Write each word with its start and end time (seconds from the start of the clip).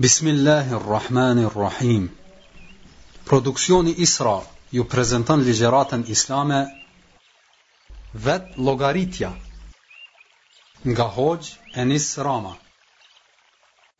Bismillahirrahmanirrahim 0.00 2.06
Produksioni 3.26 3.90
Isra 3.98 4.40
ju 4.70 4.84
prezenton 4.84 5.42
ligjeratën 5.42 6.04
islame 6.06 6.66
Vet 8.14 8.42
logaritja 8.56 9.32
nga 10.84 11.04
Hoxh 11.16 11.50
Enis 11.74 12.18
Rama 12.18 12.54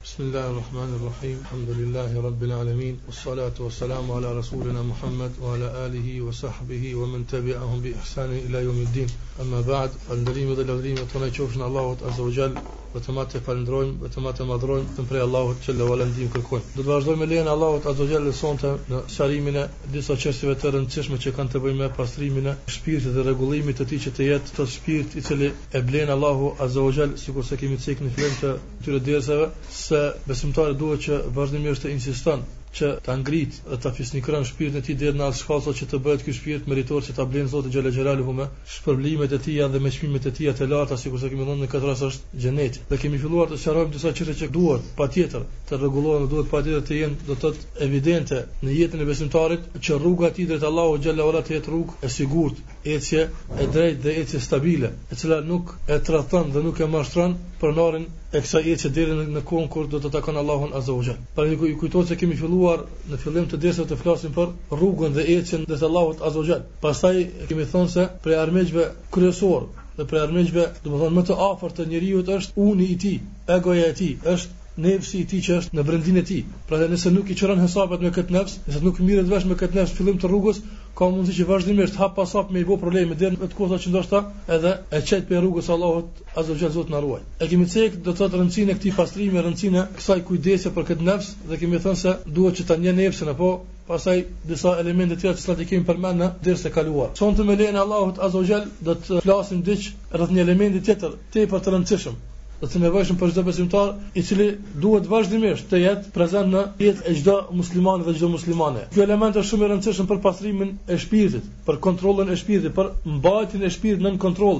Bismillahirrahmanirrahim 0.00 1.38
Alhamdulillahi 1.40 2.22
Rabbil 2.26 2.52
Alamin 2.52 3.00
Wassalatu 3.08 3.62
wassalamu 3.66 4.12
ala 4.16 4.32
Rasulina 4.34 4.82
Muhammad 4.82 5.30
wa 5.40 5.54
ala 5.54 5.84
alihi 5.84 6.20
wa 6.20 6.32
sahbihi 6.32 6.94
wa 6.94 7.06
man 7.06 7.24
tabi'ahum 7.26 7.80
bi 7.82 7.88
ihsani 7.98 8.38
ila 8.46 8.60
yawmiddin 8.60 9.10
Amma 9.40 9.62
ba'd 9.62 9.90
pandrimi 10.08 10.54
dhe 10.54 10.64
lavdrimi 10.70 11.00
tonë 11.14 11.30
qofshin 11.40 11.62
Allahut 11.68 12.02
azza 12.06 12.22
wa 12.22 12.30
jalla 12.38 12.60
vetëm 12.92 13.16
atë 13.20 13.40
falendrojmë, 13.46 13.94
vetëm 14.02 14.26
atë 14.30 14.44
madhrojmë, 14.50 14.86
vetëm 14.90 15.08
prej 15.10 15.20
Allahut 15.24 15.64
që 15.66 15.74
lavala 15.80 16.04
ndihmë 16.12 16.30
kërkojmë. 16.36 16.66
Do 16.76 16.78
të 16.78 16.88
vazhdojmë 16.88 17.28
lehen 17.32 17.50
Allahut 17.54 17.88
azza 17.90 18.06
jalla 18.12 18.52
në 18.92 19.00
shërimin 19.16 19.58
e 19.62 19.64
disa 19.96 20.16
çështjeve 20.24 20.54
të 20.62 20.72
rëndësishme 20.76 21.18
që 21.24 21.34
kanë 21.40 21.52
të 21.56 21.62
bëjnë 21.66 21.80
me 21.82 21.90
pastrimin 21.98 22.50
e 22.52 22.56
shpirtit 22.76 23.16
dhe 23.18 23.26
rregullimin 23.28 23.76
të 23.82 23.88
tij 23.92 24.02
që 24.06 24.14
të 24.20 24.28
jetë 24.30 24.56
të 24.60 24.68
shpirt 24.76 25.18
i 25.20 25.24
cili 25.30 25.50
e 25.52 25.82
blen 25.90 26.14
Allahu 26.16 26.50
azza 26.68 26.86
jalla 27.00 27.22
sikur 27.26 27.48
se 27.50 27.60
kemi 27.64 27.80
cek 27.86 28.04
në 28.08 28.14
fillim 28.16 28.38
të 28.44 28.54
tyre 28.86 29.02
dërseve 29.10 29.50
se 29.82 30.02
besimtari 30.30 30.78
duhet 30.84 31.04
që 31.10 31.20
vazhdimisht 31.40 31.84
të 31.86 31.92
insiston 31.98 32.46
që 32.76 32.88
ta 33.04 33.14
ngrit 33.18 33.54
dhe 33.68 33.76
ta 33.82 33.90
fisnikron 33.98 34.42
shpirtin 34.48 34.80
e 34.80 34.84
tij 34.86 34.96
deri 35.02 35.18
në 35.18 35.22
atë 35.28 35.38
shkallë 35.42 35.72
që 35.80 35.86
të 35.92 36.00
bëhet 36.06 36.24
ky 36.26 36.34
shpirt 36.38 36.66
meritor 36.72 37.04
që 37.06 37.14
ta 37.18 37.24
blen 37.34 37.46
Zoti 37.52 37.70
Xhala 37.76 37.92
Xhala 37.94 38.12
Hume, 38.28 38.46
shpërblimet 38.74 39.34
e 39.36 39.40
tij 39.46 39.60
dhe 39.74 39.80
me 39.84 39.92
çmimet 39.94 40.28
e 40.30 40.32
tij 40.38 40.52
të 40.60 40.68
larta, 40.72 40.98
sikur 41.02 41.22
se 41.22 41.30
kemi 41.32 41.46
thënë 41.48 41.64
në 41.64 41.70
këtë 41.74 41.88
rast 41.90 42.06
është 42.08 42.40
xheneti. 42.44 42.84
Dhe 42.90 42.98
kemi 43.04 43.20
filluar 43.24 43.48
të 43.52 43.60
sqarojmë 43.62 43.94
disa 43.96 44.12
çështje 44.20 44.36
që 44.42 44.50
duhet 44.58 44.90
patjetër 45.00 45.46
të 45.70 45.80
rregullohen, 45.80 46.28
duhet 46.34 46.52
patjetër 46.52 46.84
të 46.90 47.00
jenë 47.00 47.20
do 47.30 47.36
të 47.36 47.44
thotë 47.44 47.84
evidente 47.88 48.42
në 48.68 48.76
jetën 48.82 49.04
e 49.04 49.08
besimtarit 49.12 49.68
që 49.88 50.00
rruga 50.04 50.30
e 50.30 50.34
tij 50.38 50.50
drejt 50.52 50.68
Allahut 50.72 51.00
Xhala 51.06 51.24
Xhala 51.28 51.44
të 51.48 51.56
jetë 51.58 51.72
rrugë 51.74 52.00
e 52.04 52.12
sigurt, 52.18 52.64
ecje 52.86 53.28
e 53.60 53.64
drejtë 53.66 54.02
dhe 54.02 54.12
ecje 54.20 54.38
stabile, 54.40 54.88
e 55.10 55.16
cila 55.18 55.40
nuk 55.46 55.72
e 55.90 55.96
tradhton 56.08 56.52
dhe 56.54 56.62
nuk 56.62 56.78
e 56.80 56.86
mashtron 56.86 57.34
pronarin 57.60 58.04
e 58.32 58.42
kësaj 58.44 58.62
ecje 58.72 58.90
deri 58.94 59.16
në 59.34 59.42
kohën 59.50 59.66
kur 59.72 59.88
do 59.90 60.00
të 60.02 60.12
takon 60.14 60.36
Allahun 60.38 60.74
Azza 60.80 60.94
wa 60.94 61.02
Jall. 61.06 61.18
Pra 61.34 61.46
ju 61.46 61.74
kujtohet 61.80 62.08
se 62.12 62.16
kemi 62.20 62.36
filluar 62.36 62.84
në 63.10 63.20
fillim 63.24 63.48
të 63.50 63.60
dersës 63.66 63.90
të 63.90 63.98
flasim 64.02 64.36
për 64.36 64.52
rrugën 64.76 65.16
dhe 65.18 65.26
ecjen 65.38 65.66
e 65.68 65.80
Allahut 65.90 66.22
Azza 66.22 66.38
wa 66.42 66.46
Jall. 66.52 66.66
Pastaj 66.84 67.16
kemi 67.48 67.66
thënë 67.74 67.92
se 67.96 68.06
për 68.24 68.38
armiqve 68.44 68.88
kryesor 69.16 69.66
dhe 69.98 70.04
për 70.10 70.20
armiqve, 70.26 70.64
domethënë 70.84 71.14
më 71.18 71.24
të 71.26 71.38
afërt 71.52 71.80
të 71.80 71.88
njeriu 71.92 72.22
është 72.38 72.66
uni 72.70 72.84
i 72.94 72.98
tij, 73.02 73.18
egoja 73.58 73.88
e 73.90 73.94
tij, 74.00 74.12
është 74.34 74.57
nefsi 74.82 75.18
i 75.22 75.26
tij 75.30 75.40
që 75.44 75.54
është 75.60 75.76
në 75.76 75.82
brendinë 75.86 76.20
e 76.22 76.26
tij. 76.30 76.42
Pra 76.70 76.78
dhe 76.80 76.86
nëse 76.92 77.10
nuk 77.12 77.30
i 77.30 77.36
çuron 77.38 77.62
hesapet 77.62 78.02
me 78.04 78.10
këtë 78.18 78.34
nefs, 78.36 78.52
nëse 78.68 78.82
nuk 78.84 79.00
mirret 79.08 79.30
vesh 79.32 79.46
me 79.50 79.56
këtë 79.58 79.78
nefs 79.80 79.94
fillim 79.98 80.20
të 80.22 80.28
rrugës, 80.30 80.60
ka 80.98 81.08
mundësi 81.14 81.34
që 81.40 81.46
vazhdimisht 81.48 81.98
hap 81.98 82.14
pas 82.18 82.34
hap 82.38 82.52
me 82.54 82.62
i 82.62 82.68
bë 82.68 82.76
probleme 82.84 83.16
deri 83.22 83.34
në 83.40 83.48
kohë 83.58 83.78
që 83.84 83.92
ndoshta 83.94 84.20
edhe 84.56 84.74
e 84.94 85.00
çet 85.10 85.26
për 85.32 85.42
rrugës 85.42 85.70
Allahut, 85.76 86.22
asoj 86.42 86.56
që 86.62 86.70
Zoti 86.76 86.94
na 86.94 87.00
ruaj. 87.06 87.20
E 87.42 87.48
kemi 87.50 87.66
thënë 87.66 87.88
se 87.88 87.98
do 88.06 88.14
të 88.14 88.16
thotë 88.22 88.40
rëndësinë 88.40 88.74
e 88.74 88.78
këtij 88.78 88.94
pastrimi, 89.00 89.42
rëndësinë 89.48 89.82
e 89.82 89.84
kësaj 89.98 90.22
kujdesi 90.30 90.74
për 90.78 90.88
këtë 90.92 91.08
nefs 91.10 91.32
dhe 91.50 91.60
kemi 91.64 91.82
thënë 91.86 92.02
se 92.04 92.14
duhet 92.38 92.58
që 92.60 92.68
ta 92.70 92.78
një 92.84 92.94
nefsën 93.00 93.32
apo 93.34 93.50
pastaj 93.90 94.18
disa 94.52 94.76
elemente 94.84 95.16
tjera 95.20 95.34
që 95.34 95.42
sot 95.48 95.62
i 95.62 95.68
kemi 95.72 95.86
përmendë 95.90 96.30
derisa 96.46 96.68
të 96.70 96.74
kaluar. 96.78 97.10
Sonte 97.22 97.46
me 97.50 97.56
lehen 97.58 97.78
Allahut 97.84 98.18
azhajal 98.28 98.66
do 98.88 98.94
të 98.98 99.22
flasim 99.26 99.62
diç 99.70 99.90
rreth 100.18 100.34
një 100.38 100.44
elementi 100.48 100.82
tjetër, 100.90 101.14
tepër 101.34 101.62
të 101.66 101.72
rëndësishëm, 101.76 102.18
dhe 102.60 102.68
të 102.72 102.80
nevojshëm 102.82 103.18
për 103.20 103.32
çdo 103.34 103.42
besimtar 103.46 103.90
i 104.18 104.22
cili 104.28 104.46
duhet 104.82 105.06
vazhdimisht 105.10 105.68
të 105.72 105.78
jetë 105.82 106.10
prezant 106.14 106.50
në 106.54 106.62
jetë 106.82 107.04
e 107.10 107.12
çdo 107.20 107.36
muslimani 107.54 108.06
dhe 108.08 108.14
çdo 108.18 108.30
muslimane. 108.32 108.82
Ky 108.94 109.04
element 109.04 109.38
është 109.38 109.48
shumë 109.52 109.64
i 109.64 109.68
rëndësishëm 109.72 110.08
për 110.10 110.20
pastrimin 110.24 110.72
e 110.88 110.98
shpirtit, 111.04 111.46
për 111.68 111.78
kontrollin 111.86 112.32
e 112.32 112.36
shpirtit, 112.42 112.74
për 112.80 112.90
mbajtjen 113.20 113.62
e 113.62 113.70
shpirtit 113.76 114.02
nën 114.08 114.18
kontroll 114.24 114.58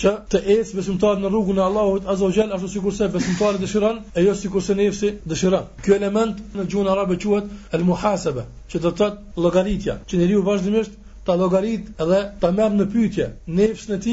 që 0.00 0.12
të 0.32 0.40
ecë 0.56 0.78
besimtar 0.78 1.18
në 1.20 1.32
rrugën 1.32 1.58
e 1.60 1.64
Allahut 1.66 2.06
Azza 2.12 2.28
wa 2.28 2.36
Jall 2.36 2.54
ashtu 2.54 2.70
sikur 2.76 2.94
se 2.96 3.10
besimtari 3.18 3.58
dëshiron 3.64 3.98
e 4.16 4.24
jo 4.28 4.34
sikur 4.44 4.62
se 4.62 4.76
nefsi 4.78 5.10
dëshiron. 5.32 5.66
Ky 5.84 5.98
element 5.98 6.38
në 6.56 6.68
gjuhën 6.72 6.92
arabe 6.94 7.18
quhet 7.20 7.50
al-muhasaba, 7.76 8.46
që 8.70 8.84
do 8.86 8.94
të 8.94 8.98
thotë 9.02 9.42
llogaritja, 9.44 9.98
që 10.06 10.22
njeriu 10.22 10.46
vazhdimisht 10.46 10.94
ta 11.28 11.34
logarit 11.40 11.88
edhe 12.02 12.18
ta 12.42 12.48
mërë 12.58 12.76
në 12.78 12.84
pytje, 12.94 13.24
nefsh 13.58 13.86
në 13.90 13.96
ti, 14.06 14.12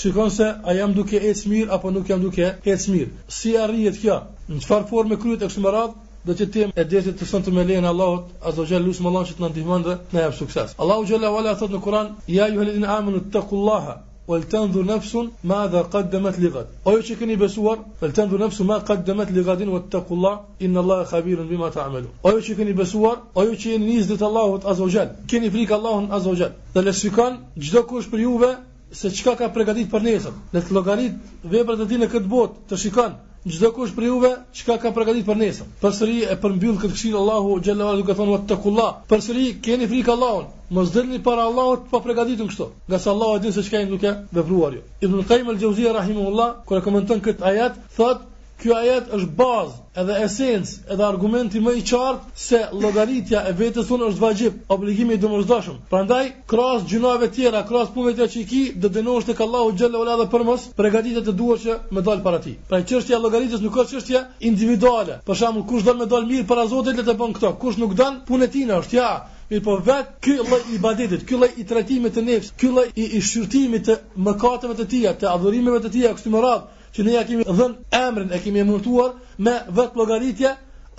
shikon 0.00 0.32
se 0.36 0.48
a 0.48 0.74
jam 0.78 0.94
duke 0.96 1.20
e 1.30 1.32
mirë, 1.52 1.70
apo 1.76 1.90
nuk 1.96 2.10
jam 2.12 2.24
duke 2.24 2.48
e 2.48 2.76
mirë. 2.94 3.10
Si 3.38 3.52
rrijet 3.66 4.00
kjo? 4.02 4.16
Në 4.50 4.60
qëfar 4.64 4.86
formë 4.90 5.16
e 5.18 5.22
kryet 5.24 5.44
e 5.44 5.50
kështë 5.52 5.64
më 5.66 5.74
radhë, 5.76 6.06
dhe 6.30 6.36
që 6.40 6.46
tim 6.56 6.72
e 6.74 6.84
desit 6.94 7.20
të 7.20 7.28
sëntë 7.32 7.54
me 7.58 7.66
lejnë 7.70 7.90
Allahot, 7.92 8.34
a 8.46 8.54
zë 8.56 8.66
gjellë 8.72 8.88
lusë 8.90 9.06
më 9.06 9.14
lanë 9.16 9.28
që 9.30 9.38
të 9.38 9.46
në 9.46 9.78
dhe 9.88 9.96
në 10.12 10.24
jepë 10.26 10.38
sukses. 10.40 10.76
Allahu 10.82 11.06
gjellë 11.12 11.30
avala 11.32 11.56
thot 11.62 11.72
në 11.78 11.82
Kur'an, 11.86 12.12
ja 12.40 12.50
ju 12.52 12.60
heledin 12.64 12.90
amën 12.98 13.20
të 13.22 13.26
të 13.36 13.46
kullaha, 13.52 13.94
ولتنظر 14.28 14.84
نفس 14.86 15.16
ماذا 15.50 15.80
قدمت 15.92 16.38
لغد 16.40 16.66
أو 16.86 16.98
يشكني 16.98 17.36
بسور 17.36 17.78
ولتنظر 18.02 18.38
نفس 18.38 18.60
ما 18.60 18.74
قدمت 18.78 19.30
لغد 19.32 19.62
واتقوا 19.68 20.16
الله 20.16 20.40
إن 20.62 20.76
الله 20.78 21.04
خبير 21.04 21.42
بما 21.42 21.68
تعملون 21.68 22.08
أو 22.26 22.38
يشكني 22.38 22.72
بسور 22.72 23.16
أو 23.36 23.42
يشكني 23.42 23.78
نيزدة 23.78 24.26
الله 24.26 24.46
عز 24.70 24.82
كني 25.30 25.50
فريك 25.50 25.72
الله 25.72 26.14
عز 26.14 26.26
وجل 26.28 26.52
ذلسفكان 26.76 27.38
جدكوش 27.58 28.04
بريوبة 28.12 28.56
se 28.98 29.10
çka 29.16 29.32
ka 29.36 29.46
përgatitur 29.52 29.90
për 29.92 30.04
nesër. 30.06 30.32
Në 30.54 30.60
të 30.64 30.72
llogarit 30.72 31.26
veprat 31.54 31.82
e 31.84 31.86
tij 31.90 31.98
në 32.00 32.06
këtë 32.14 32.28
botë, 32.32 32.54
të 32.70 32.76
shikon 32.84 33.18
çdo 33.46 33.70
kush 33.74 33.90
për 33.96 34.04
juve 34.06 34.28
çka 34.58 34.76
ka 34.84 34.90
përgatitur 34.94 35.26
për 35.30 35.38
nesër. 35.42 35.68
Përsëri 35.82 36.14
e 36.32 36.36
përmbyll 36.44 36.78
këtë 36.84 36.94
këshill 36.94 37.18
Allahu 37.20 37.52
xhallahu 37.66 37.84
ta'ala 37.84 38.00
duke 38.00 38.16
thënë 38.20 38.34
wattakullah. 38.34 38.88
Përsëri 39.12 39.44
keni 39.68 39.88
frikë 39.92 40.12
Allahut, 40.14 40.56
mos 40.78 40.90
dëlni 40.96 41.20
para 41.28 41.46
Allahut 41.52 41.86
pa 41.92 41.98
po 41.98 42.02
përgatitur 42.08 42.50
kështu. 42.50 42.68
Nga 42.88 43.00
sa 43.04 43.10
Allahu 43.14 43.36
e 43.38 43.42
din 43.46 43.56
se 43.58 43.64
çka 43.68 43.82
jeni 43.84 43.94
duke 43.94 44.16
vepruar 44.40 44.72
ju. 44.78 44.82
Ibn 45.08 45.22
Qayyim 45.30 45.52
al-Jauziyyah 45.54 45.94
rahimuhullah 46.00 46.50
kur 46.66 46.80
e 46.80 46.84
komenton 46.88 47.22
këtë 47.28 47.46
ayat, 47.52 47.80
thotë 47.98 48.37
Ky 48.58 48.68
ajet 48.74 49.10
është 49.14 49.34
bazë 49.38 49.76
edhe 50.02 50.14
esencë 50.26 50.92
edhe 50.94 51.04
argumenti 51.08 51.60
më 51.62 51.72
i 51.78 51.82
qartë 51.90 52.40
se 52.44 52.58
llogaritja 52.80 53.42
e 53.46 53.52
vetes 53.60 53.86
sonë 53.90 54.08
është 54.12 54.22
vajib, 54.22 54.54
obligimi 54.76 55.14
i 55.14 55.18
domosdoshëm. 55.24 55.76
Prandaj, 55.92 56.24
krahas 56.52 56.82
gjunave 56.90 57.28
tjera, 57.36 57.60
krahas 57.68 57.92
punëve 57.94 58.16
tjera 58.16 58.32
që 58.32 58.40
i 58.42 58.48
ki, 58.54 58.62
do 58.82 58.88
dënohesh 58.96 59.28
tek 59.28 59.42
Allahu 59.46 59.70
xhalla 59.78 60.00
ualla 60.02 60.16
dhe 60.20 60.26
për 60.32 60.44
mos 60.48 60.64
përgatitje 60.80 61.22
të 61.28 61.34
duhur 61.42 61.60
që 61.66 61.76
më 61.98 62.04
dal 62.08 62.24
para 62.26 62.40
ti. 62.48 62.54
Pra 62.72 62.80
çështja 62.90 63.16
e 63.16 63.20
llogaritjes 63.28 63.62
nuk 63.68 63.78
është 63.84 63.96
çështje 64.00 64.22
individuale. 64.50 65.20
Për 65.30 65.38
shembull, 65.44 65.66
kush 65.70 65.86
don 65.90 66.02
më 66.02 66.08
dal 66.16 66.26
mirë 66.32 66.46
para 66.50 66.66
Zotit 66.74 66.98
le 66.98 67.04
të 67.06 67.14
bën 67.22 67.34
këto. 67.38 67.52
Kush 67.62 67.78
nuk 67.84 67.94
don, 68.02 68.18
punë 68.32 68.48
tina 68.56 68.80
është 68.82 68.98
ja. 68.98 69.12
Mirë 69.52 69.64
po 69.68 69.76
vetë 69.84 70.18
ky 70.26 70.34
lloj 70.42 70.58
ibadetit, 70.80 71.22
ky 71.30 71.38
lloj 71.44 71.50
i 71.62 71.68
tretimit 71.70 72.18
të 72.18 72.26
nefsit, 72.26 72.58
ky 72.58 72.72
lloj 72.74 72.88
i, 72.90 73.06
i 73.18 73.22
shqyrtimit 73.30 73.86
të 73.88 73.96
mëkateve 74.28 74.74
të 74.82 74.88
tija, 74.94 75.14
të 75.22 75.30
adhurimeve 75.36 75.78
të 75.86 75.94
tija, 75.94 76.10
kështu 76.18 76.34
me 76.34 76.42
radhë, 76.44 76.66
që 76.96 77.04
ne 77.06 77.14
ja 77.16 77.22
kemi 77.28 77.44
dhënë 77.44 77.96
emrin, 78.00 78.30
e 78.32 78.38
kemi 78.44 78.60
emërtuar 78.64 79.14
me 79.38 79.54
vetë 79.76 79.98
llogaritje 80.00 80.52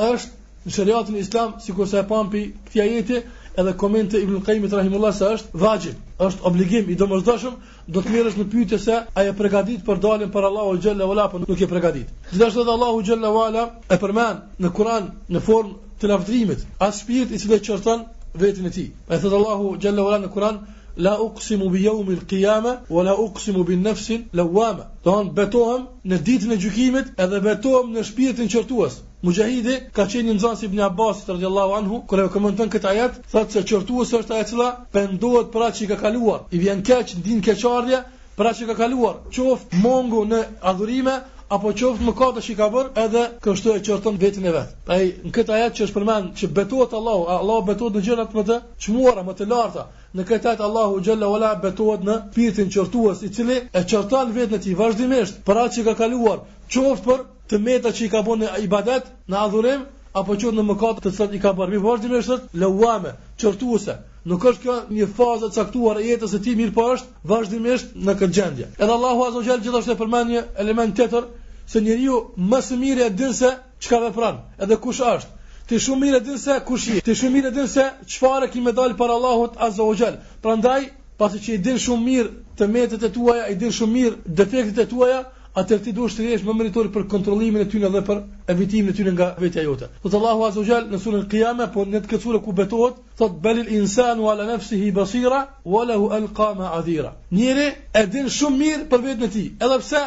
është 0.08 0.36
në 0.68 0.74
shariatin 0.76 1.18
islam, 1.18 1.54
sikur 1.64 1.88
sa 1.88 2.02
e 2.04 2.08
pam 2.10 2.28
pi 2.32 2.42
këtë 2.70 2.82
ajete, 2.86 3.22
edhe 3.60 3.74
komente 3.82 4.20
Ibn 4.22 4.40
Qayyim 4.46 4.68
rahimullahu 4.72 5.16
se 5.20 5.30
është 5.38 5.62
vajib, 5.64 5.96
është 6.28 6.46
obligim 6.50 6.90
i 6.94 6.98
domosdoshëm, 7.00 7.56
do 7.88 8.04
të 8.04 8.14
merresh 8.14 8.38
në 8.38 8.46
pyetje 8.52 8.80
se 8.80 9.00
a 9.18 9.24
je 9.26 9.34
përgatitur 9.40 9.86
për 9.90 10.02
dalën 10.04 10.32
për 10.34 10.48
Allahu 10.50 10.78
xhalla 10.84 11.06
wala 11.10 11.26
apo 11.28 11.40
nuk 11.46 11.62
je 11.64 11.68
përgatitur. 11.68 12.14
Gjithashtu 12.34 12.66
dhe 12.68 12.76
Allahu 12.76 13.02
xhalla 13.08 13.32
wala 13.38 13.66
e 13.90 13.98
përmend 14.04 14.60
në 14.64 14.72
Kur'an 14.78 15.10
në 15.30 15.42
formë 15.42 15.76
të 16.00 16.12
lavdrimit, 16.12 16.66
as 16.80 17.02
shpirt 17.04 17.32
i 17.32 17.42
e 17.54 17.60
qorton 17.70 18.06
vetën 18.38 18.66
e 18.66 18.70
ti 18.70 18.86
Ai 19.10 19.18
thot 19.20 19.34
Allahu 19.34 19.78
xhalla 19.80 20.04
wala 20.08 20.20
në 20.26 20.30
Kur'an, 20.34 20.62
la 21.00 21.16
uqsimu 21.18 21.70
bi 21.74 21.82
yawmi 21.84 22.14
al-qiyamah 22.16 22.80
wa 22.90 23.04
la 23.04 23.14
uqsimu 23.16 23.64
bin 23.68 23.82
nafsin 23.84 24.26
lawama 24.34 24.88
do 25.04 25.12
an 25.16 25.30
betohem 25.36 25.86
ne 26.04 26.18
ditën 26.18 26.52
e 26.52 26.58
gjykimit 26.60 27.14
edhe 27.26 27.40
betohem 27.48 27.94
në 27.94 28.04
shpirtin 28.10 28.50
qortues 28.52 28.98
Mujahidi 29.24 29.76
ka 29.96 30.06
qenë 30.12 30.28
një 30.28 30.34
nxënës 30.36 30.62
Ibn 30.68 30.82
Abbas 30.90 31.24
radhiyallahu 31.32 31.74
anhu 31.80 32.02
kur 32.08 32.20
e 32.24 32.28
komenton 32.36 32.70
këtë 32.76 32.92
ajet 32.92 33.18
thotë 33.32 33.54
se 33.56 33.64
qortuesi 33.72 34.20
është 34.20 34.36
ai 34.36 34.44
i 34.44 34.50
cili 34.52 34.68
pendohet 34.96 35.50
për 35.56 35.66
atë 35.70 35.80
që 35.80 35.90
ka 35.94 35.98
kaluar 36.04 36.46
i 36.56 36.62
vjen 36.64 36.84
keq 36.92 37.16
din 37.28 37.42
keqardhje 37.48 38.02
për 38.38 38.52
atë 38.52 38.62
që 38.62 38.70
ka 38.72 38.76
kaluar 38.84 39.16
qoftë 39.38 39.82
mungo 39.86 40.26
në 40.34 40.44
adhurime 40.74 41.18
apo 41.50 41.72
qoftë 41.74 42.04
mëkate 42.06 42.42
që 42.46 42.52
i 42.52 42.56
ka 42.58 42.68
bërë, 42.74 42.90
edhe 43.04 43.22
kështu 43.44 43.72
e 43.74 43.80
qorton 43.86 44.18
veten 44.22 44.46
e 44.46 44.52
vet. 44.54 44.74
Pra 44.86 45.00
në 45.00 45.32
këtë 45.34 45.54
ajet 45.58 45.76
që 45.80 45.86
është 45.88 45.96
përmend 45.98 46.28
që 46.38 46.50
betuat 46.58 46.94
Allahu, 46.94 47.24
Allahu 47.36 47.66
betuat 47.72 47.96
në 47.98 48.04
gjërat 48.06 48.36
më 48.38 48.44
të 48.50 48.58
çmuara, 48.86 49.24
më 49.26 49.34
të 49.40 49.48
larta. 49.50 49.88
Në 50.14 50.26
këtë 50.30 50.50
ajet 50.52 50.64
Allahu 50.68 51.00
xhalla 51.06 51.30
wala 51.34 51.52
betuat 51.64 52.04
në 52.06 52.18
pirtin 52.36 52.70
qortues, 52.74 53.24
i 53.26 53.32
cili 53.34 53.58
e 53.74 53.84
qorton 53.94 54.34
vetën 54.38 54.60
e 54.60 54.64
tij 54.66 54.76
vazhdimisht 54.82 55.40
për 55.48 55.62
atë 55.64 55.74
që 55.78 55.82
ka 55.90 55.94
kaluar, 56.04 56.38
qoftë 56.74 57.04
për 57.08 57.20
të 57.50 57.56
meta 57.66 57.90
që 57.98 58.04
i 58.06 58.12
ka 58.14 58.22
bënë 58.28 58.52
ibadet, 58.68 59.10
në 59.30 59.38
adhurim 59.46 59.88
apo 60.20 60.38
qoftë 60.38 60.54
në 60.60 60.68
mëkate 60.70 61.02
të 61.08 61.16
cilat 61.18 61.34
i 61.38 61.42
ka 61.42 61.52
bërë 61.58 61.72
mi 61.76 61.82
vazhdimisht, 61.88 62.54
lauame, 62.62 63.16
qortuese. 63.42 63.96
Nuk 64.30 64.44
është 64.50 64.62
kjo 64.66 64.74
një 64.94 65.06
fazë 65.16 65.48
e 65.50 65.54
caktuar 65.56 65.96
e 65.98 66.04
jetës 66.06 66.34
së 66.34 66.42
tij 66.44 66.56
mirëpo 66.60 66.84
është 66.94 67.24
vazhdimisht 67.32 67.94
në 67.96 68.14
këtë 68.20 68.36
gjendje. 68.36 68.66
Edhe 68.76 68.92
Allahu 68.98 69.24
Azza 69.26 69.40
wa 69.40 69.46
Jall 69.48 69.64
gjithashtu 69.64 69.96
përmend 70.02 70.34
një 70.34 70.42
element 70.60 70.96
tjetër 70.98 71.24
të 71.24 71.39
se 71.72 71.82
njeriu 71.86 72.16
më 72.50 72.60
së 72.66 72.76
miri 72.82 73.02
e 73.06 73.10
din 73.14 73.34
se 73.34 73.50
çka 73.80 74.00
vepron, 74.08 74.38
edhe 74.58 74.78
kush 74.86 75.02
është. 75.14 75.36
Ti 75.70 75.78
shumë 75.86 76.02
mirë 76.02 76.18
e 76.18 76.24
din 76.30 76.38
se 76.42 76.56
kush 76.66 76.88
je. 76.96 77.02
Ti 77.06 77.14
shumë 77.20 77.36
mirë 77.36 77.52
e 77.52 77.56
din 77.60 77.68
se 77.70 77.84
çfarë 78.14 78.48
ke 78.54 78.62
me 78.66 78.72
dal 78.78 78.96
para 78.98 79.14
Allahut 79.20 79.54
Azza 79.62 79.86
wa 79.90 79.94
Jall. 79.98 80.18
Prandaj, 80.42 80.88
pasi 81.22 81.38
që 81.46 81.58
i 81.58 81.60
din 81.68 81.78
shumë 81.78 82.06
mirë 82.08 82.32
të 82.58 82.70
metet 82.74 83.04
e 83.06 83.12
tuaja, 83.18 83.46
i 83.54 83.60
din 83.62 83.70
shumë 83.80 83.94
mirë 84.00 84.34
defektet 84.40 84.82
e 84.88 84.90
tuaja, 84.90 85.20
atëherë 85.62 85.86
ti 85.86 85.94
duhet 86.00 86.18
të 86.18 86.26
jesh 86.32 86.46
më 86.48 86.56
meritor 86.58 86.90
për 86.96 87.06
kontrollimin 87.12 87.62
e 87.66 87.70
tyne 87.72 87.90
dhe 87.94 88.02
për 88.10 88.20
evitimin 88.54 88.94
e 88.94 88.98
tyne 88.98 89.14
nga 89.14 89.30
vetja 89.44 89.64
jote. 89.68 89.90
Sot 90.02 90.18
Allahu 90.20 90.50
Azza 90.50 90.64
wa 90.64 90.68
Jall 90.72 90.90
në 90.94 91.02
sunën 91.06 91.28
Qiyama 91.32 91.70
po 91.76 91.86
në 91.86 92.02
të 92.10 92.22
sura 92.24 92.42
ku 92.46 92.56
betohet, 92.62 92.96
thot 93.22 93.38
balil 93.46 93.70
ala 94.00 94.46
nafsihi 94.50 94.90
basira 94.98 95.40
wa 95.66 95.86
lahu 95.86 96.10
alqama 96.18 96.74
adira. 96.80 97.14
Njëri 97.32 97.70
e 97.94 98.02
din 98.14 98.28
shumë 98.40 98.58
mirë 98.58 98.90
për 98.90 99.06
veten 99.08 99.24
e 99.24 99.28
tij, 99.36 99.48
edhe 99.66 99.78
pse 99.86 100.02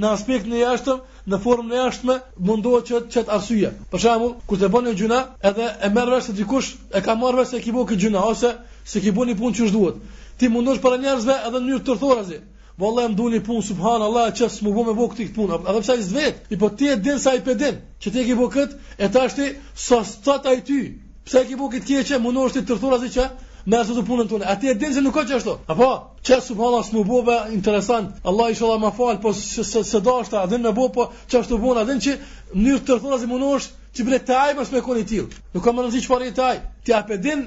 në 0.00 0.08
aspekt 0.16 0.46
në 0.48 0.58
jashtëm, 0.60 1.00
në 1.32 1.38
formë 1.44 1.64
në 1.70 1.76
jashtëme, 1.80 2.14
mundohet 2.50 2.86
që 2.90 3.00
të 3.00 3.12
qëtë 3.14 3.32
arsye. 3.36 3.70
Për 3.92 4.02
shemë, 4.04 4.28
kur 4.52 4.60
të 4.62 4.70
bënë 4.74 4.88
një 4.88 4.94
gjuna, 5.00 5.18
edhe 5.50 5.66
e 5.88 5.90
merve 5.96 6.20
se 6.26 6.32
dikush 6.38 6.70
e 6.94 7.02
ka 7.04 7.14
marve 7.24 7.44
se 7.50 7.58
e 7.58 7.60
bënë 7.74 7.86
këtë 7.90 8.00
gjuna, 8.06 8.22
ose 8.30 8.52
se 8.92 9.02
bënë 9.10 9.32
një 9.34 9.38
punë 9.42 9.58
që 9.58 9.64
është 9.66 9.76
duhet. 9.76 10.00
Ti 10.38 10.48
mundosh 10.48 10.80
për 10.86 10.96
njerëzve 11.04 11.36
edhe 11.48 11.60
në 11.60 11.68
njërë 11.68 11.84
tërthorazi. 11.90 12.40
Vallahi 12.80 13.12
më 13.12 13.16
duni 13.20 13.40
punë 13.46 13.64
subhanallahu 13.68 14.32
që 14.38 14.48
s'mu 14.54 14.72
bë 14.78 14.84
me 14.88 14.94
vogë 14.96 15.16
këtë 15.16 15.32
punë. 15.36 15.60
Edhe 15.60 15.84
pse 15.84 15.92
ai 15.96 16.06
s'vet, 16.08 16.42
i 16.48 16.56
po 16.62 16.70
ti 16.78 16.88
e 16.88 16.96
din 17.04 17.18
sa 17.26 17.34
i 17.36 17.42
pedin, 17.44 17.82
që 18.00 18.08
ti 18.12 18.22
e 18.22 18.24
ke 18.30 18.34
bë 18.40 18.48
kët, 18.54 18.78
e 18.96 19.12
ti 19.12 20.50
ai 20.54 20.60
ty. 20.68 20.82
Pse 21.26 21.38
e 21.38 21.44
ke 21.50 21.54
bë 21.56 22.04
që 22.08 22.18
mundosh 22.24 22.56
ti 22.56 22.64
tërthurazi 22.66 23.12
që 23.18 23.28
me 23.66 23.78
ato 23.78 23.94
të 23.94 24.02
punën 24.06 24.28
tonë. 24.30 24.46
Atë 24.52 24.70
e 24.72 24.78
dinë 24.78 24.94
se 24.96 25.02
nuk 25.04 25.14
ka 25.14 25.22
çështë 25.28 25.52
Apo 25.70 25.88
çka 26.26 26.38
subhanallahu 26.46 26.88
smu 26.88 27.04
bova 27.10 27.36
interesant. 27.58 28.08
Allah 28.24 28.48
inshallah 28.50 28.80
ma 28.80 28.90
fal, 28.90 29.18
po 29.22 29.32
se 29.32 30.00
dashta, 30.00 30.40
a 30.42 30.46
dinë 30.50 30.66
më 30.68 30.72
bova 30.78 30.92
po 30.96 31.04
çka 31.28 31.42
ashtu 31.44 31.58
bën, 31.62 31.78
a 31.78 31.84
dinë 31.90 32.00
që 32.06 32.16
në 32.56 32.72
një 32.72 32.80
të 32.88 32.98
thonë 33.04 33.20
se 33.22 33.26
mundosh 33.30 33.68
ti 33.92 34.02
bëre 34.04 34.18
taj 34.26 34.54
mos 34.58 34.72
me 34.72 34.80
koni 34.80 35.04
ti. 35.06 35.20
Nuk 35.54 35.62
ka 35.64 35.72
më 35.72 35.82
ndonjë 35.84 36.02
çfarë 36.06 36.30
i 36.30 36.34
taj. 36.40 36.56
Ti 36.84 36.92
a 36.92 37.02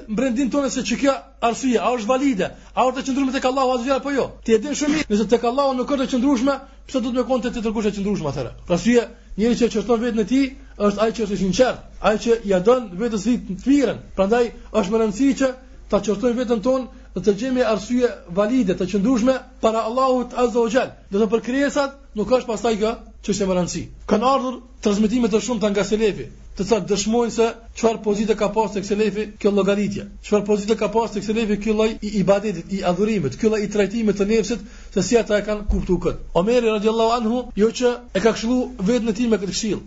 mbrendin 0.07 0.51
tonë 0.51 0.69
se 0.71 0.83
çka 0.83 1.15
arsye, 1.43 1.79
a 1.79 1.91
është 1.95 2.07
valide? 2.07 2.47
A 2.75 2.85
është 2.87 2.99
e 2.99 3.03
qendruar 3.07 3.33
tek 3.35 3.45
Allahu 3.45 3.75
azhjal 3.77 3.97
apo 3.99 4.11
jo? 4.11 4.31
Ti 4.43 4.55
e 4.55 4.57
din 4.57 4.73
shumë 4.73 4.93
mirë, 4.95 5.09
nëse 5.09 5.27
tek 5.27 5.43
Allahu 5.43 5.73
nuk 5.73 5.91
është 5.91 6.05
të 6.05 6.11
qendrueshme, 6.15 6.55
pse 6.87 7.01
do 7.03 7.11
të 7.11 7.17
më 7.19 7.23
konë 7.27 7.43
të 7.43 7.51
të 7.55 7.63
tërkuhesh 7.65 7.89
e 7.91 7.95
qendrueshme 7.97 8.29
atëra? 8.31 8.51
Arsye, 8.71 9.03
njëri 9.37 9.57
që 9.59 9.67
çerton 9.75 9.99
vetën 9.99 10.19
në 10.21 10.25
ti, 10.31 10.41
është 10.79 10.99
ai 11.03 11.11
që 11.11 11.25
është 11.25 11.35
i 11.35 11.41
sinqert, 11.43 11.79
ai 12.07 12.15
që 12.23 12.39
ia 12.53 12.59
don 12.61 12.87
vetes 13.03 13.25
vit 13.27 13.49
të 13.51 13.69
mirën. 13.69 13.99
Prandaj 14.15 14.45
është 14.79 14.91
më 14.91 15.03
rëndësishme 15.03 15.51
ta 15.89 15.99
çortoj 16.05 16.33
vetën 16.37 16.61
ton 16.67 16.85
dhe 17.15 17.21
të 17.25 17.33
gjejmë 17.39 17.65
arsye 17.71 18.07
valide 18.37 18.75
të 18.77 18.85
qëndrueshme 18.93 19.33
para 19.65 19.81
Allahut 19.89 20.31
Azza 20.45 20.63
wa 20.63 20.71
Jall. 20.75 20.93
Do 21.11 21.19
të 21.21 21.27
përkrijesat 21.33 21.91
nuk 22.21 22.29
ka 22.31 22.39
as 22.39 22.47
pasaj 22.49 22.71
kë 22.83 22.91
çështë 23.27 23.47
rëndësi. 23.59 23.83
Kan 24.13 24.25
ardhur 24.31 24.57
transmetime 24.87 25.29
të 25.35 25.41
shumta 25.47 25.69
nga 25.75 25.83
Selefi, 25.89 26.25
të 26.57 26.67
cilat 26.69 26.87
dëshmojnë 26.91 27.35
se 27.37 27.49
çfarë 27.77 28.01
pozite 28.07 28.37
ka 28.41 28.49
pas 28.57 28.73
tek 28.77 28.87
Selefi 28.89 29.25
kjo 29.41 29.51
llogaritje, 29.59 30.07
çfarë 30.27 30.47
pozite 30.49 30.77
ka 30.81 30.89
pas 30.95 31.13
tek 31.17 31.27
Selefi 31.29 31.59
kjo 31.65 31.75
lloj 31.79 31.89
i 32.07 32.13
ibadetit, 32.23 32.73
i 32.75 32.81
adhurimit, 32.93 33.37
kjo 33.41 33.51
lloj 33.53 33.61
i 33.67 33.71
trajtimit 33.77 34.19
të 34.21 34.29
nervsit, 34.33 34.65
se 34.97 35.05
si 35.09 35.19
ata 35.21 35.39
e 35.41 35.45
kanë 35.49 35.67
kuptuar 35.73 36.01
kët. 36.07 36.23
Omer 36.43 36.65
radiallahu 36.69 37.19
anhu, 37.19 37.43
jo 37.63 37.71
që 37.81 37.93
e 38.17 38.25
ka 38.25 38.33
këshillu 38.37 38.59
vetën 38.91 39.13
e 39.13 39.15
tij 39.19 39.29
me 39.35 39.41
këtë 39.43 39.53
këshill 39.55 39.81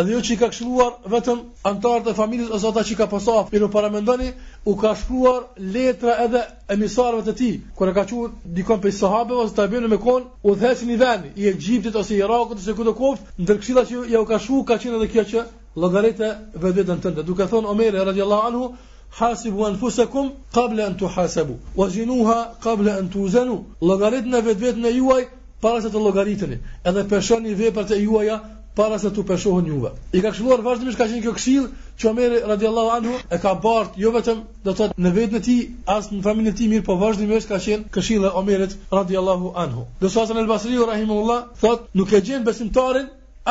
edhe 0.00 0.10
jo 0.12 0.20
që 0.26 0.32
i 0.34 0.38
ka 0.38 0.46
këshluar 0.50 0.94
vetëm 1.12 1.42
antarët 1.70 2.08
e 2.10 2.14
familjës 2.18 2.48
ose 2.56 2.68
ata 2.70 2.82
që 2.86 2.94
i 2.94 2.96
ka 3.00 3.06
pasaf, 3.10 3.52
i 3.54 3.60
në 3.62 3.68
paramendoni, 3.74 4.30
u 4.66 4.74
ka 4.80 4.94
shkruar 4.98 5.36
letra 5.76 6.16
edhe 6.24 6.40
emisarëve 6.74 7.22
të 7.28 7.34
ti, 7.40 7.50
kërë 7.78 7.92
ka 7.98 8.04
qurë 8.10 8.54
dikon 8.56 8.80
për 8.86 8.94
sahabe, 8.96 9.36
ose 9.44 9.54
të 9.54 9.66
abinu 9.68 9.90
me 9.92 9.98
konë, 10.06 10.26
u 10.50 10.54
dheqë 10.64 10.88
një 10.88 10.96
veni, 11.04 11.30
i 11.42 11.46
Egjiptit, 11.52 11.94
ose 12.02 12.16
i 12.16 12.22
Irakut, 12.26 12.58
ose 12.64 12.74
këtë 12.80 12.94
kofë 13.00 13.38
në 13.38 13.46
dërkshila 13.52 13.84
që 13.90 14.02
ja 14.14 14.24
u 14.24 14.26
ka 14.32 14.38
shku, 14.42 14.64
ka 14.72 14.78
qenë 14.82 14.98
edhe 14.98 15.08
kja 15.14 15.24
që 15.30 15.44
lëgarete 15.84 16.32
vedetën 16.64 17.04
tënde. 17.04 17.26
Duke 17.30 17.46
thonë 17.54 17.70
Omeri, 17.74 18.02
radiallahu 18.10 18.48
anhu, 18.50 18.72
hasibu 19.20 19.62
anfusakum 19.68 20.32
qabla 20.56 20.88
an 20.90 20.96
tuhasabu 21.02 21.54
wa 21.76 21.86
zinuha 21.88 22.40
qabla 22.66 22.96
an 22.98 23.12
tuzanu 23.14 23.60
llogaritna 23.80 24.40
vetveten 24.42 24.84
e 24.90 24.90
juaj 24.96 25.20
para 25.62 25.78
se 25.80 25.90
të 25.94 26.02
llogariteni 26.02 26.58
edhe 26.90 27.04
peshoni 27.12 27.54
veprat 27.60 27.92
e 27.94 28.00
juaja 28.02 28.40
para 28.74 28.98
se 28.98 29.10
të 29.16 29.22
peshohen 29.26 29.66
juve. 29.70 29.90
I 30.12 30.20
ka 30.22 30.30
këshiluar, 30.34 30.62
vazhdimisht 30.66 30.98
ka 31.00 31.04
qenë 31.10 31.20
kjo 31.24 31.32
këshill 31.36 31.66
që 32.02 32.08
Omeri 32.10 32.38
radiallahu 32.52 32.90
anhu 32.94 33.18
e 33.30 33.38
ka 33.44 33.52
bart 33.66 33.98
jo 34.04 34.10
vetëm 34.16 34.40
do 34.64 34.72
të 34.72 34.74
thotë 34.80 35.04
në 35.06 35.12
vetën 35.18 35.38
e 35.38 35.42
tij 35.46 35.60
as 35.96 36.08
në 36.10 36.22
familjen 36.26 36.54
e 36.54 36.56
tij 36.58 36.70
mirë, 36.72 36.86
por 36.88 36.98
vazhdimisht 37.02 37.50
ka 37.52 37.60
qenë 37.66 37.90
këshilla 37.96 38.32
e 38.32 38.38
Omerit 38.42 38.74
radiallahu 38.98 39.52
anhu. 39.64 39.86
Do 40.02 40.10
sa 40.14 40.26
al-Basri 40.38 40.78
rahimullah 40.90 41.38
thot 41.60 41.86
nuk 42.00 42.12
e 42.12 42.20
gjen 42.26 42.44
besimtarin 42.48 43.06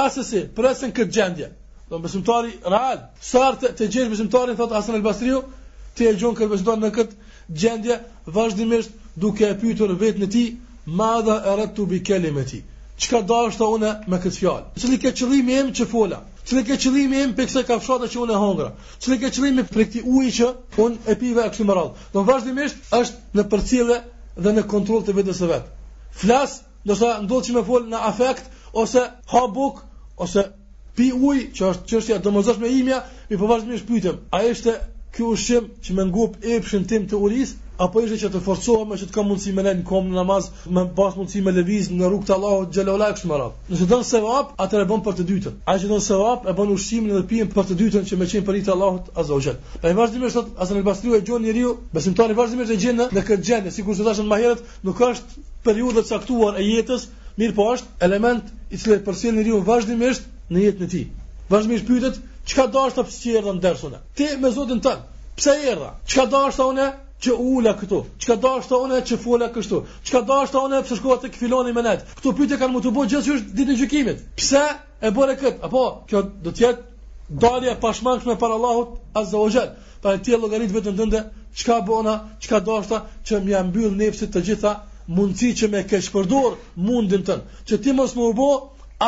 asesi 0.06 0.42
presën 0.58 0.92
këtë 0.98 1.12
gjendje. 1.16 1.48
Do 1.90 2.00
besimtari 2.04 2.52
real, 2.76 3.00
sart 3.22 3.64
të, 3.64 3.72
të 3.80 3.88
gjen 3.96 4.12
besimtarin 4.12 4.60
thot 4.60 4.76
Hasan 4.76 5.00
al-Basri 5.00 5.38
ti 5.96 6.08
e 6.10 6.16
gjon 6.20 6.36
kur 6.36 6.52
besimtar 6.52 6.82
në 6.84 6.92
këtë 6.92 7.32
gjendje 7.64 8.00
vazhdimisht 8.36 8.92
duke 9.16 9.48
e 9.48 9.56
pyetur 9.62 9.96
vetën 10.02 10.28
e 10.28 10.32
tij 10.36 10.50
madha 10.86 11.40
eratu 11.54 11.88
bi 11.88 12.02
kelimati 12.04 12.60
çka 13.02 13.22
dashta 13.28 13.68
unë 13.76 13.90
me 14.12 14.18
këtë 14.24 14.36
fjalë. 14.38 14.66
Cili 14.82 14.98
ke 15.02 15.12
qëllimi 15.18 15.56
im 15.62 15.70
që 15.80 15.86
fola? 15.94 16.20
Cili 16.48 16.64
ke 16.68 16.78
qëllimi 16.84 17.22
im 17.24 17.34
pse 17.38 17.64
ka 17.68 17.78
fshatë 17.80 18.10
që 18.14 18.20
unë 18.26 18.42
hongra? 18.44 18.70
Cili 19.00 19.18
ke 19.22 19.30
qëllimi 19.36 19.66
për 19.70 19.82
këtë 19.82 20.04
ujë 20.14 20.34
që 20.38 20.50
unë 20.86 21.08
e 21.12 21.16
pive 21.22 21.46
aksim 21.48 21.72
rrad? 21.74 21.96
Do 22.14 22.24
vazhdimisht 22.28 22.94
është 23.00 23.40
në 23.40 23.46
përcjellje 23.54 23.98
dhe 24.44 24.54
në 24.58 24.66
kontroll 24.74 25.06
të 25.08 25.16
vetes 25.18 25.42
së 25.42 25.50
vet. 25.54 25.70
Flas, 26.22 26.60
do 26.86 26.96
sa 27.00 27.16
ndodh 27.24 27.48
që 27.48 27.56
më 27.58 27.66
fol 27.70 27.88
në 27.90 28.04
afekt 28.12 28.52
ose 28.84 29.02
ha 29.32 29.44
buk 29.56 29.82
ose 30.18 30.44
pi 30.96 31.10
ujë 31.18 31.50
që 31.58 31.70
është 31.72 31.90
çështja 31.92 32.20
domosdoshme 32.26 32.70
imja, 32.78 33.02
mi 33.30 33.38
po 33.38 33.50
vazhdimisht 33.50 33.88
pyetem. 33.90 34.22
A 34.30 34.44
është 34.54 34.78
ky 35.16 35.26
ushim 35.26 35.72
që 35.86 35.98
më 35.98 36.06
ngup 36.12 36.38
epshin 36.56 36.86
tim 36.90 37.10
të 37.10 37.18
ulis? 37.26 37.58
apo 37.82 38.02
ishte 38.06 38.18
që 38.22 38.30
të 38.34 38.40
forcohem 38.46 38.92
që 39.02 39.08
të 39.10 39.14
kam 39.16 39.28
mundësi 39.32 39.54
me 39.58 39.64
lënë 39.66 39.84
kom 39.90 40.10
në 40.10 40.18
namaz, 40.20 40.50
me 40.70 40.84
pas 40.98 41.16
mundësi 41.18 41.40
me 41.46 41.52
lëviz 41.56 41.88
në 41.92 42.10
rrugt 42.12 42.28
të 42.30 42.36
Allahut 42.36 42.74
xhelala 42.76 43.08
kështu 43.16 43.30
më 43.32 43.38
radh. 43.42 43.56
Nëse 43.72 43.88
don 43.94 44.04
sevap, 44.10 44.52
atëre 44.62 44.86
bën 44.92 45.02
për 45.08 45.16
të 45.18 45.26
dytën. 45.32 45.56
Ai 45.66 45.78
që 45.82 45.90
don 45.90 46.04
sevap 46.06 46.46
e 46.46 46.54
bën 46.60 46.74
ushqimin 46.76 47.16
dhe 47.18 47.24
pijen 47.32 47.50
për 47.56 47.70
të 47.72 47.78
dytën 47.80 48.06
që 48.10 48.20
më 48.22 48.28
qenë 48.34 48.46
për 48.50 48.60
i 48.60 48.62
të 48.68 48.74
Allahut 48.76 49.10
azhajal. 49.24 49.58
Pa 49.82 49.90
i 49.94 49.98
vazhdimisht 49.98 50.38
sot 50.38 50.52
asën 50.68 50.78
el 50.82 50.86
basriu 50.88 51.18
e 51.18 51.22
gjon 51.26 51.42
njeriu, 51.48 51.74
besimtari 51.94 52.38
vazhdimisht 52.38 52.72
të 52.74 52.80
gjen 52.84 53.02
në 53.10 53.24
këtë 53.30 53.50
gjendje, 53.50 53.74
sikur 53.80 53.98
të 53.98 54.06
thashën 54.10 54.30
më 54.30 54.40
herët, 54.44 54.62
nuk 54.86 55.02
është 55.10 55.42
periudha 55.66 56.04
e 56.06 56.08
caktuar 56.12 56.60
e 56.62 56.68
jetës, 56.68 57.08
mirë 57.42 57.56
po 57.58 57.68
është 57.74 57.96
element 58.06 58.54
i 58.70 58.78
cili 58.84 59.00
përsjell 59.08 59.38
njeriu 59.40 59.64
vazhdimisht 59.70 60.28
në 60.54 60.68
jetën 60.68 60.86
e 60.88 60.92
tij. 60.94 61.06
Vazhdimisht 61.50 61.88
pyetet 61.90 62.22
çka 62.46 62.68
dashur 62.74 62.94
të 63.00 63.08
psiqerdhën 63.10 63.64
dersona. 63.66 64.04
Ti 64.18 64.30
me 64.42 64.52
Zotin 64.54 64.84
tën, 64.86 65.02
pse 65.40 65.56
erdha? 65.74 65.96
Çka 66.06 66.28
dashur 66.32 66.70
unë 66.76 66.88
që 67.24 67.34
ula 67.50 67.72
këtu. 67.80 67.98
Çka 68.24 68.36
dashta 68.44 68.78
ona 68.86 68.98
që 69.10 69.18
fola 69.26 69.48
kështu. 69.56 69.78
Çka 70.08 70.20
dashta 70.30 70.60
ona 70.68 70.80
pse 70.88 70.98
shkova 71.00 71.16
tek 71.26 71.36
filoni 71.42 71.72
me 71.78 71.84
net. 71.86 72.02
këtu 72.18 72.34
pyetja 72.40 72.58
kanë 72.62 72.74
më 72.78 72.82
të 72.86 72.92
bëj 72.98 73.08
gjithë 73.14 73.36
është 73.36 73.58
ditë 73.60 73.76
gjykimit. 73.82 74.18
Pse 74.42 74.64
e 75.08 75.12
bore 75.20 75.36
kët? 75.44 75.62
Apo 75.70 75.84
kjo 76.10 76.24
do 76.48 76.52
të 76.58 76.64
jetë 76.66 77.38
dalja 77.46 77.76
e 77.76 77.80
pashmangshme 77.86 78.36
para 78.44 78.58
Allahut 78.60 78.92
Azza 79.22 79.38
wa 79.44 79.50
Jall. 79.56 79.72
Pa 80.04 80.18
ti 80.26 80.36
llogarit 80.42 80.76
vetëm 80.76 80.98
ndende 80.98 81.22
çka 81.62 81.78
bona, 81.88 82.16
çka 82.44 82.60
dashta 82.70 83.00
që 83.28 83.40
më 83.48 83.64
mbyll 83.70 83.94
nefsit 84.02 84.30
të 84.36 84.42
gjitha 84.50 84.74
mundësi 85.16 85.54
që 85.60 85.70
me 85.74 85.82
ke 85.90 86.02
shpërdor 86.08 86.58
mundin 86.90 87.24
tën. 87.28 87.40
Që 87.68 87.76
ti 87.84 87.96
mos 88.00 88.12
më 88.18 88.24
u 88.32 88.34
bë 88.40 88.52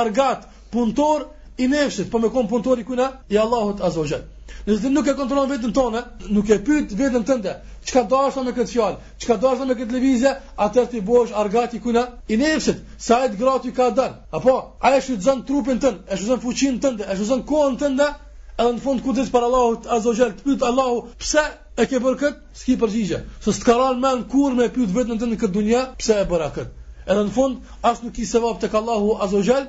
argat, 0.02 0.48
puntor 0.72 1.28
i 1.64 1.68
nefsit, 1.76 2.08
po 2.12 2.18
më 2.24 2.30
kon 2.34 2.48
puntori 2.54 2.84
kujna 2.88 3.08
i 3.34 3.38
Allahut 3.46 3.84
Azza 3.88 4.00
wa 4.00 4.10
Jall. 4.14 4.26
Nëse 4.68 4.82
ti 4.84 4.90
nuk 4.92 5.08
e 5.10 5.14
kontrollon 5.20 5.50
veten 5.52 5.72
tonë, 5.78 6.02
nuk 6.36 6.50
e 6.54 6.58
pyet 6.66 6.92
veten 7.00 7.24
tënde, 7.30 7.54
çka 7.90 8.02
do 8.12 8.20
të 8.36 8.44
me 8.48 8.52
këtë 8.58 8.72
fjalë, 8.72 8.98
çka 9.24 9.38
do 9.46 9.52
të 9.60 9.66
me 9.72 9.75
këtë 9.80 9.96
lëvizje, 9.96 10.34
atëherë 10.66 10.92
ti 10.92 11.02
bëhesh 11.10 11.34
argat 11.44 11.74
i 11.78 11.80
kuna 11.86 12.04
i 12.34 12.38
nefsit, 12.42 12.84
sa 13.08 13.18
e 13.25 13.30
gratë 13.40 13.74
ka 13.80 13.88
dal. 14.00 14.14
Apo 14.40 14.56
ai 14.88 14.94
është 15.00 15.18
zon 15.28 15.44
trupin 15.50 15.82
tënd, 15.86 16.04
e 16.12 16.18
zon 16.25 16.44
fuqin 16.46 16.78
tënd, 16.86 17.02
e 17.12 17.16
zon 17.30 17.42
kohën 17.52 17.78
tënde, 17.84 18.10
edhe 18.58 18.74
në 18.78 18.84
fund 18.86 19.06
kujdes 19.06 19.32
për 19.36 19.48
Allahut 19.50 19.90
azhajal, 19.98 20.36
ti 20.38 20.46
pyet 20.50 20.66
Allahu 20.70 21.00
pse 21.22 21.46
e 21.82 21.88
ke 21.92 22.00
bërë 22.06 22.20
kët, 22.22 22.38
s'ki 22.60 22.78
përgjigje. 22.84 23.22
Se 23.46 23.52
s'ka 23.60 23.78
rënë 23.80 24.02
më 24.04 24.14
kur 24.34 24.56
me 24.62 24.70
pyet 24.78 24.94
veten 25.00 25.22
tënde 25.24 25.40
këtë 25.42 25.56
dunja, 25.58 25.82
pse 26.04 26.20
e 26.24 26.28
bëra 26.32 26.52
kët. 26.58 26.72
Edhe 27.08 27.24
në 27.28 27.34
fund 27.40 27.74
as 27.92 28.04
nuk 28.06 28.22
i 28.24 28.30
sevap 28.34 28.62
tek 28.66 28.78
Allahu 28.82 29.18
azhajal, 29.28 29.66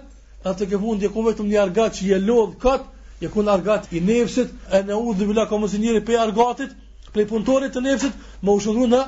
atë 0.53 0.71
ke 0.71 0.83
fundi 0.85 1.09
ku 1.17 1.25
vetëm 1.29 1.49
një 1.53 1.61
argat 1.67 1.97
që 1.99 2.11
je 2.13 2.21
lodh 2.29 2.61
kët, 2.63 2.93
Je 3.21 3.29
kun 3.33 3.49
argat 3.49 3.93
i 3.97 4.01
nefsit, 4.05 4.51
e 4.77 4.83
në 4.85 4.97
udhë 5.13 5.27
vila 5.31 5.47
ka 5.49 5.59
pe 6.07 6.17
argatit, 6.23 6.75
prej 7.13 7.25
punëtorit 7.31 7.73
të 7.73 7.81
nefsit, 7.87 8.13
më 8.43 8.53
u 8.53 8.87
në 8.91 9.05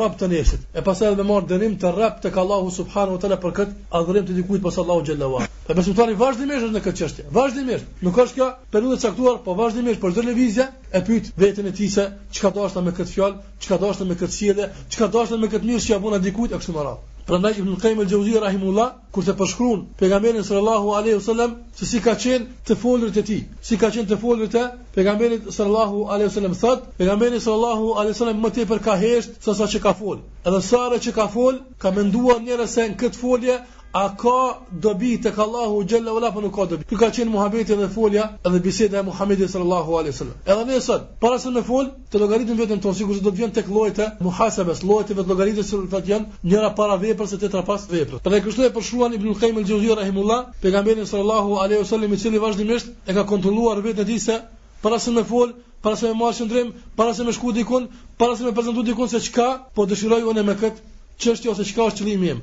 rap 0.00 0.12
të 0.18 0.26
nefsit. 0.30 0.60
E 0.78 0.82
pas 0.86 1.00
edhe 1.02 1.16
me 1.18 1.24
marë 1.32 1.46
dënim 1.50 1.72
të 1.82 1.90
rap 1.96 2.20
të 2.22 2.30
Allahu 2.42 2.68
subhanu 2.74 3.12
wa 3.12 3.18
taala 3.24 3.38
për 3.44 3.52
këtë 3.56 3.72
adhërim 4.00 4.26
të 4.28 4.36
dikujt 4.38 4.62
pas 4.66 4.76
Allahu 4.82 5.02
gjellewa. 5.08 5.42
E 5.70 5.74
besimtari 5.74 6.14
vazhdimisht 6.20 6.70
në 6.76 6.82
këtë 6.84 6.98
qështje, 7.02 7.24
vazhdimisht, 7.38 7.90
nuk 8.06 8.14
është 8.24 8.36
kjo 8.38 8.48
periude 8.76 9.00
caktuar, 9.06 9.40
po 9.48 9.56
vazhdimisht 9.58 10.00
për 10.04 10.14
zërë 10.14 10.70
e 10.92 11.02
pyet 11.08 11.32
vetën 11.42 11.66
e 11.66 11.72
tise, 11.80 12.06
që 12.36 12.40
ka 12.46 12.50
dashta 12.60 12.80
me 12.86 12.94
këtë 13.00 13.14
fjalë, 13.16 13.40
çka 13.66 13.78
ka 13.82 14.04
me 14.04 14.14
këtë 14.22 14.34
sjede, 14.38 14.70
që 14.90 14.96
ka 14.98 15.36
me 15.46 15.50
këtë 15.56 15.66
mirë 15.72 15.84
që 15.88 15.92
ja 15.92 15.98
buna 16.06 16.22
dikujt, 16.28 16.52
e 16.54 16.62
kështë 16.62 16.90
Prandaj 17.30 17.58
Ibn 17.62 17.74
Qayyim 17.82 17.98
al-Jauziy 18.02 18.38
rahimullah 18.42 18.84
kur 19.16 19.24
të 19.26 19.34
përshkruan 19.40 19.82
pejgamberin 20.00 20.42
sallallahu 20.48 20.88
alaihi 21.00 21.18
wasallam 21.18 21.52
se 21.80 21.86
si 21.90 22.00
ka 22.06 22.14
qenë 22.24 22.64
të 22.70 22.76
folurit 22.82 23.20
e 23.22 23.22
tij, 23.28 23.44
si 23.68 23.78
ka 23.82 23.90
qenë 23.96 24.10
të 24.12 24.18
folurit 24.22 24.56
e 24.58 24.64
pejgamberit 24.96 25.46
sallallahu 25.58 26.02
alaihi 26.16 26.30
wasallam 26.32 26.56
thotë, 26.64 26.90
pejgamberi 26.98 27.40
sallallahu 27.44 27.92
alaihi 28.00 28.16
wasallam 28.16 28.42
më 28.46 28.52
tepër 28.58 28.82
ka 28.88 28.96
hesht 29.04 29.38
sesa 29.46 29.70
çka 29.76 29.92
fol. 30.00 30.18
Edhe 30.46 30.62
sa 30.72 30.82
që 31.06 31.12
ka 31.20 31.28
fol, 31.36 31.62
ka 31.82 31.94
menduar 32.00 32.42
njerëz 32.48 32.74
se 32.76 32.90
në 32.90 32.98
këtë 33.04 33.22
folje 33.22 33.60
A 33.90 34.04
ka 34.14 34.58
dobi 34.70 35.16
të 35.22 35.30
ka 35.34 35.42
Allahu 35.42 35.78
gjëllë 35.90 36.12
vëla 36.16 36.28
për 36.30 36.36
po 36.36 36.40
nuk 36.44 36.52
ka 36.56 36.66
dobi? 36.72 36.84
Kë 36.90 36.98
ka 37.00 37.06
qenë 37.16 37.32
muhabeti 37.32 37.76
dhe 37.78 37.86
folja 37.94 38.26
edhe 38.46 38.60
biseda 38.66 39.00
e 39.00 39.06
Muhammedi 39.08 39.48
sallallahu 39.50 39.96
alai 40.00 40.12
sallam. 40.18 40.36
Edhe 40.54 40.66
ne 40.68 40.76
sot, 40.84 41.08
para 41.24 41.38
se 41.42 41.50
me 41.56 41.62
fol, 41.66 41.88
të 42.12 42.20
logaritën 42.22 42.60
vetën 42.60 42.82
tonë, 42.84 42.94
nësikur 42.94 43.18
se 43.18 43.24
do 43.24 43.32
të 43.34 43.40
vjen 43.40 43.54
të 43.56 43.64
këllojte 43.68 44.06
muhasabes, 44.28 44.84
e 45.10 45.16
vetë 45.18 45.26
logaritës 45.32 45.72
së 45.74 45.80
të 45.96 46.02
vjen 46.06 46.28
njëra 46.52 46.70
para 46.78 47.00
vepër 47.02 47.30
se 47.32 47.40
të 47.42 47.48
të 47.50 47.58
rapas 47.60 47.88
vepër. 47.90 48.22
Për 48.28 48.34
dhe 48.36 48.42
kështu 48.46 48.66
e 48.68 48.70
përshruan 48.78 49.18
Ibn 49.18 49.34
Khaym 49.40 49.58
al-Gjuzhi 49.62 49.98
rahimullah, 50.02 50.40
përgambenin 50.62 51.10
sallallahu 51.10 51.58
alai 51.64 51.82
sallam 51.90 52.14
i 52.14 52.20
cili 52.24 52.38
vazhdimisht 52.38 53.10
e 53.10 53.18
ka 53.18 53.26
kontroluar 53.32 53.82
vetën 53.84 54.06
e 54.06 54.06
ti 54.12 54.20
se 54.26 54.38
para 54.86 54.98
se 55.02 55.10
me 55.18 55.24
fol, 55.34 55.52
Para 55.80 55.96
se 55.96 56.04
më 56.12 56.16
marrë 56.20 56.34
shëndrim, 56.36 56.74
para 56.96 57.14
se 57.16 57.24
më 57.24 57.32
shku 57.38 57.52
dikun, 57.56 57.86
para 58.20 58.34
se 58.36 58.44
më 58.44 58.50
prezantoj 58.52 58.84
dikun 58.90 59.08
se 59.08 59.16
çka, 59.26 59.46
po 59.74 59.86
dëshiroj 59.88 60.26
unë 60.28 60.42
me 60.44 60.52
kët 60.60 60.82
çështje 61.24 61.48
ose 61.54 61.64
çka 61.70 61.86
është 61.86 62.02
qëllimi 62.04 62.28
im 62.34 62.42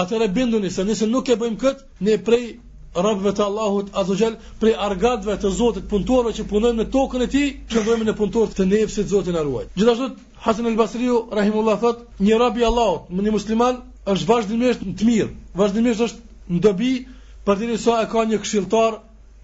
atëre 0.00 0.28
binduni, 0.32 0.70
se 0.74 0.84
nëse 0.86 1.06
nuk 1.10 1.28
e 1.28 1.36
bëjmë 1.36 1.58
këtë, 1.60 1.84
ne 2.06 2.14
prej 2.26 2.42
rabëve 3.06 3.32
të 3.36 3.44
Allahut, 3.46 3.90
azogjel, 4.02 4.34
prej 4.62 4.74
argadve 4.88 5.36
të 5.44 5.50
zotit 5.58 5.86
punëtore 5.90 6.32
që 6.38 6.46
punojmë 6.50 6.80
në 6.82 6.86
tokën 6.94 7.24
e 7.26 7.28
ti, 7.34 7.42
që 7.72 7.82
ndojmë 7.84 8.06
në 8.08 8.14
punëtore 8.18 8.56
të 8.56 8.66
nefësit 8.72 9.10
zotin 9.12 9.38
arruaj. 9.42 9.64
Gjithashtu, 9.76 10.08
Hasan 10.46 10.66
el 10.70 10.76
Basriu, 10.80 11.18
Rahimullah, 11.38 11.80
thot, 11.84 12.02
një 12.28 12.40
rabi 12.44 12.64
Allahut, 12.68 13.10
një 13.20 13.34
musliman, 13.36 13.80
është 14.16 14.28
vazhdimisht 14.32 14.86
në 14.88 14.94
të 15.02 15.08
mirë, 15.10 15.30
vazhdimisht 15.62 16.04
është 16.08 16.54
në 16.56 16.62
dobi, 16.68 16.92
për 17.46 17.60
të 17.62 17.78
sa 17.86 18.00
e 18.04 18.08
ka 18.12 18.24
një 18.32 18.40
këshiltar 18.44 18.98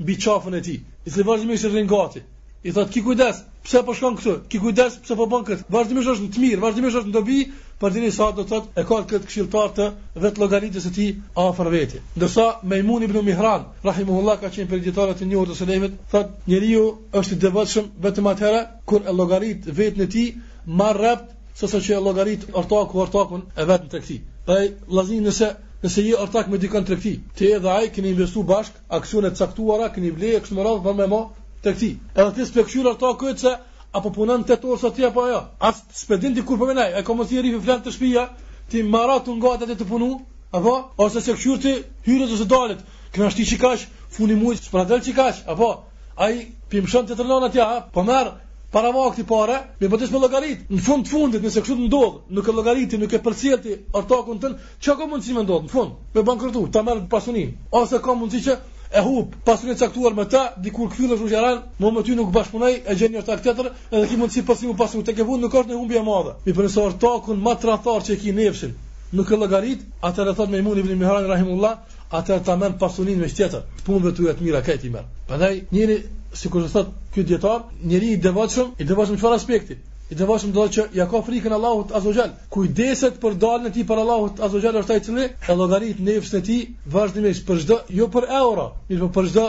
bi 0.08 0.16
qafën 0.24 0.58
e 0.58 0.64
ti, 0.68 0.78
i 1.08 1.14
të 1.16 1.28
vazhdimisht 1.28 1.68
e 1.68 1.72
rëngati, 1.76 2.24
I 2.66 2.72
thot 2.74 2.90
ki 2.90 3.02
kujdes, 3.06 3.42
pse 3.62 3.82
po 3.86 3.92
shkon 3.94 4.16
këtu? 4.18 4.32
Ki 4.50 4.58
kujdes, 4.58 4.96
pse 5.04 5.16
po 5.18 5.26
bën 5.30 5.44
këtë? 5.46 5.66
Vazhdimisht 5.70 6.10
është 6.10 6.24
në 6.24 6.30
të 6.36 6.40
mirë, 6.44 6.58
vazhdimisht 6.64 6.98
është 7.00 7.10
në 7.10 7.14
dobi, 7.16 7.36
por 7.82 7.92
deri 7.96 8.08
sa 8.16 8.26
do 8.34 8.42
thot, 8.50 8.72
e 8.74 8.82
ka 8.88 8.98
këtë 9.04 9.28
këshilltar 9.28 9.68
të 9.76 9.86
vet 10.24 10.40
llogaritës 10.42 10.88
së 10.88 10.92
tij 10.96 11.12
afër 11.44 11.70
vetit. 11.74 12.08
Ndërsa 12.18 12.46
sa 12.56 12.68
Meimun 12.72 13.04
ibn 13.06 13.20
Mihran, 13.28 13.68
rahimuhullahu, 13.86 14.42
ka 14.42 14.50
qenë 14.56 14.72
për 14.72 14.82
ditorat 14.88 15.22
të 15.22 15.28
njëjtë 15.30 15.54
ose 15.54 15.68
lemet, 15.70 15.94
thot 16.14 16.34
njeriu 16.50 16.82
është 17.22 17.36
i 17.36 17.40
devotshëm 17.46 17.88
vetëm 18.08 18.30
atëherë 18.32 18.64
kur 18.90 19.06
e 19.06 19.14
llogarit 19.20 19.70
vetën 19.78 20.06
e 20.08 20.10
tij 20.16 20.34
më 20.82 20.90
rrept 20.98 21.62
se 21.62 21.70
sa 21.70 21.78
që 21.86 21.94
e 21.96 22.02
llogarit 22.08 22.48
ortaku 22.58 23.04
ortakun 23.06 23.46
e 23.54 23.68
vet 23.70 23.86
në 23.86 23.92
tregti. 23.94 24.20
Pra 24.44 24.58
vllazi 24.90 25.22
nëse 25.30 25.54
Nëse 25.78 26.02
ju 26.02 26.16
ortak 26.18 26.48
me 26.50 26.58
dikon 26.58 26.82
tregti, 26.82 27.12
ti 27.38 27.52
edhe 27.54 27.68
ai 27.70 27.86
keni 27.94 28.08
investuar 28.10 28.46
bashk, 28.48 28.78
aksione 28.96 29.28
të 29.30 29.38
caktuara 29.44 29.86
keni 29.94 30.08
blerë 30.10 30.40
këtu 30.42 30.56
më 30.56 30.64
radh, 30.66 30.80
po 30.82 30.94
më 31.00 31.04
mo, 31.12 31.20
të 31.64 31.72
këti. 31.74 31.86
Edhe 32.14 32.30
ti 32.34 32.44
s'pe 32.48 32.62
këshyra 32.66 32.92
ta 33.00 33.10
këtë 33.20 33.40
se, 33.42 33.52
apo 33.98 34.12
punan 34.16 34.44
të 34.46 34.56
të 34.62 34.68
orës 34.72 34.84
atje 34.88 35.06
apo 35.08 35.24
ajo. 35.28 35.40
As 35.70 35.80
të 35.82 35.98
spedin 36.00 36.34
të 36.36 36.44
kur 36.46 36.58
përmenaj, 36.60 36.86
e 37.00 37.04
komësi 37.08 37.38
e 37.38 37.42
rifi 37.46 37.62
flan 37.66 37.82
të 37.84 37.94
shpia, 37.96 38.26
ti 38.70 38.82
marat 38.96 39.26
të 39.26 39.34
nga 39.38 39.54
të 39.64 39.74
të 39.80 39.88
punu, 39.90 40.10
apo? 40.54 40.74
Ose 41.06 41.20
se 41.26 41.34
këshyra 41.36 41.58
të 41.64 41.72
hyrët 42.06 42.34
ose 42.36 42.46
dalit, 42.54 42.84
këna 43.14 43.30
shti 43.34 43.48
që 43.52 43.58
kash, 43.64 43.88
funi 44.16 44.36
mujtë, 44.42 44.68
shpër 44.68 44.84
atel 44.84 45.02
që 45.06 45.30
apo? 45.54 45.70
A 46.18 46.30
i 46.34 46.38
pimshën 46.70 47.06
të 47.10 47.18
të 47.18 47.26
rëna 47.28 47.50
atje, 47.52 47.66
po 47.94 48.06
merë, 48.12 48.36
Para 48.68 48.90
vakti 48.92 49.22
para, 49.24 49.54
më 49.80 49.86
bëtes 49.92 50.10
po 50.12 50.18
me 50.20 50.26
logarit, 50.26 50.66
Në 50.70 50.78
fund 50.84 51.06
të 51.06 51.10
fundit, 51.14 51.40
nëse 51.42 51.62
kështu 51.64 51.76
të 51.80 51.84
ndodh, 51.88 52.16
në 52.36 52.42
kë 52.44 52.52
llogariti, 52.52 52.98
në 53.00 53.06
kë 53.08 53.20
përcjellti 53.24 53.76
ortakun 53.96 54.40
tën, 54.42 54.58
çka 54.84 54.94
ka 54.98 55.06
mundësi 55.08 55.36
më 55.38 55.44
ndodh 55.46 55.64
në 55.64 55.72
fund? 55.72 55.94
Me 56.14 56.22
bankrotu, 56.28 56.66
ta 56.72 56.82
marr 56.84 57.00
pasunim, 57.08 57.54
Ose 57.80 57.96
ka 58.04 58.12
mundësi 58.20 58.42
që 58.44 58.58
e 58.90 59.00
hu 59.04 59.24
pasurinë 59.46 59.74
e 59.76 59.80
caktuar 59.80 60.14
me 60.16 60.24
ta, 60.32 60.42
dikur 60.66 60.88
kthyllë 60.92 61.16
në 61.22 61.30
Gjeran, 61.30 61.58
më 61.84 62.02
ty 62.06 62.14
nuk 62.16 62.30
bashkëpunoj, 62.36 62.70
e 62.88 62.96
gjen 63.00 63.12
një 63.16 63.22
tak 63.26 63.42
tjetër, 63.44 63.68
edhe 63.90 64.06
ki 64.12 64.16
mundësi 64.20 64.44
pasimu 64.50 64.76
pasu 64.78 65.02
tek 65.04 65.18
e 65.20 65.26
vund, 65.28 65.44
nuk 65.44 65.56
është 65.60 65.72
në 65.72 65.80
humbje 65.80 65.98
e 66.00 66.04
madhe. 66.06 66.32
Mi 66.46 66.54
profesor 66.58 66.94
takun 67.04 67.42
ma 67.48 67.54
trathar 67.64 68.00
që 68.08 68.16
ki 68.22 68.32
nefshin, 68.38 68.72
nuk 69.18 69.30
e 69.36 69.40
lëgarit, 69.42 69.84
atër 70.10 70.32
e 70.32 70.34
thot 70.38 70.52
me 70.54 70.62
imun 70.64 70.80
i 70.80 70.86
vlimi 70.88 71.12
rahimullah, 71.32 71.76
atër 72.20 72.40
ta 72.48 72.56
men 72.56 72.78
pasurinë 72.80 73.20
me 73.20 73.28
tjetër. 73.28 73.62
punëve 73.84 74.12
të 74.16 74.22
jetë 74.28 74.44
mira, 74.46 74.62
ti 74.62 74.90
merë. 74.94 75.06
Përndaj, 75.28 75.54
njëri, 75.72 75.98
si 76.32 76.48
kështë 76.48 76.72
thot, 76.76 76.88
kjo 77.12 77.22
djetar, 77.22 77.60
njëri 77.90 78.08
i 78.14 78.20
devotshëm, 78.28 78.72
i 78.80 78.84
devatëshëm 78.88 79.20
çfarë 79.20 79.36
aspekti, 79.42 79.76
i 80.08 80.16
devoshëm 80.18 80.52
do 80.56 80.62
të 80.66 80.82
thotë 80.82 80.96
ja 80.98 81.04
ka 81.12 81.18
frikën 81.24 81.52
Allahut 81.54 81.90
azza 81.98 82.24
kujdeset 82.54 83.16
për 83.24 83.34
dalën 83.42 83.66
e 83.68 83.72
tij 83.76 83.84
për 83.90 84.00
Allahut 84.02 84.38
azza 84.40 84.60
është 84.70 84.94
ai 84.94 85.00
cili 85.08 85.24
e 85.50 85.56
llogarit 85.60 85.98
nëpërsë 86.06 86.34
të 86.34 86.40
tij 86.48 86.60
vazhdimisht 86.94 87.44
për 87.50 87.58
çdo 87.64 87.76
jo 87.98 88.06
për 88.14 88.26
euro 88.40 88.64
mirë 88.88 89.00
po 89.04 89.08
për 89.18 89.28
çdo 89.32 89.44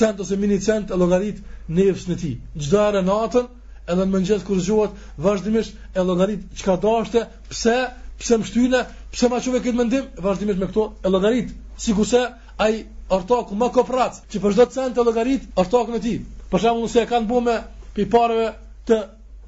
cent 0.00 0.20
ose 0.24 0.36
mini 0.40 0.58
cent 0.64 0.90
e 0.90 0.98
llogarit 0.98 1.38
nëpërsë 1.76 2.08
të 2.10 2.16
tij 2.22 2.34
çdo 2.66 2.82
herë 2.86 3.02
natën 3.10 3.46
edhe 3.92 4.00
në 4.02 4.10
mëngjes 4.16 4.44
kur 4.48 4.58
zgjohet 4.64 4.98
vazhdimisht 5.26 5.78
e 5.94 6.04
llogarit 6.10 6.42
çka 6.58 6.74
dashte 6.82 7.22
pse 7.50 7.76
pse 8.20 8.36
mshtyne, 8.36 8.80
pse 9.14 9.28
ma 9.32 9.38
çove 9.40 9.62
këtë 9.62 9.76
mendim 9.80 10.04
vazhdimisht 10.26 10.58
me 10.60 10.68
këto 10.72 10.84
e 11.06 11.14
llogarit 11.14 11.54
sikurse 11.84 12.24
ai 12.58 12.84
ortaku 13.08 13.54
më 13.56 13.68
koprac, 13.72 14.18
që 14.30 14.42
për 14.42 14.52
çdo 14.56 14.66
cent 14.74 14.98
e 14.98 15.04
llogarit 15.06 15.46
ortaku 15.56 15.96
e 15.96 16.02
tij 16.06 16.18
për 16.50 16.58
shembull 16.66 16.90
se 16.92 17.00
e 17.00 17.06
kanë 17.06 17.26
bue 17.30 17.40
me 17.46 17.56
piparëve 17.96 18.50
të 18.90 18.98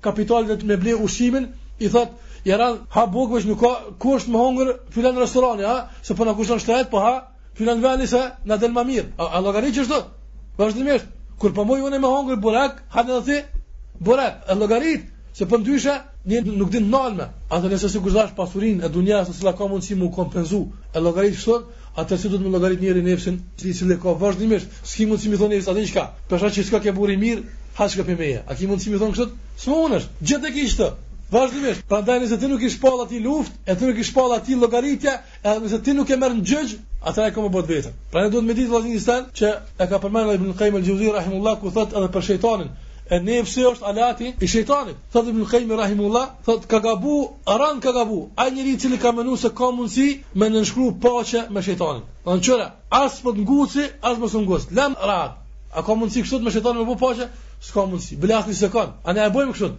kapitalin 0.04 0.48
dhe 0.50 0.56
të 0.60 0.68
me 0.70 0.76
ble 0.84 0.94
ushimin, 1.06 1.46
i 1.78 1.88
thot, 1.94 2.12
jeran, 2.48 2.80
ha 2.96 3.04
bukë 3.14 3.36
vesh 3.36 3.48
nuk 3.50 3.60
ka, 3.62 3.70
ku 4.02 4.16
është 4.18 4.34
më 4.34 4.40
hongër 4.42 4.72
filan 4.96 5.18
restorani, 5.22 5.66
ha, 5.70 5.78
se 6.02 6.12
për 6.12 6.24
po 6.24 6.28
në 6.30 6.34
kushon 6.40 6.62
shtetë, 6.64 6.90
po 6.92 7.02
ha, 7.06 7.14
filan 7.58 7.80
vendi 7.84 8.08
se 8.10 8.22
na 8.50 8.58
del 8.62 8.74
më 8.76 8.84
mirë. 8.90 9.08
A, 9.22 9.26
a 9.38 9.42
logari 9.46 9.72
që 9.76 9.84
është, 9.86 10.00
vazhdimisht, 10.58 11.08
kur 11.38 11.50
për 11.50 11.60
po 11.62 11.66
mojë 11.72 11.88
unë 11.88 12.02
me 12.04 12.10
hongër 12.16 12.40
burek, 12.44 12.80
ha 12.94 13.06
në 13.06 13.16
dhe 13.18 13.22
ti, 13.28 13.60
burek, 14.08 14.42
e 14.52 14.58
logarit, 14.62 15.06
se 15.32 15.44
për 15.46 15.52
po 15.56 15.62
ndyshe, 15.62 15.96
një 16.26 16.38
nuk 16.54 16.70
din 16.74 16.84
nalme, 16.92 17.24
a 17.50 17.56
nëse 17.64 17.88
si 17.92 17.98
kushash 18.04 18.34
pasurin 18.36 18.82
e 18.82 18.88
dunja, 18.94 19.22
se 19.26 19.34
sila 19.38 19.54
ka 19.58 19.66
mundësi 19.70 19.96
mu 20.02 20.10
kompenzu, 20.18 20.60
e 20.94 21.00
logarit 21.02 21.34
shtë, 21.38 21.56
atë 22.00 22.16
si 22.20 22.30
do 22.32 22.38
të 22.38 22.46
më 22.46 22.52
logarit 22.54 22.82
njëri 22.84 23.02
nefsin, 23.08 23.40
si 23.62 23.74
cili 23.76 23.98
ka 24.02 24.14
vazhdimisht, 24.22 24.78
s'ki 24.86 25.06
mundësi 25.10 25.30
mi 25.32 25.40
thonë 25.40 25.56
njëri 25.56 25.66
sa 25.66 25.74
ti 25.78 25.88
qka, 25.90 26.06
përsa 26.30 26.52
që 26.54 26.66
s'ka 26.68 26.80
ke 26.86 26.94
buri 26.96 27.18
mirë, 27.24 27.42
Haç 27.76 27.94
ka 27.96 28.02
pemeja. 28.04 28.42
A 28.48 28.54
ki 28.56 28.66
mundsi 28.68 28.90
më 28.92 28.98
thon 29.00 29.12
kështu? 29.16 29.30
Smunesh. 29.64 30.06
Gjithë 30.20 30.42
tek 30.48 30.56
ishte. 30.62 30.88
Vazhdimisht. 31.32 31.84
Prandaj 31.88 32.18
nëse 32.20 32.36
ti 32.42 32.48
nuk 32.50 32.60
i 32.60 32.68
shpall 32.68 33.00
aty 33.06 33.20
luftë, 33.24 33.54
e 33.72 33.76
ti 33.80 33.88
nuk 33.88 34.00
i 34.00 34.04
shpalla 34.04 34.36
ti 34.44 34.58
llogaritje, 34.60 35.14
edhe 35.40 35.62
nëse 35.64 35.78
ti 35.86 35.94
nuk 35.96 36.10
e 36.12 36.18
merr 36.20 36.34
në 36.36 36.42
gjëj, 36.50 36.74
atëra 37.08 37.30
e 37.30 37.34
kanë 37.36 37.46
më 37.46 37.52
bot 37.56 37.70
vetën. 37.72 37.94
Prandaj 38.12 38.32
duhet 38.34 38.46
me 38.50 38.56
ditë 38.58 38.72
vllazërin 38.74 39.00
e 39.00 39.34
që 39.40 39.52
e 39.80 39.86
ka 39.88 40.00
përmendur 40.04 40.36
Ibn 40.40 40.52
Qayyim 40.60 40.76
al-Juzeyri 40.82 41.14
rahimullahu 41.16 41.60
ku 41.64 41.72
thot 41.78 41.96
edhe 41.96 42.10
për 42.16 42.26
shejtanin, 42.28 42.68
e 43.16 43.20
nefsi 43.30 43.64
është 43.72 43.88
alati 43.92 44.28
i 44.44 44.52
shejtanit. 44.54 45.00
Thot 45.16 45.32
Ibn 45.32 45.48
Qayyim 45.54 45.72
rahimullahu, 45.82 46.36
thot 46.50 46.68
ka 46.68 46.82
gabu, 46.84 47.16
aran 47.54 47.80
ka 47.80 47.96
gabu. 47.96 48.20
Ai 48.36 48.50
njeriu 48.52 48.76
i 48.76 48.80
cili 48.84 48.98
ka 49.00 49.16
mënuar 49.16 49.40
se 49.46 49.54
ka 49.56 49.70
mundsi 49.80 50.08
me 50.34 50.52
nënshkruaj 50.52 50.98
paqe 51.02 51.46
me 51.56 51.64
shejtanin. 51.64 52.04
Prandaj 52.26 52.46
çora, 52.50 52.68
as 53.02 53.20
po 53.24 53.32
të 53.32 53.46
nguci, 53.48 53.88
as 54.02 54.18
mos 54.18 54.34
u 54.36 54.44
Lam 54.76 54.92
rahat. 55.00 55.38
A 55.72 55.80
ka 55.80 55.94
mundsi 55.96 56.20
kështu 56.20 56.38
të 56.40 56.44
më 56.46 56.50
shëton 56.54 56.76
me 56.78 56.84
bu 56.84 56.94
buqaçe? 57.00 57.26
S'ka 57.66 57.84
mundsi. 57.90 58.16
Blaq 58.22 58.48
një 58.50 58.56
sekond. 58.58 58.90
A 59.08 59.14
ne 59.16 59.22
e 59.24 59.30
bëjmë 59.36 59.54
kështu? 59.54 59.70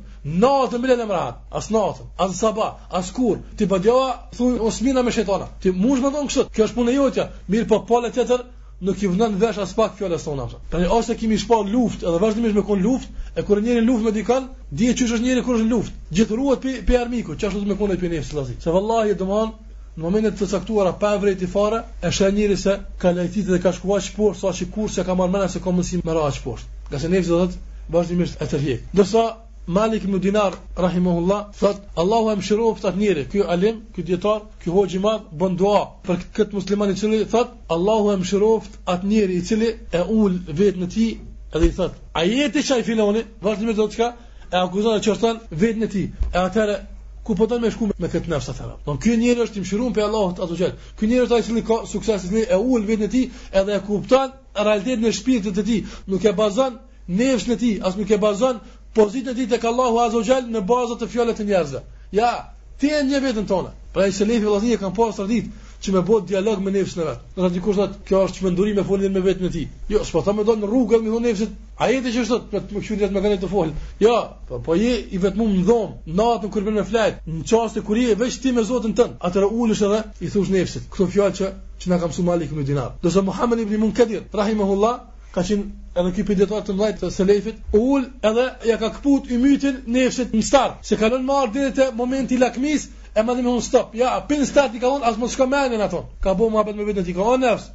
Natën 0.43 0.81
me 0.81 0.89
lëndë 0.89 1.05
mrat, 1.09 1.41
as 1.59 1.67
natën, 1.75 2.07
as 2.25 2.39
sabah, 2.41 2.71
as 2.99 3.11
kur 3.13 3.41
ti 3.59 3.67
bëjova 3.69 4.07
po 4.31 4.39
thuj 4.39 4.63
Osmina 4.69 5.03
me 5.05 5.13
shëtona. 5.13 5.51
Ti 5.61 5.69
mund 5.83 5.99
të 6.01 6.05
më 6.07 6.11
thon 6.15 6.29
kështu. 6.31 6.47
Kjo 6.55 6.65
është 6.65 6.77
punë 6.79 6.91
e 6.91 6.95
jotja. 6.97 7.27
Mir 7.55 7.67
po 7.73 7.79
pole 7.91 8.09
tjetër 8.15 8.41
nuk 8.87 9.03
i 9.05 9.11
vënë 9.13 9.37
vesh 9.43 9.59
as 9.63 9.75
pak 9.77 9.93
fjalë 9.99 10.19
son 10.23 10.41
ata. 10.47 10.57
Tanë 10.73 10.89
ose 10.97 11.13
kimi 11.19 11.37
shpall 11.43 11.69
luftë 11.75 12.09
dhe 12.15 12.23
vazhdimisht 12.25 12.57
me 12.57 12.65
kon 12.71 12.81
luftë, 12.87 13.11
e 13.39 13.45
kur 13.47 13.61
njëri 13.61 13.83
në 13.83 13.87
luftë 13.91 14.07
me 14.09 14.15
dikën, 14.17 14.49
di 14.81 14.89
që 14.97 15.07
është 15.11 15.21
njëri 15.27 15.45
kur 15.45 15.59
është 15.59 15.67
në 15.69 15.75
luftë. 15.75 16.01
Gjithruhet 16.17 16.69
pi 16.89 16.97
armiku, 17.03 17.37
çfarë 17.37 17.59
do 17.59 17.63
të 17.67 17.73
më 17.75 17.79
konë 17.83 17.99
pi 18.01 18.11
nesër. 18.17 18.51
Se 18.65 18.73
vallahi 18.75 19.13
domon, 19.21 19.53
në 19.95 20.01
momentet 20.01 20.39
të 20.39 20.45
caktuar 20.49 20.87
pa 20.99 21.09
i 21.29 21.45
fare, 21.45 21.79
e 22.01 22.09
shë 22.09 22.31
njëri 22.33 22.55
se 22.57 22.77
ka 22.97 23.11
lajtit 23.13 23.45
dhe 23.47 23.59
ka 23.61 23.71
shkuar 23.71 24.01
që 24.01 24.13
poshtë, 24.15 24.39
sa 24.41 24.47
që 24.49 24.65
kur 24.73 24.89
se 24.89 25.03
ka 25.05 25.13
marrë 25.13 25.31
mëna 25.31 25.47
se 25.53 25.59
ka 25.63 25.71
mësi 25.71 25.99
më 26.05 26.13
ra 26.13 26.31
që 26.33 26.41
poshtë. 26.43 26.67
Nga 26.89 26.99
se 26.99 27.09
nefës 27.09 27.27
dhe 27.29 27.37
dhe 27.37 27.51
të 27.51 27.57
vazhdimisht 27.93 28.41
e 28.41 28.45
tërhjek. 28.49 28.81
Dërsa, 28.93 29.23
Malik 29.67 30.03
ibn 30.03 30.19
Dinar 30.19 30.53
rahimuhullah 30.77 31.43
thot 31.59 31.77
Allahu 31.95 32.31
e 32.31 32.35
mëshiroi 32.41 32.73
këtë 32.81 32.95
njeri, 32.99 33.25
ky 33.31 33.43
alim, 33.53 33.83
ky 33.95 34.01
dietar, 34.03 34.41
ky 34.63 34.69
hoxhi 34.71 34.99
mad, 34.99 35.29
bën 35.39 35.55
dua 35.57 35.83
për 36.07 36.17
këtë 36.37 36.55
musliman 36.57 36.89
i 36.91 36.95
cili 36.99 37.21
thot 37.31 37.53
Allahu 37.71 38.11
e 38.13 38.17
mëshiroi 38.23 38.73
atë 38.93 39.05
njeri 39.11 39.37
i 39.39 39.45
cili 39.47 39.69
e 39.93 40.01
ul 40.09 40.33
vetën 40.57 40.83
e 40.83 40.89
tij 40.91 41.13
dhe 41.53 41.67
i 41.69 41.73
thot 41.77 41.93
a 42.13 42.25
jete 42.25 42.63
çaj 42.67 42.81
filoni 42.83 43.23
vazhdimisht 43.41 43.77
do 43.77 43.87
të 43.87 43.95
çka 43.95 44.09
e 44.51 44.57
akuzon 44.57 44.97
e 44.97 45.01
çorton 45.05 45.39
vetën 45.61 45.85
e 45.85 45.87
tij 45.87 46.07
e 46.33 46.37
atëre 46.43 46.75
ku 47.23 47.35
po 47.35 47.47
do 47.47 47.59
me 47.59 47.71
shku 47.71 47.87
me 47.99 48.07
këtë 48.11 48.29
nefsa 48.31 48.51
të 48.53 48.63
rrap. 48.67 48.79
Don 48.85 48.97
ky 48.99 49.13
njeri 49.19 49.43
është 49.45 49.59
i 49.59 49.61
mshiruar 49.63 49.93
pe 49.95 50.01
Allahu 50.03 50.43
ato 50.45 50.55
gjë. 50.59 50.69
Ky 50.99 51.07
njeri 51.07 51.25
është 51.25 51.35
ai 51.37 51.43
cili 51.47 51.63
ka 51.67 51.77
suksesin 51.87 52.37
e 52.37 52.45
e 52.51 52.57
ul 52.59 52.83
vetën 52.87 53.05
e 53.07 53.09
tij, 53.13 53.29
edhe 53.61 53.75
e 53.77 53.81
kupton 53.87 54.31
realitetin 54.67 55.05
e 55.07 55.11
shpirtit 55.19 55.55
të, 55.57 55.63
tij, 55.67 55.85
nuk 56.11 56.23
e 56.25 56.33
bazon 56.41 56.79
nëfsën 57.09 57.55
e 57.55 57.59
tij, 57.63 57.75
as 57.87 57.95
nuk 57.99 58.11
e 58.11 58.17
bazon 58.17 58.59
pozitën 58.95 59.31
e 59.31 59.35
tij 59.39 59.49
tek 59.55 59.63
Allahu 59.71 59.97
azza 60.05 60.21
xal 60.27 60.43
në 60.55 60.61
bazë 60.71 60.95
të 60.99 61.09
fjalëve 61.15 61.37
të 61.39 61.47
njerëzve. 61.47 61.81
Ja, 62.19 62.31
ti 62.79 62.87
e 62.91 62.99
një 63.09 63.19
vetën 63.25 63.47
tonë. 63.51 63.71
Pra 63.93 64.07
i 64.09 64.17
selefi 64.19 64.43
vëllazëri 64.49 64.77
kanë 64.83 64.95
pasur 64.97 65.27
ditë 65.31 65.72
që 65.83 65.91
me 65.91 66.01
bëhet 66.07 66.27
dialog 66.27 66.61
me 66.65 66.71
nefsën 66.71 67.01
e 67.01 67.05
vet. 67.05 67.23
Do 67.35 67.43
të 67.43 67.55
dikush 67.57 67.75
thotë, 67.75 67.97
kjo 68.07 68.19
është 68.25 68.37
çmendurim 68.39 68.77
me 68.79 68.83
folën 68.87 69.11
me 69.17 69.23
vetën 69.25 69.47
e 69.49 69.51
tij. 69.55 69.65
Jo, 69.91 69.99
s'po 70.07 70.21
ta 70.23 70.31
më 70.37 70.45
don 70.47 70.61
rrugën 70.69 71.01
me 71.03 71.11
thonë 71.11 71.47
"A 71.83 71.87
jete 71.91 72.13
që 72.13 72.21
është 72.23 72.37
thotë, 72.37 72.61
të 72.69 72.75
më 72.77 72.83
kujtë 72.87 73.09
të 73.11 73.23
më 73.31 73.33
të 73.41 73.49
fol. 73.53 73.73
Jo, 74.05 74.13
po 74.47 74.59
po 74.67 74.77
je 74.79 74.93
i 75.11 75.17
vetëm 75.25 75.43
në 75.57 75.63
dhom, 75.67 75.89
natën 76.19 76.49
kur 76.53 76.63
bën 76.67 76.77
me 76.79 76.85
flet, 76.91 77.19
në 77.27 77.43
çast 77.49 77.75
kur 77.87 77.97
je 77.99 78.15
veç 78.21 78.35
ti 78.41 78.49
me 78.55 78.63
Zotin 78.63 78.93
tënd. 78.99 79.13
Atëra 79.27 79.47
ulësh 79.59 79.83
edhe 79.87 79.99
i 80.23 80.27
thosh 80.31 80.51
nefsën. 80.55 80.83
Kto 80.93 81.03
fjalë 81.13 81.35
që 81.39 81.47
që 81.81 81.87
na 81.91 81.97
ka 81.99 82.07
mësuar 82.07 82.25
Malik 82.29 82.51
ibn 82.55 82.63
Dinar. 82.63 82.89
Do 83.03 83.07
të 83.09 83.13
thotë 83.15 83.25
Muhammed 83.31 83.59
ibn 83.65 83.77
Munkadir, 83.83 84.23
rahimahullah, 84.39 84.95
ka 85.35 85.41
qenë 85.43 85.65
edhe 85.99 86.11
ky 86.15 86.23
pediatër 86.29 86.61
të 86.65 86.73
mbajtë 86.77 86.99
të 87.03 87.11
Selefit, 87.17 87.59
ul 87.75 88.07
edhe 88.29 88.45
ja 88.69 88.79
ka 88.79 88.89
kaput 88.95 89.27
ymytin 89.35 89.83
nefsit 89.95 90.31
në 90.31 90.41
start, 90.51 90.79
se 90.87 90.95
kanë 90.95 91.19
marrë 91.31 91.51
deri 91.55 91.71
te 91.79 91.91
momenti 91.99 92.39
lakmisë 92.39 93.02
e 93.15 93.21
më 93.25 93.33
me 93.37 93.49
unë 93.49 93.61
stop, 93.65 93.91
ja, 93.97 94.11
pin 94.29 94.41
stati 94.49 94.79
ka 94.81 94.89
unë, 94.95 95.05
asë 95.09 95.21
më 95.23 95.27
shko 95.33 95.45
menin 95.51 95.81
ato, 95.85 95.99
ka 96.23 96.33
bo 96.39 96.47
më 96.53 96.61
apet 96.63 96.77
me 96.79 96.85
vitën 96.87 97.05
ti, 97.05 97.13
ka 97.13 97.27
unë 97.33 97.43
nefës, 97.43 97.67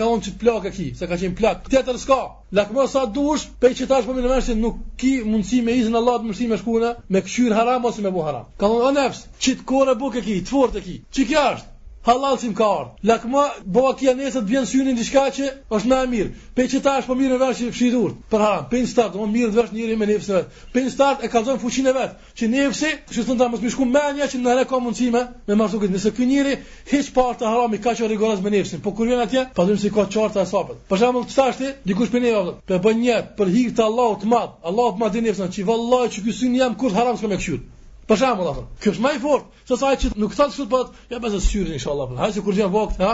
ka 0.00 0.08
unë 0.14 0.26
që 0.26 0.32
të 0.40 0.56
e 0.68 0.72
ki, 0.76 0.88
se 0.98 1.08
ka 1.08 1.18
qenë 1.22 1.38
plak, 1.40 1.64
tjetër 1.72 1.98
s'ka, 2.02 2.18
lakmë 2.58 2.84
sa 2.94 3.06
dush, 3.06 3.48
pe 3.60 3.72
që 3.72 3.88
tash 3.92 4.04
për 4.04 4.12
po 4.14 4.18
minë 4.18 4.56
nuk 4.66 4.76
ki 5.00 5.14
mundësi 5.24 5.62
me 5.64 5.72
izin 5.80 5.96
Allah 5.96 6.20
të 6.20 6.28
mësimë 6.32 6.50
me 6.54 6.58
shkune, 6.60 6.94
me 7.08 7.20
këshyr 7.24 7.54
haram 7.56 7.84
ose 7.88 8.02
me 8.04 8.10
bu 8.12 8.24
haram, 8.26 8.44
ka 8.60 8.68
unë 8.68 8.92
nefës, 9.00 9.26
çit 9.38 9.60
të 9.60 9.64
kore 9.72 9.94
buke 10.04 10.20
ki, 10.22 10.40
të 10.44 10.50
fort 10.52 10.76
e 10.76 10.80
ki, 10.84 11.00
që 11.14 11.28
kja 11.30 11.46
është, 11.56 11.73
Halal 12.04 12.36
sim 12.38 12.54
ka 12.54 12.64
ardhur. 12.70 12.88
Lakma 13.08 13.42
bova 13.76 13.94
kia 13.98 14.12
nesër 14.16 14.42
të 14.44 14.48
vjen 14.48 14.66
syrin 14.70 14.96
diçka 14.98 15.20
që 15.36 15.46
është 15.76 15.90
më 15.92 15.98
e 16.06 16.08
mirë. 16.14 16.32
Për 16.58 16.66
çfarë 16.72 16.84
tash 16.86 17.06
po 17.10 17.14
mirë 17.20 17.38
vesh 17.42 17.62
fshi 17.76 17.86
durt. 17.94 18.16
Për 18.34 18.42
ha, 18.44 18.50
pin 18.72 18.88
start, 18.90 19.14
më 19.22 19.28
mirë 19.36 19.52
të 19.52 19.56
vesh 19.60 19.72
njëri 19.76 19.94
me 20.02 20.08
nefsë. 20.10 20.40
Pin 20.74 20.90
start 20.96 21.22
e 21.24 21.30
kalzon 21.32 21.60
fuqinë 21.62 21.94
vet. 21.96 22.18
Që 22.40 22.48
nefsë, 22.56 22.90
që 23.14 23.24
s'u 23.24 23.36
ta 23.40 23.48
të 23.56 23.62
mishkum 23.64 23.88
më 23.96 24.02
anja 24.10 24.28
që 24.34 24.40
ndare 24.42 24.66
ka 24.74 24.80
mundësi 24.84 25.08
me 25.16 25.56
marrëdhënë. 25.62 25.94
Nëse 25.96 26.12
ky 26.18 26.28
njeri 26.34 26.58
hiç 26.92 27.08
pa 27.16 27.24
të 27.40 27.48
haram 27.54 27.76
i 27.76 27.80
kaq 27.88 28.02
rigoroz 28.12 28.42
me 28.44 28.52
nefsën, 28.58 28.82
po 28.84 28.92
kur 28.98 29.08
vjen 29.14 29.24
atje, 29.24 29.46
po 29.56 29.64
duhet 29.70 29.80
si 29.86 29.92
ka 29.96 30.04
çorta 30.16 30.44
e 30.44 30.48
sapët. 30.52 30.82
Për 30.92 31.00
shembull, 31.06 31.26
çfarë 31.32 31.56
ti, 31.62 31.70
dikush 31.88 32.12
pinë 32.12 32.34
vet. 32.36 32.60
Për 32.68 32.84
bën 32.84 33.00
një 33.06 33.16
për 33.40 33.54
hir 33.56 33.72
të 33.80 33.88
Allahut 33.88 34.20
të 34.20 34.28
madh. 34.36 34.52
Allahu 34.72 35.00
më 35.00 35.10
dinë 35.16 35.26
nefsën, 35.32 35.56
që 35.56 35.66
vallahi 35.72 36.12
që 36.18 36.26
ky 36.28 36.36
syn 36.42 36.60
jam 36.60 36.76
kur 36.76 36.92
haram 37.00 37.16
s'kam 37.16 37.32
e 37.32 37.40
kshyt. 37.40 37.64
Për 38.10 38.18
shemb, 38.20 38.40
Allahu, 38.44 38.62
kjo 38.84 38.92
është 38.94 39.02
më 39.04 39.10
i 39.14 39.18
fortë, 39.20 39.62
se 39.68 39.76
sa 39.82 39.90
ai 39.90 39.98
që 40.00 40.08
nuk 40.22 40.34
thotë 40.36 40.52
kështu 40.54 40.64
po, 40.72 40.80
ja 41.12 41.20
bëse 41.24 41.38
syrin 41.44 41.76
inshallah. 41.78 42.10
Ha 42.18 42.26
se 42.34 42.42
kur 42.48 42.56
vjen 42.58 42.72
vakt, 42.74 42.98
ha? 43.00 43.12